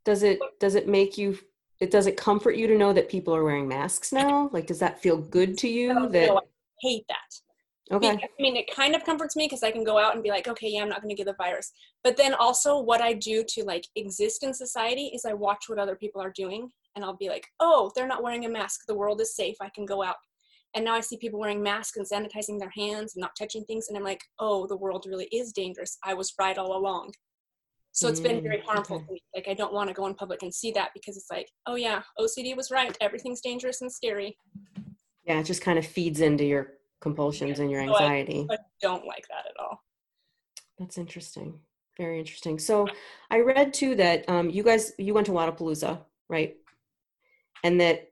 Does 0.06 0.24
it 0.24 0.40
does 0.60 0.76
it 0.76 0.88
make 0.88 1.18
you 1.18 1.38
it 1.80 1.90
does 1.92 2.08
it 2.08 2.18
comfort 2.18 2.56
you 2.56 2.68
to 2.68 2.78
know 2.78 2.94
that 2.94 3.10
people 3.10 3.34
are 3.36 3.44
wearing 3.44 3.68
masks 3.68 4.12
now? 4.12 4.50
Like 4.52 4.68
does 4.68 4.80
that 4.80 5.02
feel 5.02 5.18
good 5.18 5.58
to 5.60 5.68
you 5.70 5.92
oh, 5.92 5.94
No, 5.94 6.10
that 6.10 6.28
no, 6.28 6.38
I 6.38 6.42
hate 6.82 7.06
that. 7.08 7.96
okay. 7.96 8.16
Be- 8.18 8.24
I 8.24 8.42
mean, 8.42 8.56
it 8.58 8.74
kind 8.74 8.96
of 8.96 9.04
comforts 9.06 9.36
me 9.36 9.46
because 9.46 9.64
I 9.64 9.72
can 9.72 9.84
go 9.84 9.98
out 9.98 10.14
and 10.16 10.24
be 10.24 10.30
like, 10.30 10.48
okay, 10.48 10.68
yeah, 10.70 10.82
I'm 10.82 10.90
not 10.90 11.02
going 11.02 11.16
to 11.16 11.22
get 11.22 11.28
the 11.28 11.36
virus. 11.46 11.72
But 12.04 12.18
then 12.18 12.34
also, 12.34 12.80
what 12.80 13.02
I 13.02 13.14
do 13.14 13.44
to 13.48 13.64
like 13.64 13.86
exist 13.96 14.44
in 14.44 14.54
society 14.54 15.06
is 15.16 15.26
I 15.26 15.34
watch 15.34 15.66
what 15.68 15.80
other 15.80 15.96
people 15.96 16.22
are 16.22 16.32
doing, 16.32 16.70
and 16.96 17.04
I'll 17.06 17.16
be 17.18 17.30
like, 17.30 17.48
oh, 17.60 17.92
they're 17.96 18.08
not 18.08 18.24
wearing 18.24 18.46
a 18.46 18.50
mask. 18.50 18.82
The 18.88 18.96
world 18.96 19.22
is 19.22 19.36
safe. 19.36 19.56
I 19.62 19.70
can 19.76 19.86
go 19.86 20.04
out. 20.04 20.16
And 20.76 20.84
now 20.86 20.96
I 20.96 21.02
see 21.02 21.18
people 21.18 21.40
wearing 21.40 21.62
masks 21.62 21.98
and 21.98 22.06
sanitizing 22.08 22.60
their 22.60 22.72
hands 22.76 23.16
and 23.16 23.22
not 23.22 23.32
touching 23.38 23.64
things, 23.66 23.88
and 23.90 23.98
I'm 23.98 24.04
like, 24.04 24.22
oh, 24.40 24.66
the 24.68 24.78
world 24.78 25.06
really 25.08 25.26
is 25.26 25.52
dangerous. 25.52 25.98
I 26.04 26.14
was 26.14 26.34
right 26.40 26.58
all 26.58 26.76
along. 26.76 27.14
So 27.92 28.08
it's 28.08 28.20
been 28.20 28.42
very 28.42 28.58
Mm, 28.58 28.64
harmful 28.66 28.96
okay. 28.98 29.06
to 29.06 29.14
me. 29.14 29.24
Like 29.36 29.48
I 29.48 29.54
don't 29.54 29.72
want 29.72 29.88
to 29.90 29.94
go 29.94 30.08
in 30.08 30.16
public 30.16 30.42
and 30.42 30.52
see 30.54 30.72
that 30.72 30.90
because 30.96 31.16
it's 31.16 31.30
like, 31.30 31.48
oh 31.68 31.76
yeah, 31.76 32.02
OCD 32.20 32.58
was 32.58 32.72
right. 32.72 32.98
Everything's 33.02 33.40
dangerous 33.40 33.82
and 33.82 33.92
scary. 33.92 34.36
Yeah, 35.26 35.40
it 35.40 35.44
just 35.44 35.62
kind 35.62 35.78
of 35.78 35.86
feeds 35.86 36.20
into 36.20 36.44
your 36.44 36.72
compulsions 37.02 37.60
and 37.60 37.70
your 37.70 37.86
So 37.86 37.94
I- 37.94 38.02
anxiety. 38.02 38.48
I 38.50 38.58
don't 38.82 39.06
like 39.06 39.26
that 39.30 39.46
at 39.48 39.60
all. 39.64 39.78
That's 40.80 40.98
interesting. 40.98 41.60
Very 42.00 42.18
interesting. 42.18 42.58
So 42.58 42.88
I 43.30 43.42
read 43.42 43.76
too 43.76 43.94
that 43.98 44.28
um, 44.28 44.50
you 44.50 44.64
guys 44.64 44.94
you 44.98 45.14
went 45.14 45.28
to 45.28 45.32
Wodapalooza, 45.34 46.00
right? 46.30 46.56
And 47.64 47.80
that 47.80 48.08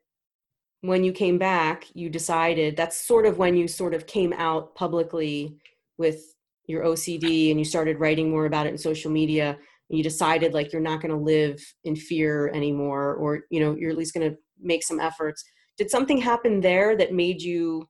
when 0.82 1.04
you 1.04 1.12
came 1.12 1.38
back, 1.38 1.86
you 1.94 2.10
decided 2.10 2.76
that's 2.76 2.98
sort 2.98 3.26
of 3.26 3.38
when 3.38 3.56
you 3.56 3.68
sort 3.68 3.94
of 3.94 4.08
came 4.08 4.34
out 4.34 4.76
publicly 4.76 5.58
with 5.98 6.34
your 6.68 6.84
OCD 6.84 7.52
and 7.52 7.60
you 7.60 7.66
started 7.66 8.00
writing 8.00 8.30
more 8.30 8.46
about 8.46 8.66
it 8.66 8.72
in 8.72 8.78
social 8.78 9.12
media. 9.12 9.58
And 9.90 9.98
you 9.98 10.04
decided 10.04 10.54
like 10.54 10.74
you're 10.74 10.82
not 10.82 11.02
going 11.02 11.12
to 11.12 11.18
live 11.18 11.62
in 11.84 11.96
fear 11.96 12.50
anymore, 12.50 13.16
or 13.16 13.42
you 13.50 13.60
know 13.60 13.76
you're 13.76 13.92
at 13.92 13.98
least 13.98 14.14
going 14.14 14.30
to 14.30 14.38
make 14.60 14.84
some 14.84 15.00
efforts. 15.00 15.44
Did 15.78 15.92
something 15.92 16.18
happen 16.18 16.62
there 16.62 16.96
that 16.98 17.14
made 17.14 17.42
you 17.42 17.88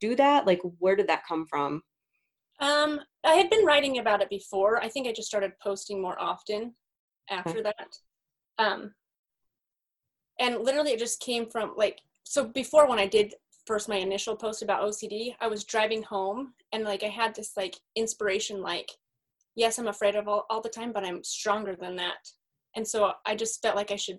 do 0.00 0.14
that? 0.16 0.46
Like 0.46 0.60
where 0.78 0.96
did 0.96 1.08
that 1.08 1.26
come 1.26 1.46
from? 1.48 1.82
Um, 2.60 3.00
I 3.24 3.34
had 3.34 3.50
been 3.50 3.64
writing 3.64 3.98
about 3.98 4.20
it 4.20 4.28
before. 4.28 4.82
I 4.82 4.88
think 4.88 5.06
I 5.06 5.12
just 5.12 5.28
started 5.28 5.52
posting 5.62 6.02
more 6.02 6.20
often 6.20 6.74
after 7.30 7.62
that. 7.62 7.74
Um, 8.58 8.92
and 10.40 10.60
literally, 10.60 10.92
it 10.92 10.98
just 10.98 11.20
came 11.20 11.46
from 11.48 11.74
like 11.76 12.00
so. 12.24 12.44
Before, 12.44 12.88
when 12.88 12.98
I 12.98 13.06
did 13.06 13.34
first 13.66 13.88
my 13.88 13.96
initial 13.96 14.36
post 14.36 14.62
about 14.62 14.82
OCD, 14.82 15.34
I 15.40 15.46
was 15.46 15.64
driving 15.64 16.02
home 16.02 16.54
and 16.72 16.84
like 16.84 17.04
I 17.04 17.08
had 17.08 17.34
this 17.34 17.52
like 17.56 17.76
inspiration, 17.94 18.60
like, 18.60 18.90
yes, 19.54 19.78
I'm 19.78 19.88
afraid 19.88 20.16
of 20.16 20.26
all, 20.26 20.46
all 20.50 20.60
the 20.60 20.68
time, 20.68 20.92
but 20.92 21.04
I'm 21.04 21.22
stronger 21.22 21.76
than 21.76 21.94
that. 21.96 22.16
And 22.74 22.86
so 22.86 23.12
I 23.24 23.36
just 23.36 23.62
felt 23.62 23.76
like 23.76 23.92
I 23.92 23.96
should 23.96 24.18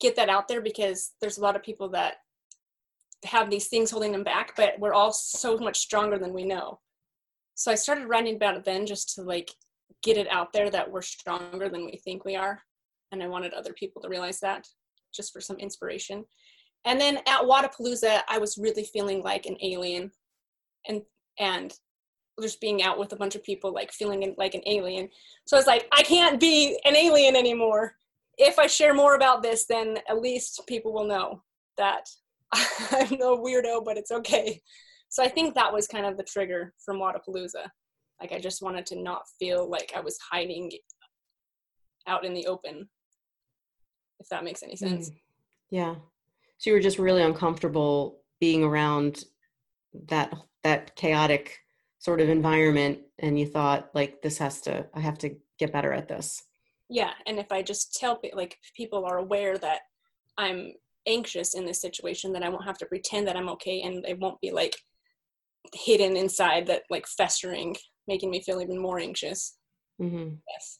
get 0.00 0.16
that 0.16 0.30
out 0.30 0.48
there 0.48 0.62
because 0.62 1.12
there's 1.20 1.36
a 1.36 1.42
lot 1.42 1.56
of 1.56 1.62
people 1.62 1.90
that 1.90 2.14
have 3.26 3.50
these 3.50 3.68
things 3.68 3.90
holding 3.90 4.12
them 4.12 4.24
back, 4.24 4.54
but 4.56 4.78
we're 4.78 4.94
all 4.94 5.12
so 5.12 5.58
much 5.58 5.78
stronger 5.78 6.18
than 6.18 6.32
we 6.32 6.44
know 6.44 6.78
so 7.54 7.70
i 7.70 7.74
started 7.74 8.08
writing 8.08 8.36
about 8.36 8.56
it 8.56 8.64
then 8.64 8.86
just 8.86 9.14
to 9.14 9.22
like 9.22 9.50
get 10.02 10.16
it 10.16 10.30
out 10.30 10.52
there 10.52 10.70
that 10.70 10.90
we're 10.90 11.02
stronger 11.02 11.68
than 11.68 11.84
we 11.84 11.96
think 12.04 12.24
we 12.24 12.36
are 12.36 12.60
and 13.12 13.22
i 13.22 13.28
wanted 13.28 13.52
other 13.54 13.72
people 13.72 14.02
to 14.02 14.08
realize 14.08 14.40
that 14.40 14.66
just 15.14 15.32
for 15.32 15.40
some 15.40 15.56
inspiration. 15.56 16.24
And 16.84 17.00
then 17.00 17.18
at 17.26 17.42
wodapalooza 17.42 18.20
i 18.28 18.38
was 18.38 18.58
really 18.58 18.84
feeling 18.84 19.22
like 19.22 19.46
an 19.46 19.56
alien 19.62 20.10
and 20.86 21.02
and 21.38 21.72
just 22.42 22.60
being 22.60 22.82
out 22.82 22.98
with 22.98 23.12
a 23.12 23.16
bunch 23.16 23.36
of 23.36 23.44
people 23.44 23.72
like 23.72 23.92
feeling 23.92 24.34
like 24.36 24.54
an 24.54 24.62
alien. 24.66 25.08
So 25.46 25.56
i 25.56 25.60
was 25.60 25.66
like 25.66 25.88
i 25.92 26.02
can't 26.02 26.40
be 26.40 26.78
an 26.84 26.96
alien 26.96 27.36
anymore. 27.36 27.94
If 28.36 28.58
i 28.58 28.66
share 28.66 28.94
more 28.94 29.14
about 29.14 29.42
this 29.42 29.66
then 29.66 29.98
at 30.08 30.20
least 30.20 30.62
people 30.66 30.92
will 30.92 31.06
know 31.06 31.42
that 31.78 32.08
i'm 32.52 33.18
no 33.18 33.38
weirdo 33.38 33.84
but 33.84 33.96
it's 33.96 34.10
okay. 34.10 34.60
So 35.14 35.22
I 35.22 35.28
think 35.28 35.54
that 35.54 35.72
was 35.72 35.86
kind 35.86 36.06
of 36.06 36.16
the 36.16 36.24
trigger 36.24 36.74
from 36.84 36.96
Wodapalooza. 36.98 37.68
Like 38.20 38.32
I 38.32 38.40
just 38.40 38.62
wanted 38.62 38.84
to 38.86 39.00
not 39.00 39.22
feel 39.38 39.70
like 39.70 39.92
I 39.94 40.00
was 40.00 40.18
hiding 40.18 40.72
out 42.08 42.24
in 42.24 42.34
the 42.34 42.48
open, 42.48 42.88
if 44.24 44.30
that 44.30 44.42
makes 44.42 44.62
any 44.62 44.74
sense. 44.74 45.10
Mm. 45.10 45.14
Yeah. 45.70 45.94
So 46.58 46.70
you 46.70 46.72
were 46.72 46.80
just 46.80 46.98
really 46.98 47.22
uncomfortable 47.22 48.22
being 48.40 48.64
around 48.64 49.24
that 50.08 50.34
that 50.62 50.96
chaotic 50.96 51.58
sort 51.98 52.20
of 52.20 52.28
environment 52.28 53.00
and 53.18 53.38
you 53.38 53.46
thought 53.46 53.90
like 53.94 54.22
this 54.22 54.38
has 54.38 54.62
to 54.62 54.86
I 54.94 55.00
have 55.00 55.18
to 55.18 55.36
get 55.58 55.72
better 55.72 55.92
at 55.92 56.08
this. 56.08 56.42
Yeah, 56.88 57.10
and 57.26 57.38
if 57.38 57.52
I 57.52 57.62
just 57.62 57.94
tell 57.94 58.18
like 58.34 58.56
people 58.76 59.04
are 59.04 59.18
aware 59.18 59.58
that 59.58 59.80
I'm 60.38 60.72
anxious 61.06 61.54
in 61.54 61.66
this 61.66 61.82
situation, 61.82 62.32
then 62.32 62.42
I 62.42 62.48
won't 62.48 62.64
have 62.64 62.78
to 62.78 62.86
pretend 62.86 63.28
that 63.28 63.36
I'm 63.36 63.50
okay, 63.50 63.82
and 63.82 64.06
it 64.06 64.18
won't 64.18 64.40
be 64.40 64.50
like 64.50 64.74
hidden 65.74 66.16
inside 66.16 66.66
that 66.68 66.82
like 66.88 67.06
festering, 67.06 67.76
making 68.08 68.30
me 68.30 68.42
feel 68.42 68.60
even 68.62 68.80
more 68.80 68.98
anxious. 68.98 69.58
hmm 69.98 70.28
Yes. 70.48 70.78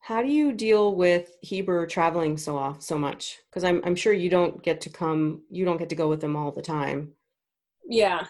How 0.00 0.20
do 0.20 0.28
you 0.28 0.52
deal 0.52 0.94
with 0.96 1.36
Heber 1.42 1.86
traveling 1.86 2.36
so 2.38 2.58
off 2.58 2.82
so 2.82 2.98
much? 2.98 3.38
Because 3.48 3.62
I'm 3.64 3.80
I'm 3.84 3.94
sure 3.94 4.12
you 4.12 4.28
don't 4.28 4.62
get 4.62 4.80
to 4.82 4.90
come 4.90 5.44
you 5.48 5.64
don't 5.64 5.76
get 5.78 5.88
to 5.90 5.94
go 5.94 6.08
with 6.08 6.20
them 6.20 6.34
all 6.36 6.50
the 6.50 6.60
time. 6.62 7.14
Yeah. 7.88 8.26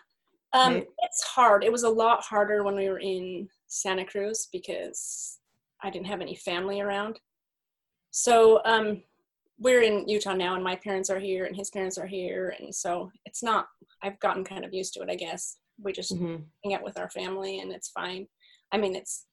Um, 0.53 0.77
Right. 0.77 0.89
It's 0.99 1.23
hard. 1.23 1.65
It 1.65 1.73
was 1.73 1.85
a 1.85 1.91
lot 1.91 2.23
harder 2.25 2.65
when 2.65 2.77
we 2.77 2.89
were 2.89 3.01
in 3.01 3.49
Santa 3.69 4.05
Cruz 4.05 4.49
because 4.53 5.39
I 5.83 5.91
didn't 5.91 6.09
have 6.09 6.21
any 6.21 6.37
family 6.37 6.81
around. 6.81 7.21
So 8.11 8.63
um, 8.65 9.03
we're 9.59 9.83
in 9.83 10.09
Utah 10.09 10.35
now, 10.35 10.55
and 10.55 10.65
my 10.65 10.77
parents 10.77 11.11
are 11.11 11.21
here, 11.21 11.47
and 11.47 11.57
his 11.57 11.71
parents 11.71 11.99
are 11.99 12.07
here, 12.07 12.55
and 12.61 12.75
so 12.75 13.11
it's 13.27 13.43
not. 13.43 13.67
I've 14.03 14.21
gotten 14.21 14.45
kind 14.45 14.65
of 14.65 14.75
used 14.75 14.95
to 14.95 15.03
it, 15.03 15.11
I 15.11 15.17
guess. 15.17 15.59
We 15.83 15.93
just 15.93 16.19
hmm 16.19 16.51
hang 16.65 16.75
out 16.75 16.85
with 16.85 16.99
our 16.99 17.11
family, 17.11 17.61
and 17.61 17.73
it's 17.73 17.91
fine. 17.91 18.29
I 18.73 18.79
mean, 18.79 18.97
it's 18.97 19.27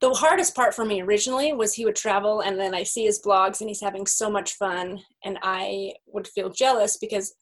the 0.00 0.10
hardest 0.10 0.54
part 0.54 0.74
for 0.74 0.84
me 0.84 1.00
originally 1.00 1.52
was 1.52 1.72
he 1.72 1.84
would 1.84 1.96
travel, 1.96 2.40
and 2.40 2.58
then 2.58 2.74
I 2.74 2.82
see 2.82 3.04
his 3.04 3.20
blogs, 3.20 3.60
and 3.60 3.68
he's 3.68 3.80
having 3.80 4.06
so 4.06 4.30
much 4.30 4.54
fun, 4.54 5.00
and 5.24 5.38
I 5.42 5.92
would 6.06 6.28
feel 6.28 6.50
jealous 6.50 6.98
because 6.98 7.34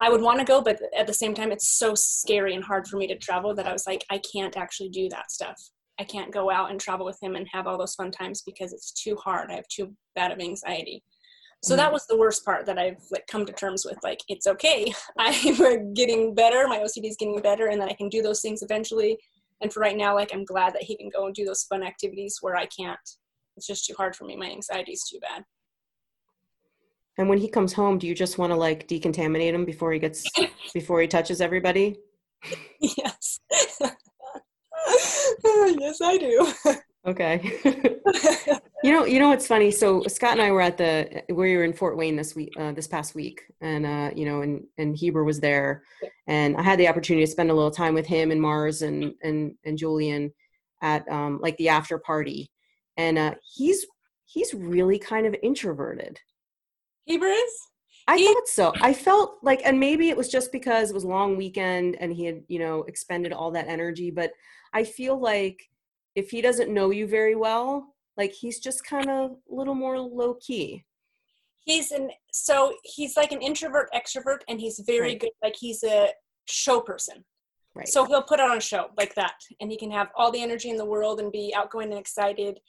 I 0.00 0.10
would 0.10 0.20
want 0.20 0.40
to 0.40 0.44
go, 0.44 0.60
but 0.60 0.80
at 0.96 1.06
the 1.06 1.14
same 1.14 1.34
time, 1.34 1.52
it's 1.52 1.78
so 1.78 1.94
scary 1.94 2.54
and 2.54 2.64
hard 2.64 2.88
for 2.88 2.96
me 2.96 3.06
to 3.06 3.16
travel 3.16 3.54
that 3.54 3.66
I 3.66 3.72
was 3.72 3.86
like, 3.86 4.04
I 4.10 4.20
can't 4.32 4.56
actually 4.56 4.88
do 4.88 5.08
that 5.10 5.30
stuff. 5.30 5.56
I 6.00 6.04
can't 6.04 6.32
go 6.32 6.50
out 6.50 6.70
and 6.70 6.80
travel 6.80 7.06
with 7.06 7.18
him 7.22 7.36
and 7.36 7.46
have 7.52 7.68
all 7.68 7.78
those 7.78 7.94
fun 7.94 8.10
times 8.10 8.42
because 8.44 8.72
it's 8.72 8.92
too 8.92 9.16
hard. 9.16 9.50
I 9.50 9.54
have 9.54 9.68
too 9.68 9.94
bad 10.16 10.32
of 10.32 10.40
anxiety. 10.40 11.04
So 11.62 11.76
that 11.76 11.90
mm. 11.90 11.92
was 11.94 12.06
the 12.06 12.18
worst 12.18 12.44
part 12.44 12.66
that 12.66 12.78
I've 12.78 13.02
like 13.10 13.26
come 13.28 13.46
to 13.46 13.52
terms 13.52 13.86
with. 13.86 13.96
Like, 14.02 14.20
it's 14.28 14.46
okay. 14.46 14.92
I'm 15.18 15.94
getting 15.94 16.34
better. 16.34 16.66
My 16.66 16.78
OCD 16.78 17.08
is 17.08 17.16
getting 17.16 17.40
better, 17.40 17.68
and 17.68 17.80
then 17.80 17.88
I 17.88 17.94
can 17.94 18.08
do 18.08 18.20
those 18.20 18.42
things 18.42 18.62
eventually. 18.62 19.16
And 19.60 19.72
for 19.72 19.80
right 19.80 19.96
now, 19.96 20.14
like, 20.14 20.32
I'm 20.32 20.44
glad 20.44 20.74
that 20.74 20.82
he 20.82 20.96
can 20.96 21.08
go 21.08 21.26
and 21.26 21.34
do 21.34 21.44
those 21.44 21.64
fun 21.64 21.82
activities 21.82 22.38
where 22.40 22.56
I 22.56 22.66
can't. 22.66 22.98
It's 23.56 23.66
just 23.66 23.86
too 23.86 23.94
hard 23.96 24.16
for 24.16 24.24
me. 24.24 24.36
My 24.36 24.50
anxiety 24.50 24.92
is 24.92 25.08
too 25.10 25.18
bad. 25.20 25.44
And 27.16 27.28
when 27.28 27.38
he 27.38 27.48
comes 27.48 27.72
home, 27.72 27.98
do 27.98 28.06
you 28.06 28.14
just 28.14 28.38
want 28.38 28.50
to 28.50 28.56
like 28.56 28.88
decontaminate 28.88 29.52
him 29.52 29.64
before 29.64 29.92
he 29.92 29.98
gets 30.00 30.24
before 30.74 31.00
he 31.00 31.06
touches 31.06 31.40
everybody? 31.40 31.96
yes. 32.80 33.40
yes, 35.44 36.00
I 36.02 36.18
do. 36.18 36.52
Okay. 37.06 37.40
you 38.84 38.92
know, 38.92 39.04
you 39.04 39.18
know 39.18 39.28
what's 39.28 39.46
funny? 39.46 39.70
So 39.70 40.02
Scott 40.04 40.32
and 40.32 40.42
I 40.42 40.50
were 40.50 40.60
at 40.60 40.78
the 40.78 41.22
we 41.28 41.56
were 41.56 41.64
in 41.64 41.72
Fort 41.72 41.96
Wayne 41.96 42.16
this 42.16 42.34
week, 42.34 42.52
uh, 42.58 42.72
this 42.72 42.86
past 42.86 43.14
week, 43.14 43.42
and 43.60 43.86
uh, 43.86 44.10
you 44.14 44.24
know, 44.24 44.42
and 44.42 44.64
and 44.78 44.96
Heber 44.96 45.24
was 45.24 45.40
there, 45.40 45.82
and 46.26 46.56
I 46.56 46.62
had 46.62 46.78
the 46.78 46.88
opportunity 46.88 47.24
to 47.26 47.30
spend 47.30 47.50
a 47.50 47.54
little 47.54 47.70
time 47.70 47.94
with 47.94 48.06
him 48.06 48.30
and 48.30 48.40
Mars 48.40 48.82
and 48.82 49.14
and 49.22 49.54
and 49.64 49.78
Julian 49.78 50.32
at 50.82 51.08
um, 51.10 51.38
like 51.42 51.56
the 51.56 51.68
after 51.68 51.98
party, 51.98 52.50
and 52.96 53.18
uh, 53.18 53.34
he's 53.54 53.86
he's 54.24 54.54
really 54.54 54.98
kind 54.98 55.26
of 55.26 55.34
introverted. 55.42 56.20
Heber 57.04 57.26
is? 57.26 57.60
I 58.06 58.18
He- 58.18 58.26
thought 58.26 58.48
so. 58.48 58.72
I 58.80 58.92
felt 58.92 59.38
like, 59.42 59.62
and 59.64 59.80
maybe 59.80 60.10
it 60.10 60.16
was 60.16 60.28
just 60.28 60.52
because 60.52 60.90
it 60.90 60.94
was 60.94 61.04
long 61.04 61.36
weekend 61.36 61.96
and 62.00 62.12
he 62.12 62.26
had, 62.26 62.42
you 62.48 62.58
know, 62.58 62.82
expended 62.82 63.32
all 63.32 63.50
that 63.52 63.68
energy. 63.68 64.10
But 64.10 64.32
I 64.74 64.84
feel 64.84 65.18
like 65.18 65.70
if 66.14 66.30
he 66.30 66.40
doesn't 66.40 66.72
know 66.72 66.90
you 66.90 67.06
very 67.06 67.34
well, 67.34 67.94
like 68.16 68.32
he's 68.32 68.58
just 68.60 68.84
kind 68.86 69.10
of 69.10 69.32
a 69.50 69.54
little 69.54 69.74
more 69.74 69.98
low 69.98 70.34
key. 70.34 70.84
He's 71.64 71.90
an 71.92 72.10
so 72.32 72.74
he's 72.84 73.16
like 73.16 73.32
an 73.32 73.40
introvert 73.42 73.88
extrovert 73.94 74.40
and 74.48 74.60
he's 74.60 74.80
very 74.80 75.10
Right. 75.10 75.20
good 75.20 75.30
like 75.42 75.56
he's 75.58 75.82
a 75.82 76.10
show 76.46 76.80
person. 76.80 77.24
Right. 77.74 77.88
So 77.88 78.04
he'll 78.04 78.22
put 78.22 78.38
on 78.38 78.56
a 78.56 78.60
show 78.60 78.90
like 78.96 79.14
that 79.16 79.34
and 79.60 79.70
he 79.70 79.76
can 79.76 79.90
have 79.90 80.08
all 80.14 80.30
the 80.30 80.42
energy 80.42 80.70
in 80.70 80.76
the 80.76 80.84
world 80.84 81.18
and 81.20 81.32
be 81.32 81.52
outgoing 81.56 81.90
and 81.90 81.98
excited 81.98 82.60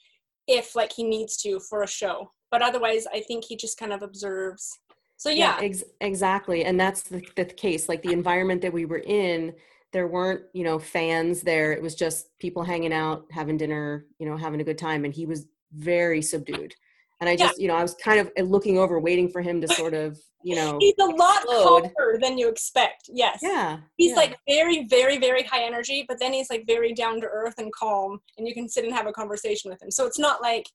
if 0.48 0.74
like 0.74 0.92
he 0.92 1.04
needs 1.04 1.36
to 1.42 1.60
for 1.60 1.82
a 1.82 1.86
show. 1.86 2.32
But 2.50 2.62
otherwise 2.62 3.06
I 3.12 3.20
think 3.20 3.44
he 3.44 3.54
just 3.56 3.78
kind 3.78 3.92
of 3.92 4.02
observes 4.02 4.78
So 5.18 5.28
yeah, 5.30 5.58
ex- 5.60 5.84
exactly. 6.00 6.64
And 6.64 6.78
that's 6.80 7.02
the, 7.02 7.22
the 7.36 7.44
case. 7.44 7.88
Like 7.88 8.02
the 8.02 8.12
environment 8.12 8.62
that 8.62 8.72
we 8.72 8.84
were 8.86 9.02
in, 9.06 9.54
there 9.96 10.06
weren't, 10.06 10.42
you 10.52 10.62
know, 10.62 10.78
fans 10.78 11.40
there. 11.40 11.72
It 11.72 11.80
was 11.80 11.94
just 11.94 12.38
people 12.38 12.62
hanging 12.62 12.92
out, 12.92 13.24
having 13.30 13.56
dinner, 13.56 14.04
you 14.18 14.28
know, 14.28 14.36
having 14.36 14.60
a 14.60 14.64
good 14.64 14.76
time. 14.76 15.06
And 15.06 15.14
he 15.14 15.24
was 15.24 15.46
very 15.72 16.20
subdued. 16.20 16.74
And 17.18 17.30
I 17.30 17.32
Yeah. 17.32 17.46
just, 17.46 17.58
you 17.58 17.66
know, 17.66 17.76
I 17.76 17.80
was 17.80 17.94
kind 17.94 18.20
of 18.20 18.30
uh, 18.38 18.42
looking 18.42 18.76
over, 18.76 19.00
waiting 19.00 19.30
for 19.30 19.40
him 19.40 19.58
to 19.62 19.68
sort 19.68 19.94
of, 19.94 20.18
you 20.42 20.54
know, 20.54 20.76
he's 20.78 20.92
a 21.00 21.06
lot 21.06 21.44
explode. 21.44 21.90
calmer 21.94 22.18
than 22.20 22.36
you 22.36 22.46
expect. 22.50 23.08
Yes. 23.08 23.38
yeah. 23.40 23.78
He's 23.96 24.10
yeah. 24.10 24.16
like 24.16 24.36
very, 24.46 24.86
very, 24.86 25.16
very 25.16 25.42
high 25.44 25.64
energy, 25.64 26.04
but 26.06 26.18
then 26.20 26.34
he's 26.34 26.50
like 26.50 26.64
very 26.66 26.92
down 26.92 27.18
to 27.22 27.26
earth 27.26 27.54
and 27.56 27.72
calm, 27.72 28.20
and 28.36 28.46
you 28.46 28.52
can 28.52 28.68
sit 28.68 28.84
and 28.84 28.94
have 28.94 29.06
a 29.06 29.12
conversation 29.12 29.70
with 29.70 29.82
him. 29.82 29.90
So 29.90 30.04
it's 30.04 30.18
not 30.18 30.42
like 30.42 30.66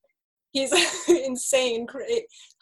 he's 0.52 0.72
insane, 1.10 1.88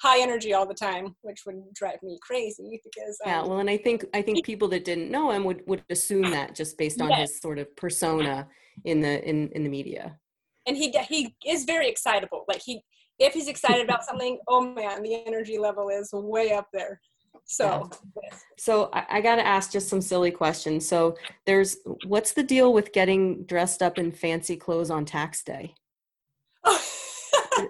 high 0.02 0.22
energy 0.22 0.54
all 0.54 0.66
the 0.66 0.74
time, 0.74 1.16
which 1.22 1.42
would 1.46 1.62
drive 1.74 2.02
me 2.04 2.18
crazy 2.22 2.82
because 2.84 3.18
yeah. 3.26 3.42
um, 3.42 3.50
Well, 3.50 3.60
and 3.60 3.70
I 3.70 3.78
think, 3.78 4.06
I 4.14 4.22
think 4.22 4.46
people 4.46 4.68
that 4.70 4.86
didn't 4.86 5.12
know 5.12 5.32
him 5.32 5.44
would, 5.44 5.64
would 5.68 5.84
assume 5.90 6.32
that 6.32 6.56
just 6.56 6.78
based 6.78 7.02
on 7.02 7.10
Yes. 7.10 7.32
his 7.32 7.42
sort 7.42 7.60
of 7.60 7.76
persona 7.76 8.48
in 8.86 9.02
the, 9.02 9.28
in, 9.28 9.50
in 9.50 9.64
the 9.64 9.70
media. 9.70 10.18
and 10.68 10.78
he 10.78 10.92
he 11.08 11.36
is 11.46 11.64
very 11.66 11.90
excitable. 11.90 12.46
Like 12.48 12.62
he, 12.64 12.82
if 13.18 13.34
he's 13.34 13.48
excited 13.48 13.84
about 13.84 14.06
something, 14.06 14.40
oh 14.48 14.62
man, 14.62 15.02
the 15.04 15.26
energy 15.26 15.58
level 15.58 15.90
is 15.90 16.10
way 16.14 16.52
up 16.54 16.68
there. 16.72 17.02
So 17.46 17.90
yes. 18.22 18.44
So 18.58 18.90
I, 18.94 19.06
I 19.18 19.22
got 19.22 19.38
to 19.38 19.46
ask 19.46 19.72
just 19.72 19.90
some 19.90 20.02
silly 20.02 20.30
questions. 20.32 20.88
So 20.88 21.16
there's, 21.46 21.78
what's 22.06 22.34
the 22.34 22.44
deal 22.44 22.72
with 22.74 22.94
getting 22.94 23.46
dressed 23.46 23.82
up 23.82 23.98
in 23.98 24.12
fancy 24.12 24.56
clothes 24.56 24.92
on 24.92 25.06
tax 25.06 25.44
day? 25.44 25.74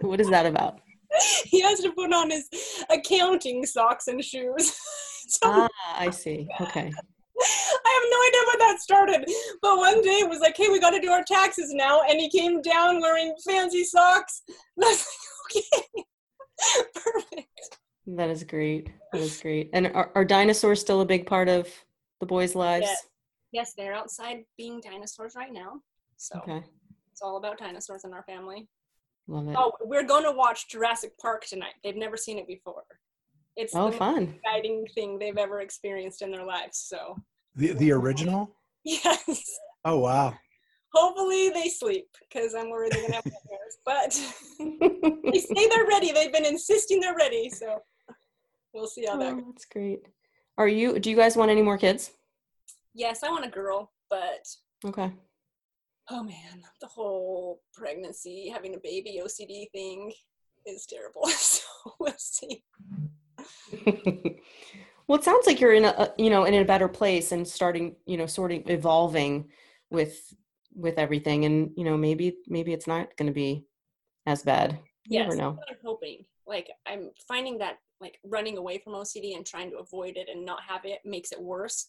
What 0.01 0.19
is 0.21 0.29
that 0.29 0.45
about? 0.45 0.79
he 1.45 1.61
has 1.61 1.79
to 1.81 1.91
put 1.91 2.13
on 2.13 2.29
his 2.29 2.49
accounting 2.89 3.65
socks 3.65 4.07
and 4.07 4.23
shoes. 4.23 4.77
so 5.27 5.39
Ah, 5.43 5.69
I 5.97 6.09
see. 6.09 6.47
Okay. 6.61 6.91
I 7.41 8.01
have 8.01 8.09
no 8.11 8.27
idea 8.27 8.41
when 8.47 8.59
that 8.59 8.79
started. 8.81 9.31
But 9.61 9.77
one 9.77 10.01
day 10.01 10.19
it 10.19 10.29
was 10.29 10.39
like, 10.39 10.57
hey, 10.57 10.67
we 10.69 10.79
got 10.79 10.89
to 10.91 10.99
do 10.99 11.09
our 11.09 11.23
taxes 11.23 11.73
now. 11.73 12.01
And 12.01 12.19
he 12.19 12.29
came 12.29 12.61
down 12.61 12.99
wearing 12.99 13.33
fancy 13.45 13.83
socks. 13.85 14.41
And 14.75 14.85
I 14.85 14.89
was 14.89 15.05
like, 15.55 15.63
okay. 15.63 16.03
Perfect. 16.93 17.77
That 18.07 18.29
is 18.29 18.43
great. 18.43 18.89
That 19.13 19.21
is 19.21 19.41
great. 19.41 19.69
And 19.71 19.87
are, 19.93 20.11
are 20.15 20.25
dinosaurs 20.25 20.81
still 20.81 21.01
a 21.01 21.05
big 21.05 21.25
part 21.25 21.47
of 21.47 21.67
the 22.19 22.25
boys' 22.25 22.55
lives? 22.55 22.87
Yes. 22.87 23.07
Yes, 23.51 23.73
they're 23.75 23.93
outside 23.93 24.43
being 24.57 24.79
dinosaurs 24.81 25.33
right 25.35 25.51
now. 25.51 25.81
So 26.17 26.39
Okay. 26.39 26.61
it's 27.11 27.21
all 27.21 27.37
about 27.37 27.57
dinosaurs 27.57 28.03
in 28.03 28.13
our 28.13 28.23
family. 28.23 28.67
Love 29.29 29.47
it. 29.47 29.55
Oh, 29.57 29.71
we're 29.81 30.03
going 30.07 30.23
to 30.23 30.31
watch 30.31 30.67
Jurassic 30.69 31.15
Park 31.19 31.45
tonight. 31.45 31.75
They've 31.83 31.95
never 31.95 32.17
seen 32.17 32.39
it 32.39 32.47
before. 32.47 32.83
It's 33.55 33.75
Oh, 33.75 33.85
the 33.85 33.89
most 33.91 33.97
fun. 33.99 34.39
exciting 34.43 34.87
thing 34.95 35.19
they've 35.19 35.37
ever 35.37 35.61
experienced 35.61 36.23
in 36.23 36.31
their 36.31 36.45
lives. 36.45 36.77
So, 36.79 37.15
The 37.55 37.73
the 37.73 37.91
original? 37.91 38.55
yes. 38.83 39.59
Oh 39.85 39.99
wow. 39.99 40.33
Hopefully 40.93 41.49
they 41.49 41.67
sleep 41.69 42.07
because 42.27 42.55
I'm 42.55 42.69
worried 42.71 42.91
they're 42.93 43.01
going 43.01 43.11
to 43.11 43.17
have 43.17 43.25
nightmares. 43.25 43.77
But 43.85 45.21
they 45.31 45.39
say 45.39 45.67
they're 45.69 45.85
ready. 45.87 46.11
They've 46.11 46.33
been 46.33 46.45
insisting 46.45 46.99
they're 46.99 47.15
ready. 47.15 47.49
So 47.51 47.79
we'll 48.73 48.87
see 48.87 49.05
how 49.05 49.17
that 49.17 49.33
oh, 49.33 49.35
goes. 49.35 49.43
that's 49.53 49.65
great. 49.65 49.99
Are 50.57 50.67
you, 50.67 50.97
do 50.99 51.09
you 51.11 51.15
guys 51.15 51.37
want 51.37 51.51
any 51.51 51.61
more 51.61 51.77
kids? 51.77 52.11
Yes, 52.95 53.21
I 53.23 53.29
want 53.29 53.45
a 53.45 53.49
girl, 53.49 53.91
but 54.09 54.47
Okay. 54.83 55.11
Oh 56.11 56.23
man, 56.23 56.63
the 56.81 56.87
whole 56.87 57.61
pregnancy, 57.73 58.49
having 58.49 58.75
a 58.75 58.79
baby 58.79 59.21
OCD 59.23 59.69
thing 59.71 60.11
is 60.65 60.85
terrible. 60.85 61.23
So 61.81 61.93
we'll 61.99 62.13
see. 62.17 62.63
well, 65.07 65.17
it 65.17 65.23
sounds 65.23 65.47
like 65.47 65.61
you're 65.61 65.73
in 65.73 65.85
a, 65.85 66.13
you 66.17 66.29
know, 66.29 66.43
in 66.43 66.53
a 66.53 66.65
better 66.65 66.89
place 66.89 67.31
and 67.31 67.47
starting, 67.47 67.95
you 68.05 68.17
know, 68.17 68.25
sort 68.25 68.51
of 68.51 68.69
evolving 68.69 69.49
with, 69.89 70.33
with 70.75 70.97
everything. 70.97 71.45
And, 71.45 71.71
you 71.77 71.85
know, 71.85 71.95
maybe, 71.95 72.37
maybe 72.47 72.73
it's 72.73 72.87
not 72.87 73.15
going 73.15 73.27
to 73.27 73.33
be 73.33 73.65
as 74.25 74.43
bad. 74.43 74.79
You 75.05 75.19
Yes, 75.19 75.29
never 75.29 75.35
know. 75.37 75.59
I'm 75.69 75.77
hoping. 75.83 76.25
Like 76.45 76.69
I'm 76.85 77.11
finding 77.27 77.59
that 77.59 77.77
like 78.01 78.19
running 78.23 78.57
away 78.57 78.79
from 78.79 78.93
OCD 78.93 79.35
and 79.35 79.45
trying 79.45 79.71
to 79.71 79.77
avoid 79.77 80.17
it 80.17 80.27
and 80.29 80.45
not 80.45 80.61
have 80.67 80.85
it 80.85 80.99
makes 81.05 81.31
it 81.31 81.41
worse. 81.41 81.87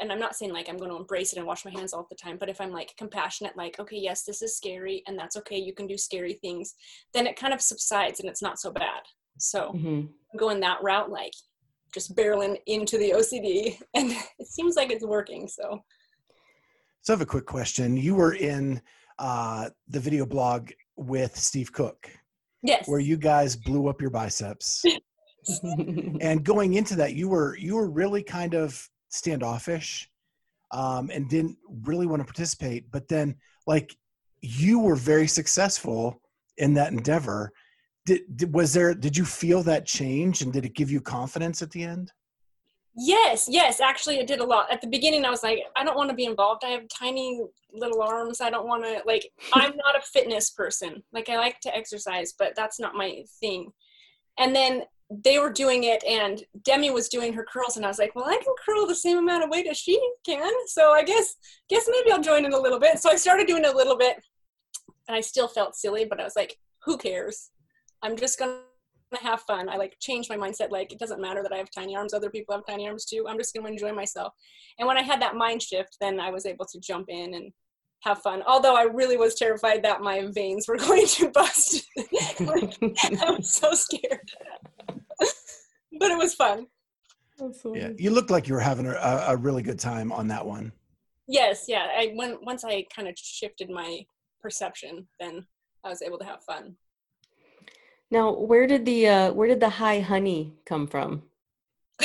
And 0.00 0.10
I'm 0.10 0.18
not 0.18 0.34
saying 0.34 0.52
like 0.52 0.68
I'm 0.68 0.76
going 0.76 0.90
to 0.90 0.96
embrace 0.96 1.32
it 1.32 1.38
and 1.38 1.46
wash 1.46 1.64
my 1.64 1.70
hands 1.70 1.92
all 1.92 2.06
the 2.08 2.16
time, 2.16 2.36
but 2.38 2.48
if 2.48 2.60
I'm 2.60 2.72
like 2.72 2.94
compassionate, 2.96 3.56
like, 3.56 3.78
okay, 3.78 3.96
yes, 3.96 4.24
this 4.24 4.42
is 4.42 4.56
scary 4.56 5.02
and 5.06 5.18
that's 5.18 5.36
okay, 5.36 5.58
you 5.58 5.72
can 5.72 5.86
do 5.86 5.96
scary 5.96 6.34
things, 6.34 6.74
then 7.12 7.26
it 7.26 7.36
kind 7.36 7.54
of 7.54 7.60
subsides 7.60 8.20
and 8.20 8.28
it's 8.28 8.42
not 8.42 8.58
so 8.58 8.72
bad. 8.72 9.02
So 9.38 9.72
Mhm. 9.74 10.08
going 10.36 10.60
that 10.60 10.82
route, 10.82 11.10
like 11.10 11.32
just 11.92 12.16
barreling 12.16 12.58
into 12.66 12.98
the 12.98 13.12
OCD, 13.12 13.78
and 13.94 14.10
it 14.38 14.46
seems 14.48 14.74
like 14.74 14.90
it's 14.90 15.04
working. 15.04 15.46
So 15.48 15.84
So 17.02 17.12
I 17.12 17.16
have 17.16 17.20
a 17.20 17.26
quick 17.26 17.46
question. 17.46 17.96
You 17.96 18.14
were 18.14 18.34
in 18.34 18.80
uh, 19.18 19.70
the 19.88 20.00
video 20.00 20.26
blog 20.26 20.70
with 20.96 21.36
Steve 21.36 21.70
Cook, 21.72 22.10
yes, 22.62 22.88
where 22.88 22.98
you 22.98 23.16
guys 23.16 23.54
blew 23.54 23.88
up 23.88 24.00
your 24.00 24.10
biceps. 24.10 24.84
and 26.20 26.42
going 26.42 26.74
into 26.74 26.96
that, 26.96 27.14
you 27.14 27.28
were 27.28 27.56
you 27.56 27.76
were 27.76 27.88
really 27.90 28.22
kind 28.22 28.54
of 28.54 28.88
standoffish, 29.14 30.08
um, 30.72 31.10
and 31.10 31.28
didn't 31.28 31.56
really 31.82 32.06
want 32.06 32.20
to 32.20 32.24
participate. 32.24 32.90
But 32.90 33.08
then, 33.08 33.36
like, 33.66 33.96
you 34.40 34.80
were 34.80 34.96
very 34.96 35.26
successful 35.26 36.20
in 36.58 36.74
that 36.74 36.92
endeavor. 36.92 37.52
Did, 38.06 38.22
did 38.36 38.54
was 38.54 38.72
there? 38.72 38.94
Did 38.94 39.16
you 39.16 39.24
feel 39.24 39.62
that 39.62 39.86
change, 39.86 40.42
and 40.42 40.52
did 40.52 40.64
it 40.66 40.74
give 40.74 40.90
you 40.90 41.00
confidence 41.00 41.62
at 41.62 41.70
the 41.70 41.82
end? 41.84 42.12
Yes, 42.96 43.48
yes, 43.50 43.80
actually 43.80 44.18
it 44.18 44.28
did 44.28 44.38
a 44.38 44.44
lot. 44.44 44.70
At 44.70 44.80
the 44.80 44.86
beginning 44.86 45.24
I 45.24 45.30
was 45.30 45.42
like, 45.42 45.58
I 45.74 45.82
don't 45.82 45.96
want 45.96 46.10
to 46.10 46.16
be 46.16 46.26
involved. 46.26 46.62
I 46.64 46.68
have 46.68 46.86
tiny 46.88 47.44
little 47.72 48.00
arms. 48.00 48.40
I 48.40 48.50
don't 48.50 48.68
want 48.68 48.84
to 48.84 49.02
like 49.04 49.28
I'm 49.52 49.76
not 49.76 49.98
a 49.98 50.02
fitness 50.12 50.50
person. 50.50 51.02
Like 51.12 51.28
I 51.28 51.36
like 51.36 51.58
to 51.60 51.74
exercise, 51.74 52.34
but 52.38 52.54
that's 52.54 52.78
not 52.78 52.94
my 52.94 53.24
thing. 53.40 53.72
And 54.38 54.54
then 54.54 54.82
they 55.22 55.38
were 55.38 55.52
doing 55.52 55.84
it 55.84 56.02
and 56.04 56.42
Demi 56.64 56.90
was 56.90 57.08
doing 57.08 57.32
her 57.34 57.44
curls 57.44 57.76
and 57.76 57.84
I 57.84 57.88
was 57.88 57.98
like, 57.98 58.14
"Well, 58.14 58.26
I 58.26 58.38
can 58.42 58.54
curl 58.64 58.86
the 58.86 58.94
same 58.94 59.18
amount 59.18 59.44
of 59.44 59.50
weight 59.50 59.66
as 59.66 59.76
she 59.76 60.00
can." 60.24 60.52
So 60.66 60.92
I 60.92 61.02
guess 61.02 61.36
guess 61.68 61.88
maybe 61.90 62.10
I'll 62.10 62.22
join 62.22 62.44
in 62.44 62.52
a 62.52 62.60
little 62.60 62.80
bit. 62.80 62.98
So 62.98 63.10
I 63.10 63.16
started 63.16 63.46
doing 63.46 63.64
a 63.64 63.72
little 63.72 63.96
bit 63.96 64.16
and 65.08 65.16
I 65.16 65.20
still 65.20 65.48
felt 65.48 65.76
silly, 65.76 66.04
but 66.04 66.20
I 66.20 66.24
was 66.24 66.36
like, 66.36 66.56
"Who 66.84 66.96
cares? 66.96 67.50
I'm 68.02 68.16
just 68.16 68.38
going 68.38 68.50
to 69.14 69.22
have 69.22 69.40
fun. 69.42 69.68
I 69.68 69.76
like 69.76 69.96
changed 70.00 70.28
my 70.28 70.36
mindset. 70.36 70.70
Like 70.70 70.92
it 70.92 70.98
doesn't 70.98 71.20
matter 71.20 71.42
that 71.42 71.52
I 71.52 71.56
have 71.56 71.70
tiny 71.70 71.96
arms. 71.96 72.14
Other 72.14 72.30
people 72.30 72.54
have 72.54 72.66
tiny 72.66 72.86
arms 72.86 73.04
too. 73.04 73.26
I'm 73.28 73.38
just 73.38 73.54
going 73.54 73.64
to 73.64 73.72
enjoy 73.72 73.92
myself. 73.92 74.32
And 74.78 74.86
when 74.88 74.98
I 74.98 75.02
had 75.02 75.22
that 75.22 75.36
mind 75.36 75.62
shift, 75.62 75.96
then 76.00 76.20
I 76.20 76.30
was 76.30 76.46
able 76.46 76.66
to 76.66 76.80
jump 76.80 77.06
in 77.08 77.34
and 77.34 77.52
have 78.00 78.20
fun. 78.20 78.42
Although 78.46 78.76
I 78.76 78.82
really 78.82 79.16
was 79.16 79.34
terrified 79.34 79.82
that 79.82 80.02
my 80.02 80.28
veins 80.32 80.68
were 80.68 80.76
going 80.88 81.06
to 81.06 81.30
bust. 81.30 81.86
I 81.98 83.36
was 83.36 83.50
so 83.50 83.72
scared. 83.72 84.30
but 85.98 86.10
it 86.10 86.18
was 86.18 86.34
fun. 86.34 86.66
Yeah, 87.74 87.90
you 87.98 88.10
looked 88.10 88.30
like 88.30 88.46
you 88.46 88.54
were 88.54 88.60
having 88.60 88.86
a, 88.86 89.24
a 89.28 89.36
really 89.36 89.62
good 89.62 89.78
time 89.78 90.12
on 90.12 90.28
that 90.28 90.46
one. 90.46 90.72
Yes, 91.26 91.64
yeah. 91.66 91.88
I 91.96 92.12
when 92.14 92.38
once 92.42 92.64
I 92.64 92.84
kind 92.94 93.08
of 93.08 93.18
shifted 93.18 93.70
my 93.70 94.04
perception, 94.40 95.08
then 95.18 95.46
I 95.84 95.88
was 95.88 96.00
able 96.02 96.18
to 96.18 96.24
have 96.24 96.42
fun. 96.44 96.76
Now, 98.10 98.32
where 98.32 98.66
did 98.66 98.84
the 98.84 99.08
uh, 99.08 99.32
where 99.32 99.48
did 99.48 99.60
the 99.60 99.68
high 99.68 100.00
honey 100.00 100.54
come 100.66 100.86
from? 100.86 101.22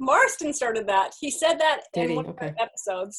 Marston 0.00 0.52
started 0.52 0.86
that. 0.86 1.14
He 1.18 1.30
said 1.30 1.54
that 1.58 1.80
Did 1.92 2.04
in 2.04 2.10
he? 2.10 2.16
one 2.16 2.26
Okay. 2.26 2.48
of 2.48 2.54
the 2.54 2.62
episodes. 2.62 3.18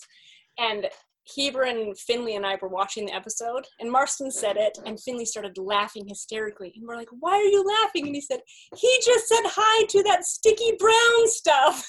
And 0.58 0.88
Heber 1.36 1.64
and 1.64 1.98
Finley 1.98 2.36
and 2.36 2.46
I 2.46 2.58
were 2.62 2.68
watching 2.68 3.06
the 3.06 3.14
episode, 3.16 3.66
and 3.80 3.92
Marston 3.92 4.32
said 4.32 4.58
it, 4.58 4.78
and 4.86 5.00
Finley 5.00 5.26
started 5.26 5.58
laughing 5.58 6.08
hysterically. 6.08 6.74
And 6.76 6.88
we're 6.88 6.96
like, 6.96 7.10
Why 7.20 7.34
are 7.34 7.44
you 7.44 7.64
laughing? 7.64 8.08
And 8.08 8.16
he 8.16 8.22
said, 8.22 8.40
He 8.76 9.00
just 9.06 9.28
said 9.28 9.44
hi 9.46 9.86
to 9.86 10.04
that 10.04 10.26
sticky 10.26 10.74
brown 10.80 11.28
stuff. 11.28 11.88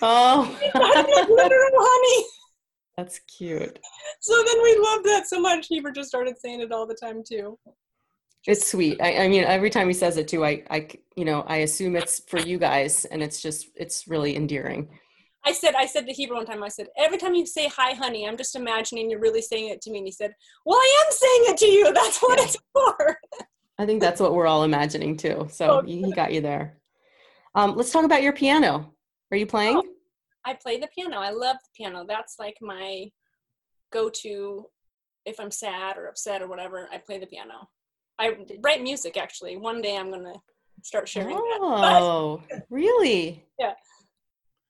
Oh, 0.00 0.58
Literal 0.74 1.70
honey. 1.74 2.26
that's 2.96 3.20
cute. 3.20 3.78
So 4.20 4.34
then 4.46 4.62
we 4.62 4.78
loved 4.78 5.04
that 5.06 5.26
so 5.26 5.40
much. 5.40 5.66
Heber 5.68 5.90
just 5.92 6.08
started 6.08 6.36
saying 6.38 6.60
it 6.60 6.72
all 6.72 6.86
the 6.86 6.94
time, 6.94 7.22
too. 7.26 7.58
It's 8.46 8.68
sweet. 8.68 9.00
I, 9.00 9.24
I 9.24 9.28
mean, 9.28 9.44
every 9.44 9.70
time 9.70 9.86
he 9.86 9.94
says 9.94 10.16
it 10.16 10.26
too, 10.26 10.44
I, 10.44 10.64
I, 10.68 10.88
you 11.14 11.24
know, 11.24 11.42
I 11.46 11.58
assume 11.58 11.94
it's 11.94 12.20
for 12.26 12.40
you 12.40 12.58
guys, 12.58 13.04
and 13.04 13.22
it's 13.22 13.40
just, 13.40 13.68
it's 13.76 14.08
really 14.08 14.34
endearing. 14.34 14.88
I 15.44 15.52
said, 15.52 15.74
I 15.74 15.86
said 15.86 16.06
to 16.06 16.12
Heber 16.12 16.34
one 16.34 16.46
time, 16.46 16.62
I 16.62 16.68
said, 16.68 16.86
every 16.96 17.18
time 17.18 17.34
you 17.34 17.44
say 17.46 17.68
hi, 17.68 17.92
honey, 17.94 18.26
I'm 18.28 18.36
just 18.36 18.54
imagining 18.54 19.10
you're 19.10 19.20
really 19.20 19.42
saying 19.42 19.68
it 19.70 19.80
to 19.82 19.90
me. 19.90 19.98
And 19.98 20.06
he 20.06 20.12
said, 20.12 20.32
Well, 20.64 20.78
I 20.78 21.04
am 21.06 21.12
saying 21.12 21.42
it 21.46 21.56
to 21.58 21.66
you. 21.66 21.92
That's 21.94 22.18
what 22.20 22.38
Yeah. 22.38 22.44
it's 22.44 22.56
for. 22.72 23.18
I 23.78 23.86
think 23.86 24.00
that's 24.00 24.20
what 24.20 24.34
we're 24.34 24.46
all 24.46 24.62
imagining 24.62 25.16
too. 25.16 25.48
So 25.50 25.80
Oh, 25.80 25.82
he, 25.82 26.12
got 26.12 26.32
you 26.32 26.40
there. 26.40 26.78
Um, 27.54 27.74
let's 27.74 27.90
talk 27.90 28.04
about 28.04 28.22
your 28.22 28.32
piano. 28.32 28.94
Are 29.32 29.36
you 29.36 29.46
playing? 29.46 29.78
Oh. 29.78 29.84
I 30.44 30.54
play 30.54 30.78
the 30.78 30.88
piano. 30.94 31.16
I 31.18 31.30
love 31.30 31.56
the 31.56 31.70
piano. 31.76 32.04
That's 32.06 32.36
like 32.38 32.56
my 32.60 33.10
go 33.92 34.08
to 34.08 34.66
if 35.24 35.40
I'm 35.40 35.50
sad 35.50 35.96
or 35.96 36.06
upset 36.06 36.42
or 36.42 36.48
whatever. 36.48 36.88
I 36.92 36.98
play 36.98 37.18
the 37.18 37.26
piano. 37.26 37.68
I 38.18 38.36
write 38.62 38.82
music 38.82 39.16
actually. 39.16 39.56
One 39.56 39.80
day 39.82 39.96
I'm 39.96 40.10
going 40.10 40.24
to 40.24 40.34
start 40.82 41.08
sharing 41.08 41.36
oh, 41.40 42.40
that. 42.50 42.64
really? 42.70 43.44
Yeah. 43.58 43.72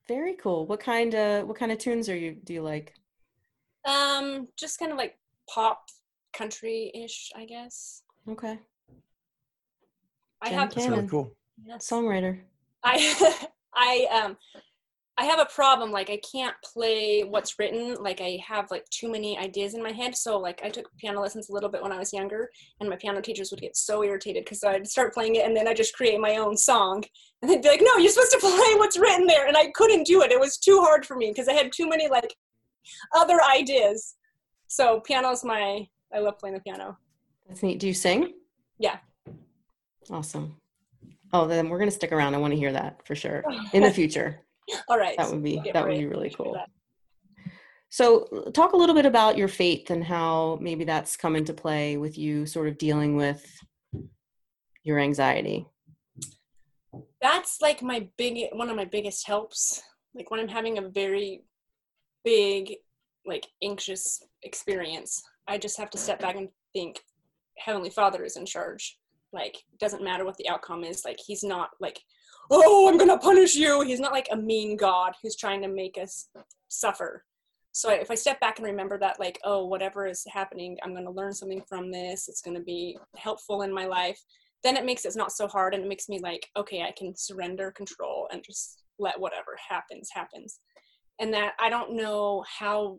Very 0.09 0.35
cool. 0.35 0.67
What 0.67 0.81
kind 0.81 1.15
of 1.15 1.47
what 1.47 1.57
kind 1.59 1.73
of 1.73 1.79
tunes 1.79 2.09
are 2.09 2.17
you 2.17 2.37
do 2.45 2.53
you 2.55 2.63
like? 2.63 2.95
Um, 3.87 4.49
just 4.57 4.79
kind 4.79 4.93
of 4.93 4.99
like 4.99 5.19
pop 5.49 5.85
country-ish, 6.33 7.31
I 7.37 7.45
guess. 7.45 8.03
Okay. 8.29 8.59
I 10.41 10.49
have 10.49 10.75
That's 10.75 10.89
really 10.89 11.07
cool. 11.07 11.33
Yes. 11.65 11.89
Songwriter. 11.89 12.41
I 12.85 13.49
I 13.75 14.07
um 14.13 14.37
I 15.19 15.25
have 15.25 15.41
a 15.41 15.47
problem 15.47 15.93
like 15.93 16.09
I 16.09 16.19
can't 16.31 16.55
play 16.65 17.23
what's 17.23 17.59
written 17.59 17.97
like 18.01 18.21
I 18.23 18.43
have 18.47 18.71
like 18.71 18.89
too 18.89 19.11
many 19.11 19.39
ideas 19.39 19.75
in 19.75 19.83
my 19.83 19.93
head 19.93 20.17
so 20.17 20.39
like 20.39 20.61
I 20.65 20.71
took 20.71 20.89
piano 20.97 21.21
lessons 21.21 21.51
a 21.51 21.53
little 21.53 21.69
bit 21.69 21.83
when 21.83 21.93
I 21.93 21.99
was 21.99 22.15
younger 22.15 22.49
and 22.81 22.89
my 22.89 22.97
piano 22.97 23.21
teachers 23.21 23.51
would 23.51 23.61
get 23.61 23.77
so 23.77 24.03
irritated 24.03 24.45
because 24.45 24.65
I'd 24.65 24.89
start 24.89 25.13
playing 25.13 25.37
it 25.37 25.45
and 25.45 25.55
then 25.55 25.69
I 25.69 25.75
just 25.75 25.95
create 25.95 26.19
my 26.19 26.37
own 26.37 26.57
song 26.57 27.05
and 27.43 27.51
they'd 27.51 27.61
be 27.61 27.69
like 27.69 27.83
no 27.83 27.99
you're 27.99 28.11
supposed 28.11 28.33
to 28.33 28.39
play 28.41 28.75
what's 28.77 28.99
written 28.99 29.27
there 29.27 29.47
and 29.47 29.57
I 29.57 29.71
couldn't 29.75 30.07
do 30.07 30.23
it 30.23 30.33
it 30.33 30.41
was 30.41 30.57
too 30.57 30.81
hard 30.81 31.05
for 31.05 31.15
me 31.15 31.29
because 31.29 31.49
I 31.49 31.53
had 31.53 31.73
too 31.73 31.89
many 31.89 32.09
like 32.09 32.35
other 33.15 33.39
ideas. 33.43 34.15
So 34.69 35.01
piano's 35.01 35.45
my 35.45 35.87
I 36.15 36.19
love 36.21 36.39
playing 36.39 36.55
the 36.55 36.61
piano. 36.61 36.97
That's 37.49 37.63
neat. 37.63 37.79
Do 37.79 37.87
you 37.87 37.95
sing? 37.95 38.33
Yeah. 38.79 38.99
Awesome. 40.11 40.57
Oh 41.35 41.47
then 41.47 41.69
we're 41.69 41.79
gonna 41.79 41.91
stick 41.91 42.13
around. 42.13 42.35
I 42.35 42.39
want 42.39 42.53
to 42.55 42.59
hear 42.59 42.73
that 42.73 43.07
for 43.07 43.15
sure 43.15 43.45
in 43.75 43.83
the 43.83 43.91
future 44.01 44.41
all 44.89 44.99
right. 44.99 45.17
That 45.17 45.31
would 45.31 45.43
be 45.43 45.61
that 45.73 45.87
would 45.87 45.99
be 45.99 46.07
really 46.07 46.31
cool. 46.31 46.57
So, 47.93 48.51
talk 48.55 48.73
a 48.73 48.77
little 48.77 48.95
bit 48.95 49.05
about 49.05 49.37
your 49.37 49.49
faith 49.49 49.91
and 49.91 50.03
how 50.03 50.59
maybe 50.63 50.85
that's 50.85 51.15
come 51.15 51.37
into 51.37 51.53
play 51.53 51.99
with 51.99 52.17
you 52.17 52.47
sort 52.47 52.69
of 52.69 52.79
dealing 52.79 53.17
with 53.17 53.45
your 54.83 54.99
anxiety. 54.99 55.67
That's 57.21 57.61
like 57.61 57.83
my 57.83 58.09
big 58.17 58.49
one 58.53 58.71
of 58.71 58.77
my 58.77 58.87
biggest 58.87 59.27
helps. 59.27 59.83
Like 60.15 60.31
when 60.31 60.41
I'm 60.41 60.49
having 60.49 60.79
a 60.79 60.89
very 60.89 61.45
big 62.25 62.77
like 63.27 63.47
anxious 63.63 64.23
experience, 64.43 65.23
I 65.47 65.59
just 65.59 65.79
have 65.79 65.91
to 65.91 65.99
step 65.99 66.19
back 66.19 66.37
and 66.37 66.49
think 66.73 67.01
Heavenly 67.59 67.91
Father 67.91 68.25
is 68.25 68.37
in 68.37 68.47
charge. 68.47 68.99
Like 69.33 69.57
doesn't 69.79 70.03
matter 70.03 70.25
what 70.25 70.37
the 70.39 70.49
outcome 70.49 70.83
is. 70.83 71.05
Like 71.05 71.19
he's 71.25 71.45
not 71.45 71.71
like 71.79 72.01
oh, 72.51 72.89
I'm 72.89 72.99
gonna 72.99 73.19
punish 73.19 73.55
you. 73.55 73.83
He's 73.83 74.01
not 74.01 74.13
like 74.13 74.29
a 74.31 74.37
mean 74.37 74.77
God 74.77 75.15
who's 75.23 75.37
trying 75.37 75.63
to 75.63 75.69
make 75.69 75.99
us 75.99 76.29
suffer. 76.69 77.25
So 77.73 77.91
if 77.91 78.11
I 78.11 78.15
step 78.15 78.39
back 78.41 78.59
and 78.59 78.67
remember 78.67 78.99
that, 78.99 79.19
like, 79.19 79.39
oh, 79.45 79.65
whatever 79.67 80.07
is 80.07 80.25
happening, 80.31 80.77
I'm 80.83 80.95
gonna 80.95 81.11
learn 81.11 81.33
something 81.33 81.63
from 81.69 81.91
this. 81.91 82.29
It's 82.29 82.43
gonna 82.43 82.61
be 82.61 82.99
helpful 83.17 83.63
in 83.63 83.73
my 83.73 83.87
life. 83.87 84.21
Then 84.63 84.77
it 84.77 84.85
makes 84.85 85.05
it 85.05 85.17
not 85.17 85.33
so 85.33 85.49
hard, 85.49 85.75
and 85.75 85.85
it 85.85 85.89
makes 85.89 86.09
me 86.09 86.21
like, 86.21 86.49
okay, 86.57 86.83
I 86.83 86.93
can 86.97 87.17
surrender 87.17 87.71
control 87.73 88.29
and 88.33 88.45
just 88.45 88.83
let 88.99 89.19
whatever 89.19 89.57
happens 89.69 90.11
happens. 90.13 90.61
And 91.19 91.33
that 91.35 91.53
I 91.61 91.71
don't 91.71 91.95
know 91.95 92.45
how 92.59 92.99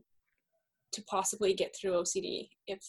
to 0.94 1.02
possibly 1.04 1.54
get 1.54 1.76
through 1.76 1.94
OCD 1.94 2.50
if 2.68 2.82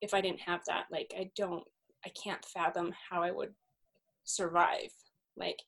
if 0.00 0.14
I 0.14 0.20
didn't 0.20 0.40
have 0.40 0.60
that. 0.66 0.84
Like, 0.90 1.12
I 1.16 1.30
don't, 1.36 1.64
I 2.04 2.10
can't 2.10 2.44
fathom 2.44 2.92
how 3.10 3.22
I 3.22 3.30
would 3.30 3.52
survive. 4.24 4.90
Like, 5.36 5.58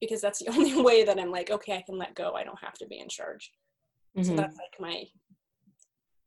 because 0.00 0.20
that's 0.20 0.38
the 0.38 0.48
only 0.54 0.80
way 0.80 1.04
that 1.04 1.18
I'm 1.18 1.30
like, 1.30 1.50
okay, 1.50 1.76
I 1.76 1.82
can 1.82 1.98
let 1.98 2.14
go. 2.14 2.34
I 2.34 2.44
don't 2.44 2.58
have 2.62 2.74
to 2.74 2.86
be 2.86 2.98
in 2.98 3.08
charge. 3.08 3.52
Mm-hmm. 4.16 4.28
So 4.28 4.36
that's 4.36 4.56
like 4.56 4.80
my 4.80 5.04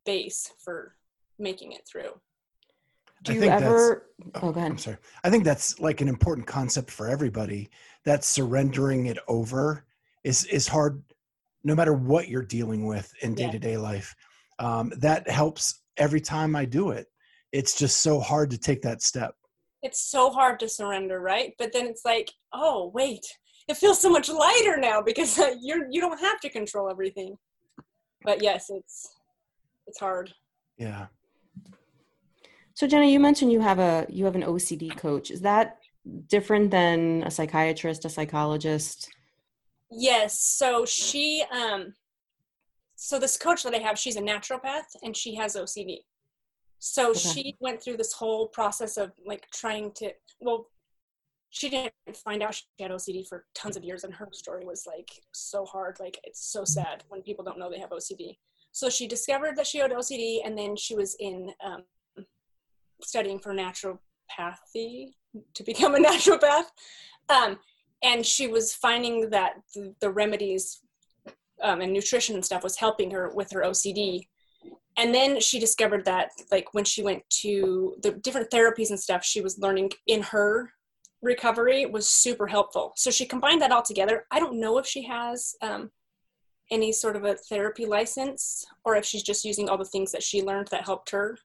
base 0.05 0.51
for 0.63 0.95
making 1.39 1.73
it 1.73 1.81
through. 1.89 2.19
Do 3.23 3.33
you 3.33 3.43
ever? 3.43 4.07
Oh, 4.35 4.39
oh, 4.43 4.51
go 4.51 4.59
ahead. 4.59 4.71
I'm 4.71 4.77
sorry. 4.77 4.97
I 5.23 5.29
think 5.29 5.45
that's 5.45 5.79
like 5.79 6.01
an 6.01 6.09
important 6.09 6.45
concept 6.45 6.91
for 6.91 7.07
everybody. 7.07 7.69
That 8.03 8.23
surrendering 8.23 9.05
it 9.05 9.17
over 9.27 9.85
is 10.25 10.43
is 10.45 10.67
hard, 10.67 11.01
no 11.63 11.73
matter 11.73 11.93
what 11.93 12.27
you're 12.27 12.43
dealing 12.43 12.85
with 12.85 13.11
in 13.21 13.33
day 13.33 13.49
to 13.49 13.59
day 13.59 13.77
life. 13.77 14.13
Um, 14.59 14.91
that 14.97 15.29
helps 15.29 15.81
every 15.97 16.21
time 16.21 16.55
I 16.55 16.65
do 16.65 16.89
it. 16.89 17.07
It's 17.53 17.77
just 17.77 18.01
so 18.01 18.19
hard 18.19 18.49
to 18.51 18.57
take 18.57 18.81
that 18.81 19.01
step. 19.01 19.35
It's 19.81 20.01
so 20.01 20.29
hard 20.29 20.59
to 20.59 20.69
surrender, 20.69 21.19
right? 21.19 21.53
But 21.57 21.71
then 21.71 21.85
it's 21.85 22.03
like, 22.03 22.29
oh 22.53 22.91
wait, 22.93 23.25
it 23.67 23.77
feels 23.77 23.99
so 23.99 24.09
much 24.09 24.29
lighter 24.29 24.77
now 24.77 25.01
because 25.01 25.37
you're 25.61 25.87
you 25.89 26.01
don't 26.01 26.19
have 26.19 26.39
to 26.41 26.49
control 26.49 26.89
everything. 26.89 27.37
But 28.23 28.41
yes 28.41 28.69
it's 28.69 29.15
it's 29.87 29.99
hard. 29.99 30.33
Yeah. 30.77 31.07
So 32.73 32.87
jenna 32.87 33.05
you 33.05 33.19
mentioned 33.19 33.51
you 33.51 33.61
have 33.61 33.79
a 33.79 34.05
you 34.09 34.25
have 34.25 34.35
an 34.35 34.43
ocd 34.43 34.97
coach. 34.97 35.31
Is 35.31 35.41
that 35.41 35.77
different 36.27 36.71
than 36.71 37.23
a 37.23 37.31
psychiatrist 37.31 38.05
a 38.05 38.09
psychologist? 38.09 39.09
Yes. 39.91 40.39
So 40.39 40.85
she 40.85 41.43
um 41.51 41.93
so 42.95 43.19
this 43.19 43.37
coach 43.37 43.63
that 43.63 43.75
i 43.75 43.79
have 43.79 43.99
she's 43.99 44.15
a 44.15 44.21
naturopath 44.21 44.95
and 45.03 45.15
she 45.17 45.35
has 45.35 45.55
ocd 45.57 45.97
so 46.79 47.09
okay. 47.09 47.19
she 47.19 47.55
went 47.59 47.81
through 47.81 47.97
this 47.97 48.13
whole 48.13 48.47
process 48.47 48.95
of 48.97 49.11
like 49.25 49.45
trying 49.51 49.91
to 49.91 50.11
well 50.39 50.67
she 51.53 51.69
didn't 51.69 51.93
find 52.15 52.41
out 52.41 52.55
she 52.55 52.63
had 52.79 52.89
OCD 52.89 53.27
for 53.27 53.45
tons 53.53 53.77
of 53.77 53.83
years, 53.83 54.03
and 54.03 54.13
her 54.15 54.27
story 54.31 54.65
was 54.65 54.85
like 54.87 55.11
so 55.33 55.65
hard. 55.65 55.97
Like 55.99 56.19
it's 56.23 56.51
so 56.51 56.65
sad 56.65 57.03
when 57.09 57.21
people 57.21 57.45
don't 57.45 57.59
know 57.59 57.69
they 57.69 57.79
have 57.79 57.91
OCD. 57.91 58.37
So 58.71 58.89
she 58.89 59.07
discovered 59.07 59.55
that 59.57 59.67
she 59.67 59.77
had 59.77 59.91
OCD, 59.91 60.39
and 60.43 60.57
then 60.57 60.75
she 60.75 60.95
was 60.95 61.15
in 61.19 61.51
um, 61.63 61.83
studying 63.03 63.37
for 63.37 63.53
naturopathy 63.53 65.11
to 65.53 65.63
become 65.63 65.93
a 65.93 65.99
naturopath. 66.09 66.65
Um, 67.29 67.59
and 68.01 68.25
she 68.25 68.47
was 68.47 68.73
finding 68.73 69.29
that 69.29 69.53
the, 69.75 69.93
the 70.01 70.09
remedies 70.09 70.81
um, 71.61 71.81
and 71.81 71.93
nutrition 71.93 72.33
and 72.33 72.43
stuff 72.43 72.63
was 72.63 72.77
helping 72.77 73.11
her 73.11 73.31
with 73.35 73.51
her 73.51 73.61
OCD. 73.61 74.27
And 74.97 75.13
then 75.13 75.39
she 75.39 75.59
discovered 75.59 76.05
that, 76.05 76.29
like, 76.51 76.73
when 76.73 76.83
she 76.83 77.03
went 77.03 77.21
to 77.41 77.95
the 78.01 78.13
different 78.13 78.49
therapies 78.49 78.89
and 78.89 78.99
stuff, 78.99 79.23
she 79.23 79.41
was 79.41 79.59
learning 79.59 79.91
in 80.07 80.23
her 80.23 80.71
recovery 81.23 81.85
was 81.85 82.07
super 82.09 82.45
helpful. 82.45 82.93
So 82.95 83.09
she 83.09 83.25
combined 83.25 83.61
that 83.61 83.71
all 83.71 83.81
together. 83.81 84.25
I 84.29 84.39
don't 84.39 84.59
know 84.59 84.77
if 84.77 84.85
she 84.85 85.03
has 85.03 85.55
um, 85.61 85.89
any 86.69 86.91
sort 86.91 87.15
of 87.15 87.23
a 87.23 87.35
therapy 87.35 87.85
license 87.85 88.65
or 88.83 88.95
if 88.95 89.05
she's 89.05 89.23
just 89.23 89.45
using 89.45 89.69
all 89.69 89.77
the 89.77 89.85
things 89.85 90.11
that 90.11 90.21
she 90.21 90.43
learned 90.43 90.67
that 90.67 90.85
helped 90.85 91.09
her. 91.11 91.37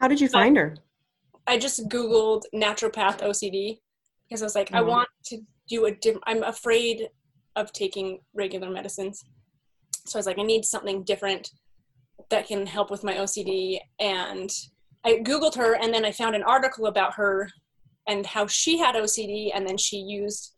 How 0.00 0.08
did 0.08 0.20
you 0.20 0.28
find 0.28 0.56
her? 0.56 0.76
I 1.46 1.58
just 1.58 1.88
Googled 1.88 2.42
naturopath 2.54 3.20
OCD 3.20 3.78
because 4.28 4.42
I 4.42 4.46
was 4.46 4.54
like, 4.54 4.68
mm-hmm. 4.68 4.76
I 4.76 4.82
want 4.82 5.08
to 5.26 5.38
do 5.68 5.86
a 5.86 5.92
different, 5.92 6.24
I'm 6.26 6.42
afraid 6.42 7.08
of 7.56 7.72
taking 7.72 8.18
regular 8.34 8.68
medicines. 8.68 9.24
So 10.06 10.18
I 10.18 10.20
was 10.20 10.26
like, 10.26 10.38
I 10.38 10.42
need 10.42 10.64
something 10.64 11.04
different 11.04 11.50
that 12.30 12.48
can 12.48 12.66
help 12.66 12.90
with 12.90 13.04
my 13.04 13.14
OCD. 13.14 13.78
And 14.00 14.50
I 15.04 15.20
Googled 15.24 15.54
her 15.54 15.76
and 15.76 15.94
then 15.94 16.04
I 16.04 16.10
found 16.10 16.34
an 16.34 16.42
article 16.42 16.86
about 16.86 17.14
her 17.14 17.48
and 18.06 18.26
how 18.26 18.46
she 18.46 18.78
had 18.78 18.94
OCD, 18.94 19.50
and 19.54 19.66
then 19.66 19.76
she 19.76 19.98
used 19.98 20.54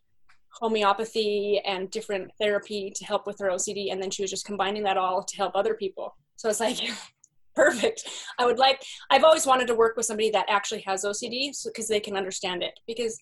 homeopathy 0.53 1.61
and 1.67 1.91
different 1.91 2.31
therapy 2.41 2.91
to 2.95 3.05
help 3.05 3.27
with 3.27 3.39
her 3.39 3.51
OCD, 3.51 3.93
and 3.93 4.03
then 4.03 4.11
she 4.11 4.23
was 4.23 4.31
just 4.31 4.47
combining 4.47 4.83
that 4.85 4.97
all 4.97 5.23
to 5.23 5.37
help 5.37 5.55
other 5.55 5.75
people. 5.75 6.17
So 6.37 6.49
it's 6.49 6.61
like, 6.61 6.79
perfect. 7.55 8.09
I 8.39 8.47
would 8.47 8.59
like. 8.59 8.83
I've 9.11 9.25
always 9.25 9.47
wanted 9.47 9.67
to 9.69 9.75
work 9.75 9.97
with 9.97 10.07
somebody 10.07 10.31
that 10.31 10.47
actually 10.49 10.83
has 10.83 11.05
OCD, 11.05 11.53
because 11.65 11.89
so, 11.89 11.95
they 11.95 12.01
can 12.01 12.17
understand 12.17 12.63
it. 12.63 12.79
Because, 12.87 13.19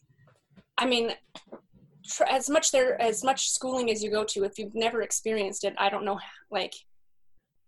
I 0.79 0.87
mean, 0.87 1.13
as 2.29 2.51
much 2.51 2.71
there 2.71 3.01
as 3.01 3.25
much 3.25 3.51
schooling 3.51 3.91
as 3.91 4.03
you 4.03 4.11
go 4.11 4.25
to, 4.25 4.45
if 4.45 4.59
you've 4.59 4.75
never 4.75 5.03
experienced 5.03 5.65
it, 5.65 5.75
I 5.79 5.91
don't 5.91 6.05
know. 6.05 6.19
Like, 6.51 6.73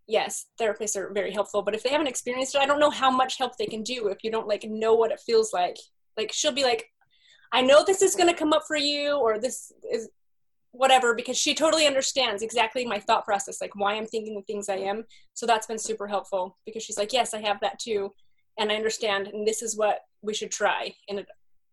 yes, 0.07 0.46
therapists 0.61 0.96
are 0.96 1.12
very 1.12 1.32
helpful, 1.32 1.62
but 1.62 1.74
if 1.74 1.82
they 1.82 1.90
haven't 1.90 2.07
experienced 2.07 2.54
it, 2.54 2.61
I 2.61 2.66
don't 2.66 2.80
know 2.80 2.90
how 2.90 3.11
much 3.11 3.38
help 3.38 3.57
they 3.57 3.66
can 3.66 3.82
do 3.82 4.09
if 4.09 4.18
you 4.22 4.30
don't 4.30 4.46
like 4.48 4.64
know 4.64 4.94
what 4.94 5.11
it 5.11 5.20
feels 5.20 5.52
like 5.52 5.76
like 6.16 6.32
she'll 6.32 6.52
be 6.52 6.64
like, 6.64 6.90
I 7.52 7.62
know 7.62 7.84
this 7.84 8.02
is 8.02 8.14
going 8.14 8.28
to 8.28 8.38
come 8.38 8.52
up 8.52 8.62
for 8.66 8.76
you, 8.76 9.16
or 9.16 9.38
this 9.38 9.72
is 9.90 10.08
whatever, 10.72 11.14
because 11.14 11.38
she 11.38 11.54
totally 11.54 11.86
understands 11.86 12.42
exactly 12.42 12.84
my 12.84 12.98
thought 12.98 13.24
process, 13.24 13.60
like 13.60 13.74
why 13.74 13.94
I'm 13.94 14.06
thinking 14.06 14.34
the 14.34 14.42
things 14.42 14.68
I 14.68 14.76
am. 14.76 15.04
So 15.34 15.46
that's 15.46 15.66
been 15.66 15.78
super 15.78 16.06
helpful 16.06 16.58
because 16.66 16.82
she's 16.82 16.98
like, 16.98 17.12
yes, 17.12 17.34
I 17.34 17.40
have 17.40 17.60
that 17.60 17.78
too. 17.78 18.12
And 18.58 18.70
I 18.70 18.76
understand, 18.76 19.28
and 19.28 19.46
this 19.46 19.62
is 19.62 19.76
what 19.76 20.00
we 20.22 20.34
should 20.34 20.50
try. 20.50 20.94
And 21.08 21.20
it, 21.20 21.26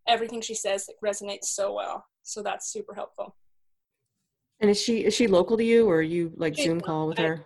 everything 0.08 0.42
she 0.42 0.56
says 0.56 0.88
like, 0.88 1.14
resonates 1.14 1.46
so 1.46 1.74
well. 1.74 2.06
So 2.24 2.42
that's 2.42 2.72
super 2.72 2.94
helpful. 2.94 3.36
And 4.60 4.70
is 4.70 4.82
she 4.82 5.04
is 5.04 5.14
she 5.14 5.28
local 5.28 5.58
to 5.58 5.64
you, 5.64 5.90
or 5.90 6.02
you 6.02 6.32
like 6.38 6.56
Zoom 6.56 6.80
call 6.80 7.08
with 7.08 7.18
her? 7.18 7.46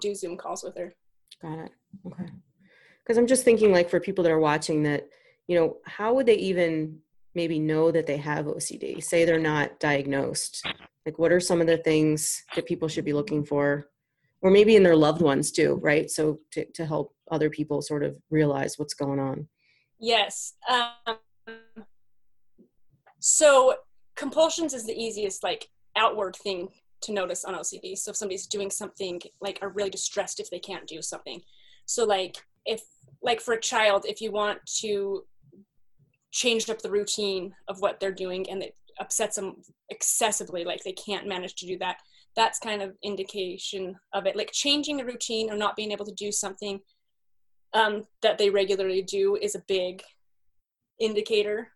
do 0.00 0.14
Zoom 0.14 0.36
calls 0.36 0.62
with 0.62 0.76
her. 0.76 0.94
Got 1.40 1.58
it. 1.58 1.72
Okay. 2.06 2.26
Because 3.02 3.18
I'm 3.18 3.26
just 3.26 3.44
thinking, 3.44 3.72
like, 3.72 3.90
for 3.90 4.00
people 4.00 4.22
that 4.24 4.32
are 4.32 4.38
watching, 4.38 4.82
that 4.84 5.08
you 5.52 5.60
know, 5.60 5.76
how 5.84 6.14
would 6.14 6.24
they 6.24 6.36
even 6.36 6.98
maybe 7.34 7.58
know 7.58 7.90
that 7.90 8.06
they 8.06 8.16
have 8.16 8.46
OCD? 8.46 9.04
Say 9.04 9.26
they're 9.26 9.38
not 9.38 9.78
diagnosed. 9.80 10.66
Like, 11.04 11.18
what 11.18 11.30
are 11.30 11.40
some 11.40 11.60
of 11.60 11.66
the 11.66 11.76
things 11.76 12.42
that 12.54 12.64
people 12.64 12.88
should 12.88 13.04
be 13.04 13.12
looking 13.12 13.44
for? 13.44 13.88
Or 14.40 14.50
maybe 14.50 14.76
in 14.76 14.82
their 14.82 14.96
loved 14.96 15.20
ones 15.20 15.52
too, 15.52 15.78
right? 15.82 16.10
So 16.10 16.40
to, 16.52 16.64
to 16.72 16.86
help 16.86 17.14
other 17.30 17.50
people 17.50 17.82
sort 17.82 18.02
of 18.02 18.16
realize 18.30 18.78
what's 18.78 18.94
going 18.94 19.20
on. 19.20 19.46
Yes. 20.00 20.54
Um, 20.70 21.18
So 23.20 23.74
compulsions 24.16 24.72
is 24.72 24.86
the 24.86 25.00
easiest 25.00 25.44
like 25.44 25.68
outward 25.96 26.34
thing 26.36 26.68
to 27.02 27.12
notice 27.12 27.44
on 27.44 27.54
OCD. 27.54 27.96
So 27.96 28.10
if 28.10 28.16
somebody's 28.16 28.46
doing 28.46 28.70
something 28.70 29.20
like 29.40 29.58
are 29.60 29.68
really 29.68 29.90
distressed 29.90 30.40
if 30.40 30.50
they 30.50 30.58
can't 30.58 30.86
do 30.86 31.02
something. 31.02 31.42
So 31.86 32.04
like 32.04 32.38
if 32.64 32.82
like 33.22 33.40
for 33.40 33.54
a 33.54 33.60
child, 33.60 34.06
if 34.08 34.20
you 34.20 34.32
want 34.32 34.58
to 34.80 35.24
change 36.32 36.68
up 36.68 36.80
the 36.82 36.90
routine 36.90 37.54
of 37.68 37.80
what 37.80 38.00
they're 38.00 38.10
doing 38.10 38.48
and 38.50 38.62
it 38.62 38.74
upsets 38.98 39.36
them 39.36 39.56
excessively, 39.90 40.64
like 40.64 40.82
they 40.82 40.92
can't 40.92 41.28
manage 41.28 41.54
to 41.56 41.66
do 41.66 41.78
that, 41.78 41.98
that's 42.34 42.58
kind 42.58 42.82
of 42.82 42.96
indication 43.02 43.94
of 44.12 44.26
it. 44.26 44.36
Like 44.36 44.50
changing 44.52 44.96
the 44.96 45.04
routine 45.04 45.50
or 45.50 45.56
not 45.56 45.76
being 45.76 45.92
able 45.92 46.06
to 46.06 46.14
do 46.14 46.32
something 46.32 46.80
um, 47.74 48.04
that 48.22 48.38
they 48.38 48.50
regularly 48.50 49.02
do 49.02 49.36
is 49.36 49.54
a 49.54 49.62
big 49.68 50.02
indicator. 50.98 51.68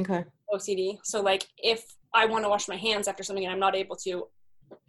Okay. 0.00 0.24
OCD. 0.54 0.98
So 1.02 1.20
like 1.20 1.46
if 1.58 1.84
I 2.14 2.26
want 2.26 2.44
to 2.44 2.48
wash 2.48 2.68
my 2.68 2.76
hands 2.76 3.08
after 3.08 3.22
something 3.22 3.44
and 3.44 3.52
I'm 3.52 3.60
not 3.60 3.74
able 3.74 3.96
to, 4.04 4.28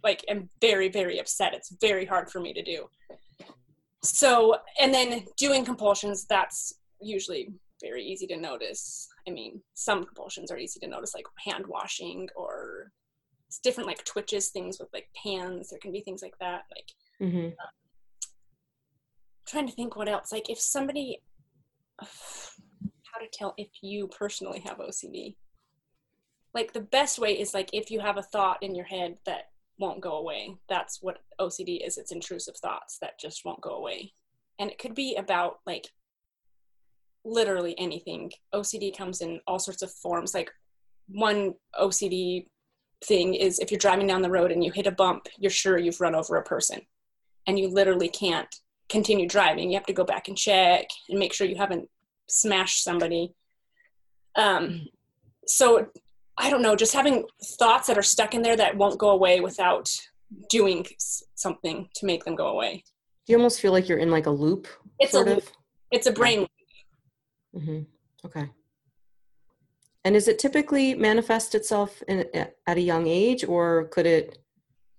like 0.04 0.24
I'm 0.30 0.48
very, 0.60 0.88
very 0.88 1.18
upset. 1.18 1.54
It's 1.54 1.74
very 1.80 2.04
hard 2.04 2.30
for 2.30 2.40
me 2.40 2.52
to 2.52 2.62
do. 2.62 2.88
So 4.02 4.56
and 4.80 4.94
then 4.94 5.24
doing 5.36 5.64
compulsions, 5.64 6.26
that's 6.26 6.72
usually 7.00 7.52
very 7.80 8.02
easy 8.04 8.26
to 8.28 8.36
notice. 8.36 9.08
I 9.26 9.30
mean, 9.30 9.60
some 9.74 10.04
compulsions 10.04 10.50
are 10.50 10.58
easy 10.58 10.80
to 10.80 10.88
notice, 10.88 11.14
like 11.14 11.26
hand 11.44 11.66
washing 11.66 12.28
or 12.36 12.92
it's 13.46 13.58
different 13.60 13.86
like 13.86 14.04
twitches, 14.04 14.48
things 14.48 14.78
with 14.78 14.88
like 14.92 15.08
pans. 15.22 15.70
There 15.70 15.78
can 15.80 15.92
be 15.92 16.00
things 16.00 16.22
like 16.22 16.38
that. 16.40 16.62
Like 16.74 16.86
Mm-hmm. 17.20 17.48
trying 19.46 19.66
to 19.66 19.72
think 19.72 19.96
what 19.96 20.08
else. 20.08 20.30
Like 20.30 20.48
if 20.48 20.60
somebody, 20.60 21.20
how 22.00 23.18
to 23.18 23.26
tell 23.32 23.54
if 23.56 23.68
you 23.82 24.06
personally 24.06 24.60
have 24.60 24.78
OCD. 24.78 25.34
Like 26.54 26.72
the 26.72 26.80
best 26.80 27.18
way 27.18 27.38
is 27.38 27.54
like 27.54 27.70
if 27.72 27.90
you 27.90 28.00
have 28.00 28.16
a 28.18 28.22
thought 28.22 28.62
in 28.62 28.74
your 28.74 28.84
head 28.84 29.18
that 29.26 29.50
won't 29.78 30.00
go 30.00 30.12
away. 30.16 30.54
That's 30.68 31.02
what 31.02 31.18
OCD 31.40 31.84
is. 31.86 31.98
It's 31.98 32.12
intrusive 32.12 32.56
thoughts 32.56 32.98
that 33.00 33.18
just 33.18 33.44
won't 33.44 33.60
go 33.60 33.70
away. 33.70 34.12
And 34.58 34.70
it 34.70 34.78
could 34.78 34.94
be 34.94 35.16
about 35.16 35.58
like 35.66 35.88
literally 37.28 37.78
anything. 37.78 38.30
OCD 38.54 38.96
comes 38.96 39.20
in 39.20 39.40
all 39.46 39.58
sorts 39.58 39.82
of 39.82 39.92
forms. 39.92 40.34
Like 40.34 40.50
one 41.08 41.54
OCD 41.78 42.46
thing 43.04 43.34
is 43.34 43.58
if 43.58 43.70
you're 43.70 43.78
driving 43.78 44.06
down 44.06 44.22
the 44.22 44.30
road 44.30 44.52
and 44.52 44.64
you 44.64 44.72
hit 44.72 44.86
a 44.86 44.92
bump, 44.92 45.26
you're 45.38 45.50
sure 45.50 45.78
you've 45.78 46.00
run 46.00 46.14
over 46.14 46.36
a 46.36 46.42
person. 46.42 46.80
And 47.46 47.58
you 47.58 47.68
literally 47.68 48.08
can't 48.08 48.54
continue 48.88 49.28
driving. 49.28 49.70
You 49.70 49.76
have 49.76 49.86
to 49.86 49.92
go 49.92 50.04
back 50.04 50.28
and 50.28 50.36
check 50.36 50.86
and 51.08 51.18
make 51.18 51.32
sure 51.32 51.46
you 51.46 51.56
haven't 51.56 51.88
smashed 52.28 52.84
somebody. 52.84 53.34
Um, 54.36 54.86
so 55.46 55.88
I 56.36 56.50
don't 56.50 56.62
know, 56.62 56.76
just 56.76 56.94
having 56.94 57.24
thoughts 57.58 57.88
that 57.88 57.98
are 57.98 58.02
stuck 58.02 58.34
in 58.34 58.42
there 58.42 58.56
that 58.56 58.76
won't 58.76 58.98
go 58.98 59.10
away 59.10 59.40
without 59.40 59.90
doing 60.48 60.86
something 61.34 61.88
to 61.96 62.06
make 62.06 62.24
them 62.24 62.36
go 62.36 62.48
away. 62.48 62.84
Do 63.26 63.32
you 63.32 63.38
almost 63.38 63.60
feel 63.60 63.72
like 63.72 63.88
you're 63.88 63.98
in 63.98 64.10
like 64.10 64.26
a 64.26 64.30
loop? 64.30 64.68
It's 64.98 65.14
a 65.14 65.20
loop. 65.20 65.38
of. 65.38 65.52
It's 65.90 66.06
a 66.06 66.12
brain. 66.12 66.46
Hmm 67.58 67.80
Okay. 68.24 68.48
And 70.04 70.16
is 70.16 70.28
it 70.28 70.38
typically 70.38 70.94
manifest 70.94 71.54
itself 71.54 72.02
in, 72.08 72.24
at 72.34 72.76
a 72.76 72.80
young 72.80 73.06
age, 73.06 73.44
or 73.44 73.84
could 73.88 74.06
it? 74.06 74.38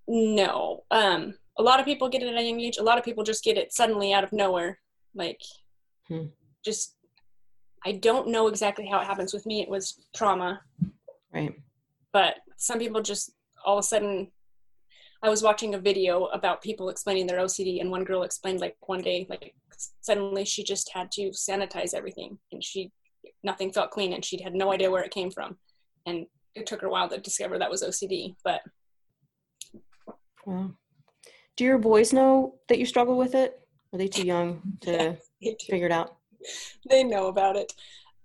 No. 0.08 0.84
Um, 0.92 1.34
a 1.58 1.64
lot 1.64 1.80
of 1.80 1.86
people 1.86 2.10
get 2.10 2.22
it 2.22 2.28
at 2.34 2.40
a 2.40 2.44
young 2.44 2.60
age. 2.60 2.78
A 2.78 2.84
lot 2.84 2.98
of 2.98 3.04
people 3.04 3.24
just 3.24 3.44
get 3.44 3.58
it 3.58 3.74
suddenly 3.74 4.14
out 4.14 4.24
of 4.24 4.32
nowhere. 4.32 4.80
Like, 5.16 5.42
Hmm. 6.08 6.28
just, 6.66 6.96
I 7.86 7.94
don't 7.94 8.28
know 8.30 8.48
exactly 8.48 8.86
how 8.88 9.00
it 9.00 9.06
happens. 9.06 9.34
With 9.34 9.46
me, 9.46 9.62
it 9.62 9.70
was 9.70 10.06
trauma. 10.16 10.62
Right. 11.34 11.54
but 12.12 12.36
some 12.58 12.80
people 12.80 13.02
just 13.02 13.32
all 13.64 13.78
of 13.78 13.84
a 13.84 13.88
sudden 13.88 14.32
i 15.22 15.30
was 15.30 15.44
watching 15.44 15.76
a 15.76 15.80
video 15.80 16.26
about 16.26 16.60
people 16.64 16.90
explaining 16.90 17.28
their 17.28 17.38
ocd 17.40 17.80
and 17.80 17.92
one 17.92 18.04
girl 18.04 18.24
explained 18.24 18.60
like 18.60 18.76
one 18.88 19.02
day 19.02 19.28
like 19.30 19.54
suddenly 20.02 20.46
she 20.46 20.64
just 20.64 20.92
had 20.94 21.12
to 21.12 21.30
sanitize 21.32 21.94
everything 21.94 22.38
and 22.52 22.64
she 22.64 22.92
nothing 23.44 23.72
felt 23.72 23.92
clean 23.92 24.14
and 24.14 24.24
she 24.26 24.42
had 24.42 24.54
no 24.54 24.72
idea 24.72 24.90
where 24.92 25.04
it 25.04 25.12
came 25.12 25.32
from 25.32 25.58
and 26.06 26.26
it 26.56 26.66
took 26.66 26.82
her 26.82 26.88
a 26.88 26.90
while 26.90 27.08
to 27.10 27.18
discover 27.20 27.58
that 27.60 27.70
was 27.70 27.84
ocd 27.84 28.36
but 28.44 28.62
Wow. 30.46 30.72
Do 31.58 31.64
your 31.66 31.78
boys 31.78 32.14
know 32.14 32.56
that 32.70 32.80
you 32.80 32.86
struggle 32.86 33.18
with 33.18 33.36
it? 33.36 33.60
Are 33.94 33.98
they 34.00 34.08
too 34.08 34.26
young 34.26 34.62
to 34.82 35.18
do- 35.42 35.56
figure 35.70 35.86
it 35.88 35.92
out? 35.92 36.16
they 36.90 37.04
know 37.04 37.28
about 37.28 37.58
it 37.58 37.74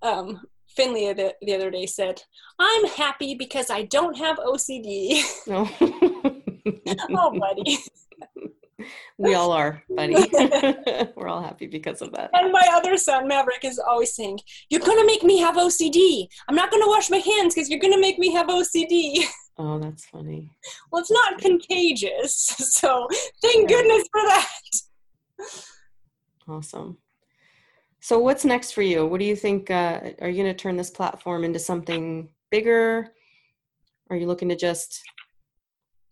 um, 0.03 0.41
finley 0.69 1.13
the, 1.13 1.35
the 1.43 1.53
other 1.55 1.69
day 1.71 1.85
said 1.85 2.23
i'm 2.61 2.87
happy 2.87 3.35
because 3.35 3.71
i 3.71 3.83
don't 3.83 4.17
have 4.17 4.37
ocd 4.39 5.21
No. 5.49 5.69
oh 7.11 7.39
buddy 7.39 7.79
we 9.19 9.35
all 9.35 9.53
are, 9.53 9.83
buddy. 9.89 10.15
We're 11.17 11.29
all 11.29 11.43
happy 11.43 11.67
because 11.67 12.03
of 12.03 12.13
that. 12.13 12.31
And 12.33 12.53
my 12.53 12.67
other 12.73 12.97
son, 12.97 13.29
Maverick, 13.29 13.65
is 13.65 13.79
always 13.79 14.15
saying, 14.15 14.41
You're 14.71 14.81
going 14.81 14.99
to 14.99 15.07
make 15.07 15.23
me 15.23 15.39
have 15.39 15.57
OCD. 15.57 16.27
I'm 16.49 16.57
not 16.57 16.71
going 16.71 16.83
to 16.83 16.89
wash 16.89 17.11
my 17.11 17.19
hands 17.19 17.55
because 17.55 17.71
you're 17.71 17.81
going 17.81 17.95
to 17.95 18.01
make 18.01 18.19
me 18.19 18.33
have 18.33 18.47
OCD. 18.49 19.25
Oh, 19.57 19.79
that's 19.79 20.05
funny. 20.07 20.51
well, 20.91 21.01
it's 21.01 21.13
not 21.13 21.39
contagious. 21.39 22.55
So 22.75 23.07
thank 23.41 23.69
goodness 23.69 24.05
for 24.11 24.21
that. 24.23 24.49
Awesome. 26.49 26.99
So, 28.01 28.19
what's 28.19 28.45
next 28.45 28.73
for 28.73 28.83
you? 28.83 29.07
What 29.07 29.21
do 29.21 29.27
you 29.27 29.37
think? 29.37 29.71
Uh, 29.71 30.01
are 30.21 30.29
you 30.29 30.43
going 30.43 30.55
to 30.55 30.63
turn 30.63 30.77
this 30.77 30.91
platform 30.91 31.45
into 31.45 31.59
something 31.59 32.29
bigger? 32.51 33.13
Are 34.11 34.17
you 34.17 34.27
looking 34.27 34.51
to 34.51 34.57
just 34.57 35.01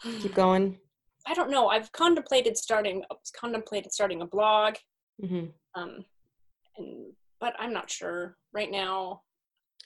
keep 0.03 0.35
going? 0.35 0.79
I 1.27 1.35
don't 1.35 1.51
know. 1.51 1.69
I've 1.69 1.93
contemplated 1.93 2.57
starting 2.57 3.03
contemplated 3.39 3.93
starting 3.93 4.23
a 4.23 4.27
blog, 4.27 4.75
hmm 5.21 5.47
um, 5.75 6.05
and 6.77 7.13
but 7.41 7.55
I'm 7.59 7.73
not 7.73 7.91
sure 7.91 8.37
right 8.53 8.71
now. 8.71 9.23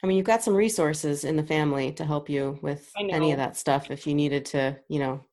I 0.02 0.06
mean, 0.06 0.16
you've 0.16 0.26
got 0.26 0.42
some 0.42 0.54
resources 0.54 1.24
in 1.24 1.36
the 1.36 1.42
family 1.42 1.92
to 1.92 2.04
help 2.04 2.28
you 2.28 2.58
with 2.62 2.90
any 2.98 3.32
of 3.32 3.38
that 3.38 3.56
stuff 3.56 3.90
if 3.90 4.06
you 4.06 4.14
needed 4.14 4.44
to, 4.46 4.76
you 4.88 4.98
know, 4.98 5.24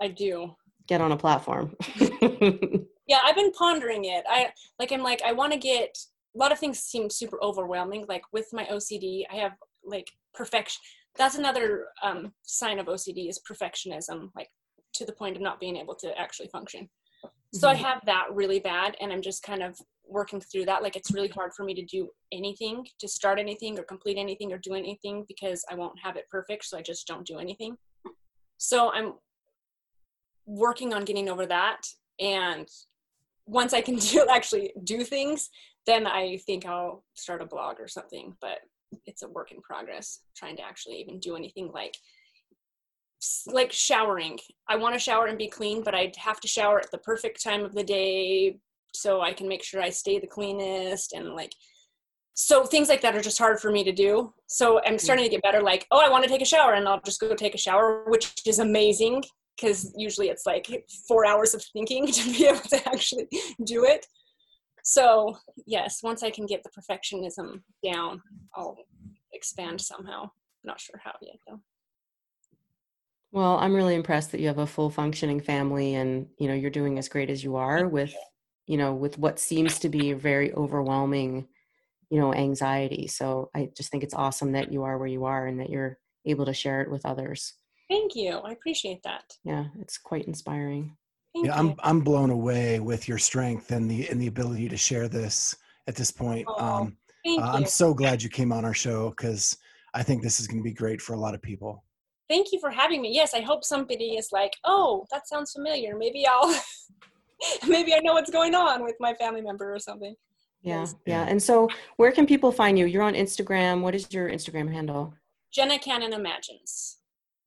I 0.00 0.08
do. 0.08 0.54
get 0.88 1.02
on 1.02 1.12
a 1.12 1.16
platform. 1.16 1.76
Yeah, 3.06 3.20
I've 3.24 3.36
been 3.36 3.52
pondering 3.52 4.04
it. 4.04 4.24
I 4.28 4.50
like 4.78 4.90
I'm 4.92 5.02
like 5.02 5.22
I 5.24 5.32
want 5.32 5.52
to 5.52 5.58
get 5.58 5.96
a 6.34 6.38
lot 6.38 6.52
of 6.52 6.58
things 6.58 6.80
seem 6.80 7.08
super 7.08 7.38
overwhelming. 7.42 8.04
Like 8.08 8.22
with 8.32 8.48
my 8.52 8.64
OCD, 8.64 9.22
I 9.32 9.36
have 9.36 9.52
like 9.84 10.10
perfection. 10.34 10.80
That's 11.16 11.36
another 11.36 11.86
um, 12.02 12.32
sign 12.42 12.78
of 12.78 12.86
OCD 12.86 13.28
is 13.28 13.40
perfectionism, 13.48 14.30
like 14.34 14.48
to 14.96 15.06
the 15.06 15.12
point 15.12 15.36
of 15.36 15.42
not 15.42 15.60
being 15.60 15.76
able 15.76 15.94
to 15.94 16.18
actually 16.18 16.48
function. 16.48 16.88
So 17.52 17.68
I 17.68 17.74
Mhm. 17.74 17.78
have 17.78 18.04
that 18.06 18.32
really 18.32 18.60
bad, 18.60 18.96
and 19.00 19.12
I'm 19.12 19.22
just 19.22 19.42
kind 19.42 19.62
of 19.62 19.80
working 20.04 20.40
through 20.40 20.66
that. 20.66 20.82
Like 20.82 20.96
it's 20.96 21.12
really 21.12 21.28
hard 21.28 21.54
for 21.54 21.64
me 21.64 21.74
to 21.74 21.84
do 21.84 22.12
anything, 22.32 22.86
to 22.98 23.08
start 23.08 23.38
anything, 23.38 23.78
or 23.78 23.82
complete 23.84 24.18
anything, 24.18 24.52
or 24.52 24.58
do 24.58 24.74
anything 24.74 25.24
because 25.24 25.64
I 25.70 25.74
won't 25.74 25.98
have 26.00 26.16
it 26.16 26.28
perfect. 26.28 26.64
So 26.64 26.78
I 26.78 26.82
just 26.82 27.06
don't 27.06 27.26
do 27.26 27.38
anything. 27.38 27.78
So 28.58 28.90
I'm 28.92 29.14
working 30.46 30.92
on 30.94 31.04
getting 31.04 31.28
over 31.28 31.46
that, 31.46 31.86
and 32.18 32.68
once 33.46 33.72
I 33.72 33.80
can 33.80 33.96
do 34.14 34.26
actually 34.28 34.72
do 34.84 35.04
things, 35.04 35.50
then 35.86 36.06
I 36.06 36.38
think 36.38 36.66
I'll 36.66 37.04
start 37.14 37.42
a 37.42 37.46
blog 37.46 37.80
or 37.80 37.88
something. 37.88 38.36
But 38.40 38.58
it's 39.06 39.22
a 39.22 39.28
work 39.28 39.50
in 39.52 39.60
progress. 39.62 40.20
Trying 40.36 40.56
to 40.56 40.62
actually 40.62 40.96
even 41.00 41.20
do 41.20 41.36
anything 41.36 41.70
like 41.72 41.96
like 43.46 43.72
showering. 43.72 44.38
I 44.68 44.76
want 44.76 44.94
to 44.94 45.00
shower 45.00 45.26
and 45.26 45.38
be 45.38 45.48
clean, 45.48 45.82
but 45.82 45.94
I'd 45.94 46.16
have 46.16 46.40
to 46.40 46.48
shower 46.48 46.78
at 46.78 46.90
the 46.90 46.98
perfect 46.98 47.42
time 47.42 47.64
of 47.64 47.74
the 47.74 47.84
day 47.84 48.58
so 48.94 49.20
I 49.20 49.32
can 49.32 49.48
make 49.48 49.62
sure 49.62 49.80
I 49.80 49.90
stay 49.90 50.18
the 50.18 50.26
cleanest 50.26 51.12
and 51.12 51.34
like 51.34 51.52
so 52.38 52.64
things 52.64 52.90
like 52.90 53.00
that 53.00 53.16
are 53.16 53.22
just 53.22 53.38
hard 53.38 53.60
for 53.60 53.70
me 53.70 53.82
to 53.84 53.92
do. 53.92 54.32
So 54.46 54.80
I'm 54.84 54.98
starting 54.98 55.24
to 55.24 55.30
get 55.30 55.42
better 55.42 55.62
like, 55.62 55.86
oh, 55.90 56.04
I 56.04 56.10
want 56.10 56.22
to 56.24 56.28
take 56.28 56.42
a 56.42 56.46
shower 56.46 56.74
and 56.74 56.86
I'll 56.86 57.00
just 57.00 57.18
go 57.18 57.34
take 57.34 57.54
a 57.54 57.58
shower, 57.58 58.04
which 58.08 58.34
is 58.46 58.58
amazing 58.58 59.24
because 59.56 59.90
usually 59.96 60.28
it's 60.28 60.44
like 60.44 60.68
4 61.08 61.26
hours 61.26 61.54
of 61.54 61.64
thinking 61.72 62.06
to 62.12 62.32
be 62.32 62.46
able 62.46 62.60
to 62.60 62.88
actually 62.88 63.26
do 63.64 63.84
it. 63.84 64.06
So, 64.84 65.38
yes, 65.66 66.00
once 66.02 66.22
I 66.22 66.30
can 66.30 66.44
get 66.44 66.62
the 66.62 66.70
perfectionism 66.70 67.62
down, 67.82 68.20
I'll 68.54 68.76
expand 69.32 69.80
somehow. 69.80 70.30
Not 70.62 70.78
sure 70.78 71.00
how 71.02 71.12
yet 71.22 71.36
though. 71.48 71.60
Well, 73.32 73.58
I'm 73.58 73.74
really 73.74 73.94
impressed 73.94 74.32
that 74.32 74.40
you 74.40 74.46
have 74.46 74.58
a 74.58 74.66
full 74.66 74.90
functioning 74.90 75.40
family 75.40 75.94
and, 75.94 76.28
you 76.38 76.48
know, 76.48 76.54
you're 76.54 76.70
doing 76.70 76.98
as 76.98 77.08
great 77.08 77.28
as 77.28 77.44
you 77.44 77.56
are 77.56 77.86
with, 77.86 78.14
you 78.66 78.76
know, 78.76 78.94
with 78.94 79.18
what 79.18 79.38
seems 79.38 79.78
to 79.80 79.88
be 79.88 80.12
very 80.12 80.52
overwhelming, 80.54 81.48
you 82.08 82.20
know, 82.20 82.32
anxiety. 82.32 83.08
So 83.08 83.50
I 83.54 83.70
just 83.76 83.90
think 83.90 84.04
it's 84.04 84.14
awesome 84.14 84.52
that 84.52 84.72
you 84.72 84.84
are 84.84 84.96
where 84.96 85.08
you 85.08 85.24
are 85.24 85.46
and 85.46 85.60
that 85.60 85.70
you're 85.70 85.98
able 86.24 86.46
to 86.46 86.54
share 86.54 86.80
it 86.80 86.90
with 86.90 87.04
others. 87.04 87.54
Thank 87.88 88.16
you. 88.16 88.38
I 88.38 88.52
appreciate 88.52 89.02
that. 89.04 89.24
Yeah, 89.44 89.66
it's 89.80 89.98
quite 89.98 90.26
inspiring. 90.26 90.96
Thank 91.34 91.46
Yeah, 91.46 91.60
you. 91.60 91.70
I'm 91.70 91.74
I'm 91.80 92.00
blown 92.00 92.30
away 92.30 92.80
with 92.80 93.06
your 93.06 93.18
strength 93.18 93.70
and 93.70 93.90
the 93.90 94.08
and 94.08 94.20
the 94.20 94.26
ability 94.26 94.68
to 94.70 94.76
share 94.76 95.08
this 95.08 95.54
at 95.86 95.94
this 95.94 96.10
point. 96.10 96.46
Oh, 96.48 96.64
Um, 96.64 96.96
Thank 97.24 97.42
uh, 97.42 97.44
you. 97.44 97.50
I'm 97.52 97.66
so 97.66 97.92
glad 97.92 98.22
you 98.22 98.28
came 98.28 98.52
on 98.52 98.64
our 98.64 98.74
show 98.74 99.10
because 99.10 99.56
I 99.94 100.02
think 100.02 100.22
this 100.22 100.40
is 100.40 100.46
going 100.46 100.58
to 100.58 100.64
be 100.64 100.72
great 100.72 101.00
for 101.00 101.14
a 101.14 101.18
lot 101.18 101.34
of 101.34 101.42
people. 101.42 101.84
Thank 102.28 102.52
you 102.52 102.58
for 102.58 102.70
having 102.70 103.02
me. 103.02 103.14
Yes, 103.14 103.34
I 103.34 103.40
hope 103.40 103.64
somebody 103.64 104.16
is 104.16 104.30
like, 104.32 104.52
oh, 104.64 105.06
that 105.12 105.28
sounds 105.28 105.52
familiar. 105.52 105.96
Maybe 105.96 106.26
I'll, 106.26 106.54
maybe 107.68 107.94
I 107.94 108.00
know 108.00 108.14
what's 108.14 108.30
going 108.30 108.54
on 108.54 108.82
with 108.82 108.96
my 108.98 109.14
family 109.14 109.42
member 109.42 109.72
or 109.72 109.78
something. 109.78 110.14
Yeah, 110.62 110.86
yeah. 111.06 111.26
And 111.28 111.40
so, 111.40 111.68
where 111.96 112.10
can 112.10 112.26
people 112.26 112.50
find 112.50 112.76
you? 112.76 112.86
You're 112.86 113.04
on 113.04 113.14
Instagram. 113.14 113.82
What 113.82 113.94
is 113.94 114.12
your 114.12 114.28
Instagram 114.28 114.72
handle? 114.72 115.14
Jenna 115.52 115.78
Cannon 115.78 116.12
Imagines. 116.12 116.98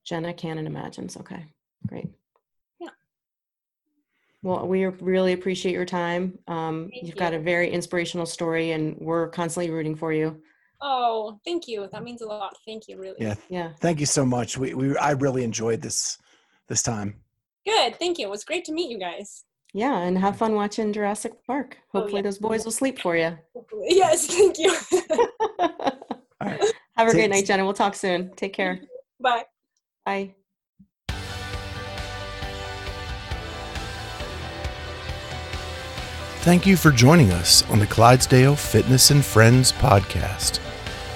Jenna 0.05 0.33
Cannon 0.33 0.65
Imagines. 0.65 1.17
Okay, 1.17 1.45
great. 1.85 2.07
Yeah. 2.79 2.89
Well, 4.41 4.65
we 4.67 4.85
really 4.85 5.33
appreciate 5.33 5.73
your 5.73 5.85
time. 5.85 6.39
Um, 6.47 6.89
you've 6.93 7.17
got 7.17 7.33
a 7.33 7.39
very 7.39 7.69
inspirational 7.69 8.25
story, 8.25 8.71
and 8.71 8.95
we're 8.99 9.27
constantly 9.27 9.69
rooting 9.69 9.97
for 9.97 10.13
you. 10.13 10.41
Oh, 10.81 11.39
thank 11.43 11.67
you. 11.67 11.87
That 11.91 12.03
means 12.03 12.21
a 12.21 12.25
lot. 12.25 12.55
Thank 12.65 12.87
you, 12.87 12.97
really. 12.97 13.17
Yeah. 13.19 13.35
Yeah. 13.49 13.71
Thank 13.79 13.99
you 13.99 14.05
so 14.05 14.25
much. 14.25 14.57
We, 14.57 14.73
we 14.73 14.97
I 14.97 15.11
really 15.11 15.43
enjoyed 15.43 15.81
this 15.81 16.17
this 16.67 16.81
time. 16.81 17.15
Good. 17.65 17.97
Thank 17.97 18.17
you. 18.17 18.27
It 18.27 18.31
was 18.31 18.43
great 18.43 18.65
to 18.65 18.71
meet 18.71 18.89
you 18.89 18.99
guys. 18.99 19.43
Yeah, 19.73 19.99
and 19.99 20.17
have 20.17 20.37
fun 20.37 20.55
watching 20.55 20.91
Jurassic 20.93 21.33
Park. 21.45 21.77
Oh, 21.93 21.99
Hopefully, 21.99 22.19
yeah. 22.19 22.23
those 22.23 22.39
boys 22.39 22.65
will 22.65 22.71
sleep 22.71 22.99
for 22.99 23.15
you. 23.15 23.37
Yes. 23.81 24.25
Thank 24.27 24.57
you. 24.57 24.75
All 25.59 26.47
right. 26.47 26.63
have 26.97 27.07
a 27.07 27.11
great 27.11 27.29
night, 27.29 27.45
Jenna. 27.45 27.63
We'll 27.63 27.73
talk 27.73 27.93
soon. 27.93 28.33
Take 28.35 28.53
care. 28.53 28.81
Bye. 29.19 29.43
Bye. 30.05 30.33
Thank 36.41 36.65
you 36.65 36.77
for 36.77 36.89
joining 36.91 37.31
us 37.31 37.69
on 37.69 37.79
the 37.79 37.85
Clydesdale 37.85 38.55
Fitness 38.55 39.11
and 39.11 39.23
Friends 39.23 39.73
podcast. 39.73 40.59